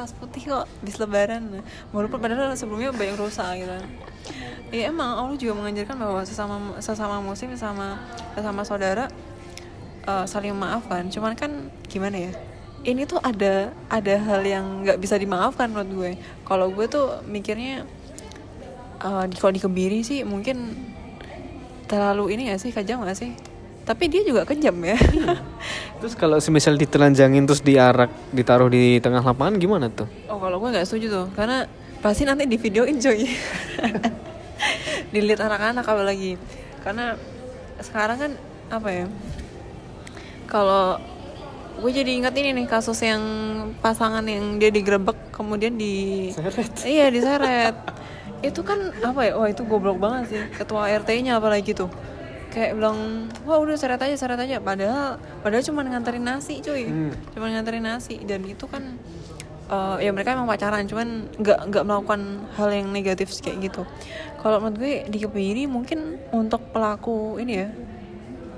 kertas 0.00 0.16
putih 0.16 0.48
kok 0.48 0.64
di 0.80 0.88
lebaran. 0.96 1.60
Walaupun 1.92 2.24
padahal 2.24 2.56
sebelumnya 2.56 2.88
banyak 2.88 3.20
rusak 3.20 3.60
gitu. 3.60 3.76
Ya 4.72 4.88
emang 4.88 5.12
Allah 5.12 5.36
juga 5.36 5.60
mengajarkan 5.60 6.00
bahwa 6.00 6.24
sesama 6.24 6.56
sesama 6.80 7.20
muslim 7.20 7.52
sesama 7.52 8.00
sesama 8.32 8.64
saudara 8.64 9.12
eh, 10.08 10.24
saling 10.24 10.56
memaafkan. 10.56 11.12
Cuman 11.12 11.36
kan 11.36 11.68
gimana 11.84 12.16
ya? 12.16 12.32
Ini 12.80 13.04
tuh 13.04 13.20
ada 13.20 13.76
ada 13.92 14.14
hal 14.24 14.40
yang 14.40 14.88
nggak 14.88 14.96
bisa 14.96 15.20
dimaafkan 15.20 15.68
menurut 15.68 15.92
gue. 15.92 16.10
Kalau 16.48 16.72
gue 16.72 16.88
tuh 16.88 17.20
mikirnya 17.28 17.84
di 19.28 19.36
kalau 19.36 19.52
dikebiri 19.52 20.00
sih 20.00 20.24
mungkin 20.24 20.76
terlalu 21.88 22.36
ini 22.36 22.52
gak 22.52 22.60
sih 22.60 22.68
kejam 22.68 23.00
gak 23.00 23.16
sih 23.16 23.32
tapi 23.90 24.06
dia 24.06 24.22
juga 24.22 24.46
kejam 24.46 24.78
ya. 24.86 24.94
Terus 25.98 26.14
kalau 26.14 26.38
semisal 26.38 26.78
ditelanjangin 26.78 27.42
terus 27.42 27.58
diarak 27.58 28.06
ditaruh 28.30 28.70
di 28.70 29.02
tengah 29.02 29.18
lapangan 29.18 29.58
gimana 29.58 29.90
tuh? 29.90 30.06
Oh 30.30 30.38
kalau 30.38 30.62
gue 30.62 30.70
nggak 30.70 30.86
setuju 30.86 31.06
tuh. 31.10 31.26
Karena 31.34 31.66
pasti 31.98 32.22
nanti 32.22 32.46
di 32.46 32.54
videoin 32.54 33.02
coy. 33.02 33.26
Dilihat 35.12 35.42
anak-anak 35.42 35.82
apalagi. 35.82 36.38
Karena 36.86 37.18
sekarang 37.82 38.16
kan 38.22 38.32
apa 38.70 38.88
ya 38.94 39.06
kalau 40.46 41.02
gue 41.82 41.90
jadi 41.90 42.14
ingat 42.14 42.34
ini 42.38 42.54
nih 42.62 42.66
kasus 42.70 43.02
yang 43.02 43.22
pasangan 43.82 44.22
yang 44.22 44.62
dia 44.62 44.70
digerebek 44.70 45.34
kemudian 45.34 45.74
di 45.74 46.30
iya 46.86 47.10
diseret. 47.10 47.74
Itu 48.38 48.62
kan 48.62 48.94
apa 49.02 49.26
ya 49.26 49.32
wah 49.34 49.50
itu 49.50 49.66
goblok 49.66 49.98
banget 49.98 50.24
sih. 50.30 50.42
Ketua 50.54 50.86
RT-nya 50.94 51.42
apalagi 51.42 51.74
tuh 51.74 51.90
kayak 52.50 52.74
bilang 52.76 53.30
wah 53.46 53.62
udah 53.62 53.78
seret 53.78 54.02
aja 54.02 54.18
seret 54.18 54.36
aja. 54.36 54.58
Padahal 54.58 55.16
padahal 55.40 55.62
cuma 55.64 55.86
nganterin 55.86 56.26
nasi 56.26 56.58
cuy. 56.60 56.90
Hmm. 56.90 57.14
cuma 57.32 57.48
nganterin 57.48 57.86
nasi. 57.86 58.18
Dan 58.26 58.44
itu 58.44 58.66
kan 58.66 58.98
eh, 59.70 59.96
ya 60.04 60.10
mereka 60.10 60.34
emang 60.34 60.50
pacaran 60.50 60.84
cuman 60.84 61.30
nggak 61.38 61.60
nggak 61.70 61.84
melakukan 61.86 62.20
hal 62.58 62.68
yang 62.74 62.90
negatif 62.90 63.30
kayak 63.38 63.70
gitu. 63.70 63.82
Kalau 64.42 64.58
menurut 64.58 64.76
gue 64.82 64.94
di 65.06 65.18
kebiri 65.22 65.64
mungkin 65.70 66.18
untuk 66.34 66.74
pelaku 66.74 67.38
ini 67.38 67.52
ya 67.64 67.68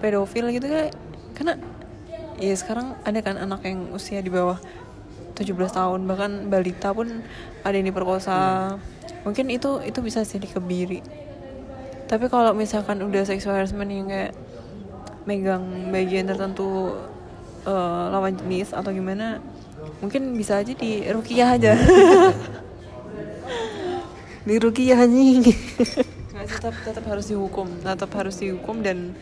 pedofil 0.03 0.51
gitu 0.51 0.67
kan 0.67 0.91
karena 1.39 1.55
ya 2.43 2.55
sekarang 2.59 2.99
ada 3.07 3.21
kan 3.23 3.39
anak 3.39 3.63
yang 3.63 3.95
usia 3.95 4.19
di 4.19 4.33
bawah 4.33 4.59
17 5.39 5.55
tahun 5.73 6.01
bahkan 6.05 6.51
balita 6.51 6.91
pun 6.91 7.23
ada 7.63 7.75
yang 7.77 7.87
diperkosa. 7.89 8.75
Mungkin 9.23 9.55
itu 9.55 9.79
itu 9.87 10.03
bisa 10.03 10.27
sih 10.27 10.43
dikebiri 10.43 11.23
tapi 12.13 12.29
kalau 12.29 12.53
misalkan 12.53 13.01
udah 13.01 13.25
sexual 13.25 13.57
harassment 13.57 13.89
yang 13.89 14.05
kayak 14.05 14.37
megang 15.25 15.89
bagian 15.89 16.29
tertentu 16.29 16.93
eh, 17.65 18.05
lawan 18.13 18.37
jenis 18.37 18.77
atau 18.77 18.93
gimana 18.93 19.41
mungkin 20.05 20.37
bisa 20.37 20.61
aja 20.61 20.77
di 20.77 21.09
rukiah 21.09 21.57
aja. 21.57 21.73
Di 24.43 24.59
rukiah 24.59 24.99
anjing 24.99 25.39
sih, 25.39 25.55
tetap 26.35 26.75
tetap 26.83 27.05
harus 27.07 27.31
dihukum. 27.31 27.71
Tetap 27.79 28.11
harus 28.11 28.43
dihukum 28.43 28.83
dan 28.83 29.15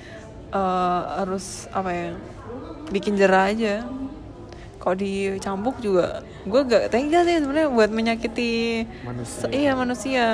eh, 0.49 1.03
harus 1.21 1.69
apa 1.77 1.93
ya 1.93 2.09
bikin 2.89 3.21
jerah 3.21 3.53
aja. 3.53 3.85
Kalau 4.81 4.97
dicambuk 4.97 5.77
juga 5.85 6.25
gue 6.49 6.61
gak 6.65 6.89
tega 6.89 7.21
sih 7.29 7.37
sebenarnya 7.37 7.69
buat 7.69 7.93
menyakiti 7.93 8.89
Manusia. 9.05 9.45
iya 9.53 9.77
manusia 9.77 10.25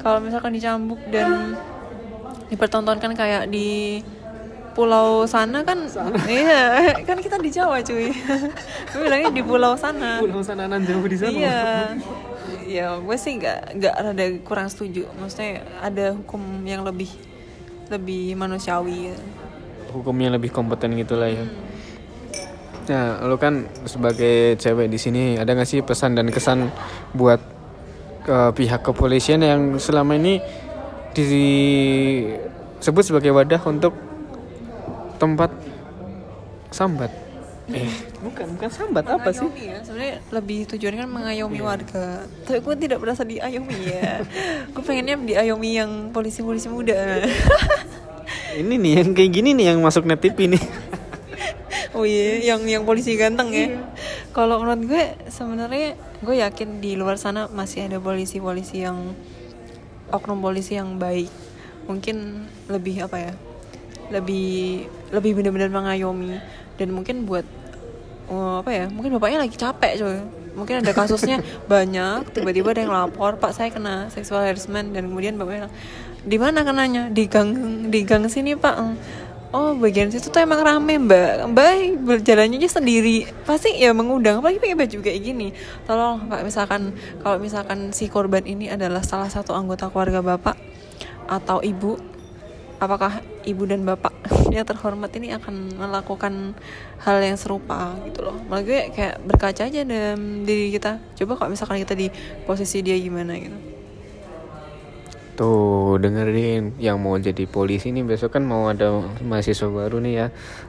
kalau 0.00 0.18
misalkan 0.18 0.56
dicambuk 0.56 1.00
dan 1.12 1.54
dipertontonkan 2.50 3.14
kayak 3.14 3.46
di 3.52 4.00
pulau 4.70 5.26
sana 5.26 5.66
kan 5.66 5.82
iya 6.30 6.94
kan 7.04 7.18
kita 7.18 7.36
di 7.38 7.50
Jawa 7.52 7.82
cuy. 7.82 8.10
Gue 8.90 9.00
bilangnya 9.02 9.30
di 9.34 9.42
pulau 9.42 9.74
sana. 9.76 10.22
Pulau 10.22 10.42
sana 10.42 10.66
nan 10.66 10.82
jauh 10.86 11.04
di 11.06 11.16
sana. 11.18 11.30
Iya. 11.30 11.60
Ya 12.70 12.86
gue 13.02 13.16
sih 13.18 13.38
nggak 13.38 13.76
nggak 13.82 13.94
rada 13.98 14.24
kurang 14.46 14.70
setuju. 14.70 15.10
Maksudnya 15.18 15.66
ada 15.82 16.14
hukum 16.14 16.40
yang 16.62 16.86
lebih 16.86 17.10
lebih 17.90 18.38
manusiawi. 18.38 19.10
Hukumnya 19.90 20.30
lebih 20.30 20.54
kompeten 20.54 20.94
gitulah 20.94 21.26
ya. 21.26 21.44
Nah, 22.90 23.22
lu 23.22 23.38
kan 23.38 23.70
sebagai 23.86 24.58
cewek 24.58 24.90
di 24.90 24.98
sini 24.98 25.38
ada 25.38 25.54
gak 25.54 25.68
sih 25.68 25.78
pesan 25.78 26.18
dan 26.18 26.26
kesan 26.34 26.74
buat 27.14 27.38
ke 28.22 28.52
pihak 28.56 28.80
kepolisian 28.84 29.40
yang 29.42 29.78
selama 29.80 30.14
ini 30.16 30.40
disebut 31.16 33.02
sebagai 33.02 33.32
wadah 33.34 33.60
untuk 33.66 33.94
tempat 35.18 35.50
sambat? 36.70 37.10
Eh, 37.70 37.86
bukan 38.18 38.58
bukan 38.58 38.70
sambat 38.70 39.06
apa 39.06 39.30
sih? 39.30 39.46
Mengayomi 39.46 39.70
ya 39.70 39.78
sebenarnya 39.86 40.18
lebih 40.34 40.66
tujuannya 40.74 41.06
kan 41.06 41.10
mengayomi 41.10 41.60
warga 41.62 42.26
tapi 42.42 42.58
gue 42.58 42.74
tidak 42.82 42.98
merasa 42.98 43.22
diayomi 43.22 43.78
ya 43.86 44.26
gue 44.74 44.82
pengennya 44.82 45.14
diayomi 45.22 45.78
yang 45.78 46.10
polisi-polisi 46.10 46.66
muda 46.66 46.98
Ini 48.50 48.74
nih 48.74 48.92
yang 49.02 49.10
kayak 49.14 49.30
gini 49.30 49.50
nih 49.54 49.74
yang 49.74 49.78
masuk 49.82 50.06
net 50.06 50.18
TV 50.22 50.50
nih. 50.50 50.64
Oh 51.90 52.06
iya, 52.06 52.54
yang 52.54 52.62
yang 52.70 52.86
polisi 52.86 53.18
ganteng 53.18 53.50
ya. 53.50 53.82
Kalau 54.30 54.62
menurut 54.62 54.86
gue 54.86 55.04
sebenarnya 55.26 55.98
gue 56.20 56.36
yakin 56.44 56.84
di 56.84 57.00
luar 57.00 57.16
sana 57.16 57.48
masih 57.48 57.88
ada 57.88 57.96
polisi-polisi 57.96 58.84
yang 58.84 59.16
oknum 60.12 60.44
polisi 60.44 60.76
yang 60.76 61.00
baik. 61.00 61.32
Mungkin 61.88 62.46
lebih 62.68 63.08
apa 63.08 63.16
ya? 63.16 63.32
Lebih 64.12 64.84
lebih 65.10 65.40
benar-benar 65.40 65.70
mengayomi 65.72 66.36
dan 66.76 66.88
mungkin 66.92 67.24
buat 67.24 67.46
oh, 68.28 68.60
apa 68.60 68.70
ya? 68.70 68.86
Mungkin 68.92 69.16
bapaknya 69.16 69.48
lagi 69.48 69.56
capek 69.56 69.92
coy. 69.96 70.18
Mungkin 70.50 70.82
ada 70.82 70.92
kasusnya 70.92 71.40
banyak, 71.72 72.36
tiba-tiba 72.36 72.74
ada 72.74 72.80
yang 72.84 72.92
lapor, 72.92 73.38
"Pak, 73.40 73.56
saya 73.56 73.70
kena 73.72 74.10
sexual 74.12 74.44
harassment." 74.44 74.92
Dan 74.92 75.08
kemudian 75.08 75.40
bapaknya 75.40 75.72
"Di 76.26 76.36
mana 76.36 76.66
kenanya?" 76.66 77.08
"Di 77.08 77.24
gang 77.30 77.54
di 77.88 78.04
gang 78.04 78.28
sini, 78.28 78.58
Pak." 78.58 78.76
Oh 79.50 79.74
bagian 79.74 80.14
situ 80.14 80.30
tuh 80.30 80.46
emang 80.46 80.62
rame 80.62 80.94
mbak. 80.94 81.50
Mbak 81.50 82.06
berjalannya 82.06 82.62
aja 82.62 82.78
sendiri. 82.78 83.26
Pasti 83.42 83.74
ya 83.82 83.90
mengundang 83.90 84.38
Apalagi 84.38 84.62
pakai 84.62 84.78
baju 84.78 84.98
kayak 85.02 85.20
gini. 85.26 85.50
Tolong 85.90 86.30
pak 86.30 86.46
misalkan 86.46 86.94
Kalau 87.18 87.42
misalkan 87.42 87.90
si 87.90 88.06
korban 88.06 88.46
ini 88.46 88.70
adalah 88.70 89.02
salah 89.02 89.26
satu 89.26 89.50
anggota 89.58 89.90
keluarga 89.90 90.22
bapak 90.22 90.54
Atau 91.26 91.66
ibu 91.66 91.98
Apakah 92.78 93.26
ibu 93.42 93.66
dan 93.66 93.82
bapak 93.82 94.14
yang 94.54 94.62
terhormat 94.62 95.10
ini 95.18 95.34
akan 95.34 95.76
melakukan 95.76 96.56
hal 97.04 97.20
yang 97.20 97.36
serupa 97.36 97.92
gitu 98.08 98.24
loh? 98.24 98.40
Malah 98.48 98.64
gue 98.64 98.80
kayak 98.96 99.20
berkaca 99.20 99.68
aja 99.68 99.84
dalam 99.84 100.48
diri 100.48 100.72
kita. 100.72 100.96
Coba 101.20 101.36
kalau 101.36 101.52
misalkan 101.52 101.76
kita 101.76 101.92
di 101.92 102.08
posisi 102.48 102.80
dia 102.80 102.96
gimana 102.96 103.36
gitu 103.36 103.69
Tuh 105.40 105.96
dengerin 105.96 106.76
yang 106.76 107.00
mau 107.00 107.16
jadi 107.16 107.48
polisi 107.48 107.88
nih 107.96 108.04
besok 108.04 108.36
kan 108.36 108.44
mau 108.44 108.68
ada 108.68 109.00
mahasiswa 109.24 109.72
baru 109.72 109.96
nih 110.04 110.12
ya. 110.12 110.26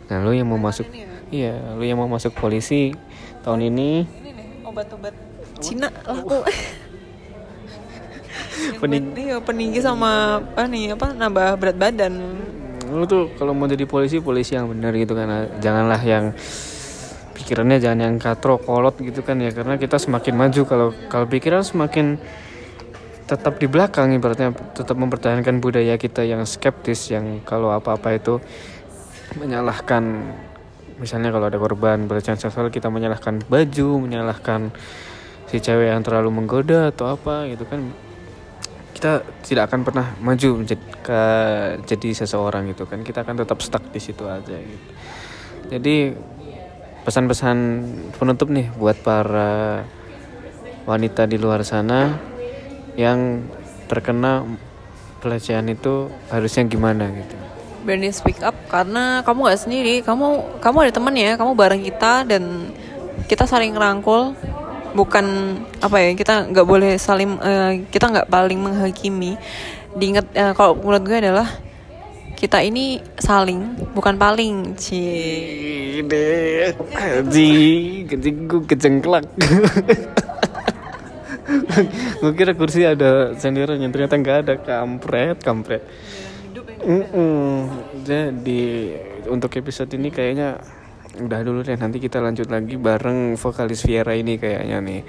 Nah 0.07 0.24
lu 0.24 0.32
yang 0.32 0.47
mau 0.47 0.55
masuk, 0.55 0.88
iya 1.28 1.59
lu 1.76 1.84
yang 1.84 1.99
mau 1.99 2.07
masuk 2.07 2.32
polisi 2.32 2.95
tahun 3.43 3.67
ini. 3.67 4.07
Ini 4.07 4.32
nih 4.32 4.47
obat-obat 4.63 5.11
Cina 5.59 5.91
laku 6.07 6.39
Pening- 8.80 9.11
Pening... 9.11 9.28
Iya, 9.28 9.38
peninggi 9.43 9.80
sama 9.84 10.39
apa 10.39 10.63
nih 10.72 10.95
apa 10.95 11.19
nambah 11.19 11.59
berat 11.59 11.76
badan. 11.76 12.13
lu 12.91 13.07
tuh 13.07 13.32
kalau 13.39 13.55
mau 13.55 13.67
jadi 13.67 13.88
polisi 13.88 14.24
polisi 14.24 14.55
yang 14.55 14.72
benar 14.72 14.95
gitu 14.95 15.15
kan. 15.15 15.51
Janganlah 15.59 15.99
yang 15.99 16.32
pikirannya 17.36 17.80
jangan 17.80 17.99
yang 18.07 18.15
katro 18.19 18.55
kolot 18.55 18.95
gitu 19.03 19.19
kan 19.19 19.36
ya. 19.39 19.51
Karena 19.51 19.76
kita 19.76 19.99
semakin 19.99 20.34
maju. 20.36 20.61
Kalau 20.63 20.88
kalau 21.07 21.26
pikiran 21.28 21.63
semakin 21.63 22.19
tetap 23.32 23.64
di 23.64 23.68
belakang 23.72 24.12
ibaratnya 24.12 24.52
tetap 24.76 25.00
mempertahankan 25.00 25.64
budaya 25.64 25.96
kita 25.96 26.28
yang 26.28 26.44
skeptis 26.44 27.08
yang 27.16 27.40
kalau 27.48 27.72
apa-apa 27.72 28.20
itu 28.20 28.44
menyalahkan 29.40 30.04
misalnya 31.00 31.32
kalau 31.32 31.48
ada 31.48 31.56
korban 31.56 32.12
pelecehan 32.12 32.36
seksual 32.36 32.68
kita 32.68 32.92
menyalahkan 32.92 33.40
baju 33.48 33.90
menyalahkan 34.04 34.76
si 35.52 35.60
cewek 35.60 35.92
yang 35.92 36.00
terlalu 36.00 36.32
menggoda 36.32 36.96
atau 36.96 37.12
apa 37.12 37.44
gitu 37.52 37.68
kan. 37.68 37.92
Kita 38.96 39.20
tidak 39.44 39.68
akan 39.68 39.84
pernah 39.84 40.08
maju 40.24 40.64
menjadi 40.64 40.84
ke- 41.04 41.76
jadi 41.84 42.24
seseorang 42.24 42.72
gitu 42.72 42.88
kan. 42.88 43.04
Kita 43.04 43.28
akan 43.28 43.44
tetap 43.44 43.60
stuck 43.60 43.84
di 43.92 44.00
situ 44.00 44.24
aja 44.32 44.56
gitu. 44.56 44.88
Jadi 45.68 46.16
pesan-pesan 47.04 47.58
penutup 48.16 48.48
nih 48.48 48.72
buat 48.80 48.96
para 49.04 49.84
wanita 50.88 51.28
di 51.28 51.36
luar 51.36 51.68
sana 51.68 52.31
yang 52.96 53.44
terkena 53.88 54.44
pelecehan 55.22 55.68
itu 55.70 56.10
harusnya 56.32 56.66
gimana 56.66 57.12
gitu 57.14 57.36
Berani 57.82 58.14
speak 58.14 58.46
up 58.46 58.54
karena 58.70 59.26
kamu 59.26 59.42
nggak 59.42 59.62
sendiri. 59.66 59.96
Kamu 60.06 60.62
kamu 60.62 60.78
ada 60.86 60.94
teman 60.94 61.18
ya. 61.18 61.34
Kamu 61.34 61.58
bareng 61.58 61.82
kita 61.82 62.30
dan 62.30 62.70
kita 63.26 63.50
saling 63.50 63.74
rangkul. 63.74 64.38
Bukan 64.94 65.26
apa 65.82 65.98
ya 65.98 66.14
kita 66.14 66.46
nggak 66.54 66.68
boleh 66.70 66.94
saling 67.02 67.42
eh, 67.42 67.82
kita 67.89 68.14
nggak 68.14 68.30
paling 68.30 68.62
menghakimi. 68.62 69.34
Diingat 69.98 70.30
eh, 70.38 70.54
kalau 70.54 70.78
menurut 70.78 71.02
gue 71.02 71.26
adalah 71.26 71.50
kita 72.38 72.62
ini 72.62 73.02
saling 73.18 73.89
bukan 73.98 74.14
paling 74.14 74.78
cie 74.78 75.82
Gede, 76.02 76.74
gue 78.46 78.62
kecengklak. 78.70 79.26
gue 82.22 82.32
kira 82.34 82.54
kursi 82.56 82.86
ada 82.88 83.36
senderannya 83.36 83.89
ternyata 83.91 84.16
nggak 84.18 84.38
ada 84.47 84.56
kampret 84.60 85.38
kampret. 85.41 85.84
Mm-mm. 86.82 87.70
Jadi 88.02 88.97
untuk 89.30 89.54
episode 89.54 89.93
ini 89.93 90.10
kayaknya 90.10 90.58
udah 91.22 91.39
dulu 91.43 91.62
deh 91.62 91.76
nanti 91.76 91.99
kita 91.99 92.24
lanjut 92.24 92.47
lagi 92.47 92.80
bareng 92.80 93.36
vokalis 93.36 93.84
Viera 93.86 94.16
ini 94.18 94.39
kayaknya 94.39 94.78
nih. 94.82 95.02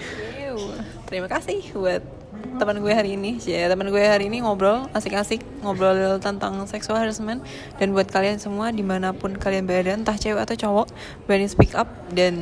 Terima 1.08 1.28
kasih 1.28 1.60
buat 1.76 2.21
teman 2.58 2.78
gue 2.82 2.92
hari 2.92 3.14
ini. 3.16 3.38
Ya, 3.42 3.70
teman 3.70 3.88
gue 3.88 4.02
hari 4.02 4.26
ini 4.28 4.42
ngobrol 4.42 4.86
asik-asik 4.92 5.42
ngobrol 5.62 6.18
tentang 6.18 6.62
sexual 6.68 6.98
harassment. 6.98 7.40
Dan 7.78 7.94
buat 7.96 8.10
kalian 8.10 8.42
semua 8.42 8.70
di 8.74 8.84
mana 8.84 9.14
pun 9.16 9.34
kalian 9.38 9.64
berada 9.64 9.94
entah 9.94 10.18
cewek 10.18 10.42
atau 10.42 10.56
cowok 10.58 10.92
berani 11.24 11.46
speak 11.48 11.72
up. 11.78 11.88
Dan 12.10 12.34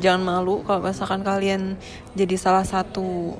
jangan 0.00 0.22
malu 0.24 0.62
kalau 0.62 0.82
misalkan 0.86 1.26
kalian 1.26 1.76
jadi 2.14 2.36
salah 2.38 2.64
satu 2.64 3.36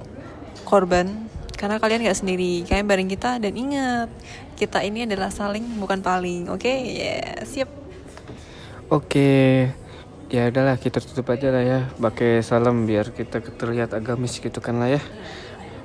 korban. 0.66 1.26
Karena 1.56 1.80
kalian 1.80 2.04
gak 2.04 2.20
sendiri 2.20 2.68
kalian 2.68 2.84
bareng 2.84 3.08
kita. 3.08 3.40
Dan 3.40 3.56
ingat 3.56 4.12
kita 4.60 4.84
ini 4.84 5.08
adalah 5.08 5.32
saling 5.32 5.64
bukan 5.80 6.04
paling. 6.04 6.52
Oke? 6.52 6.72
Ya 6.96 7.40
siap. 7.48 7.68
Oke, 8.86 9.66
ya 10.30 10.46
udahlah 10.46 10.78
kita 10.78 11.02
tutup 11.02 11.26
aja 11.34 11.50
lah 11.50 11.64
ya. 11.66 11.80
Pakai 11.98 12.38
salam 12.38 12.86
biar 12.86 13.10
kita 13.10 13.42
terlihat 13.42 13.90
agamis 13.98 14.38
gitu 14.38 14.62
kan 14.62 14.78
lah 14.78 14.94
ya. 14.94 15.02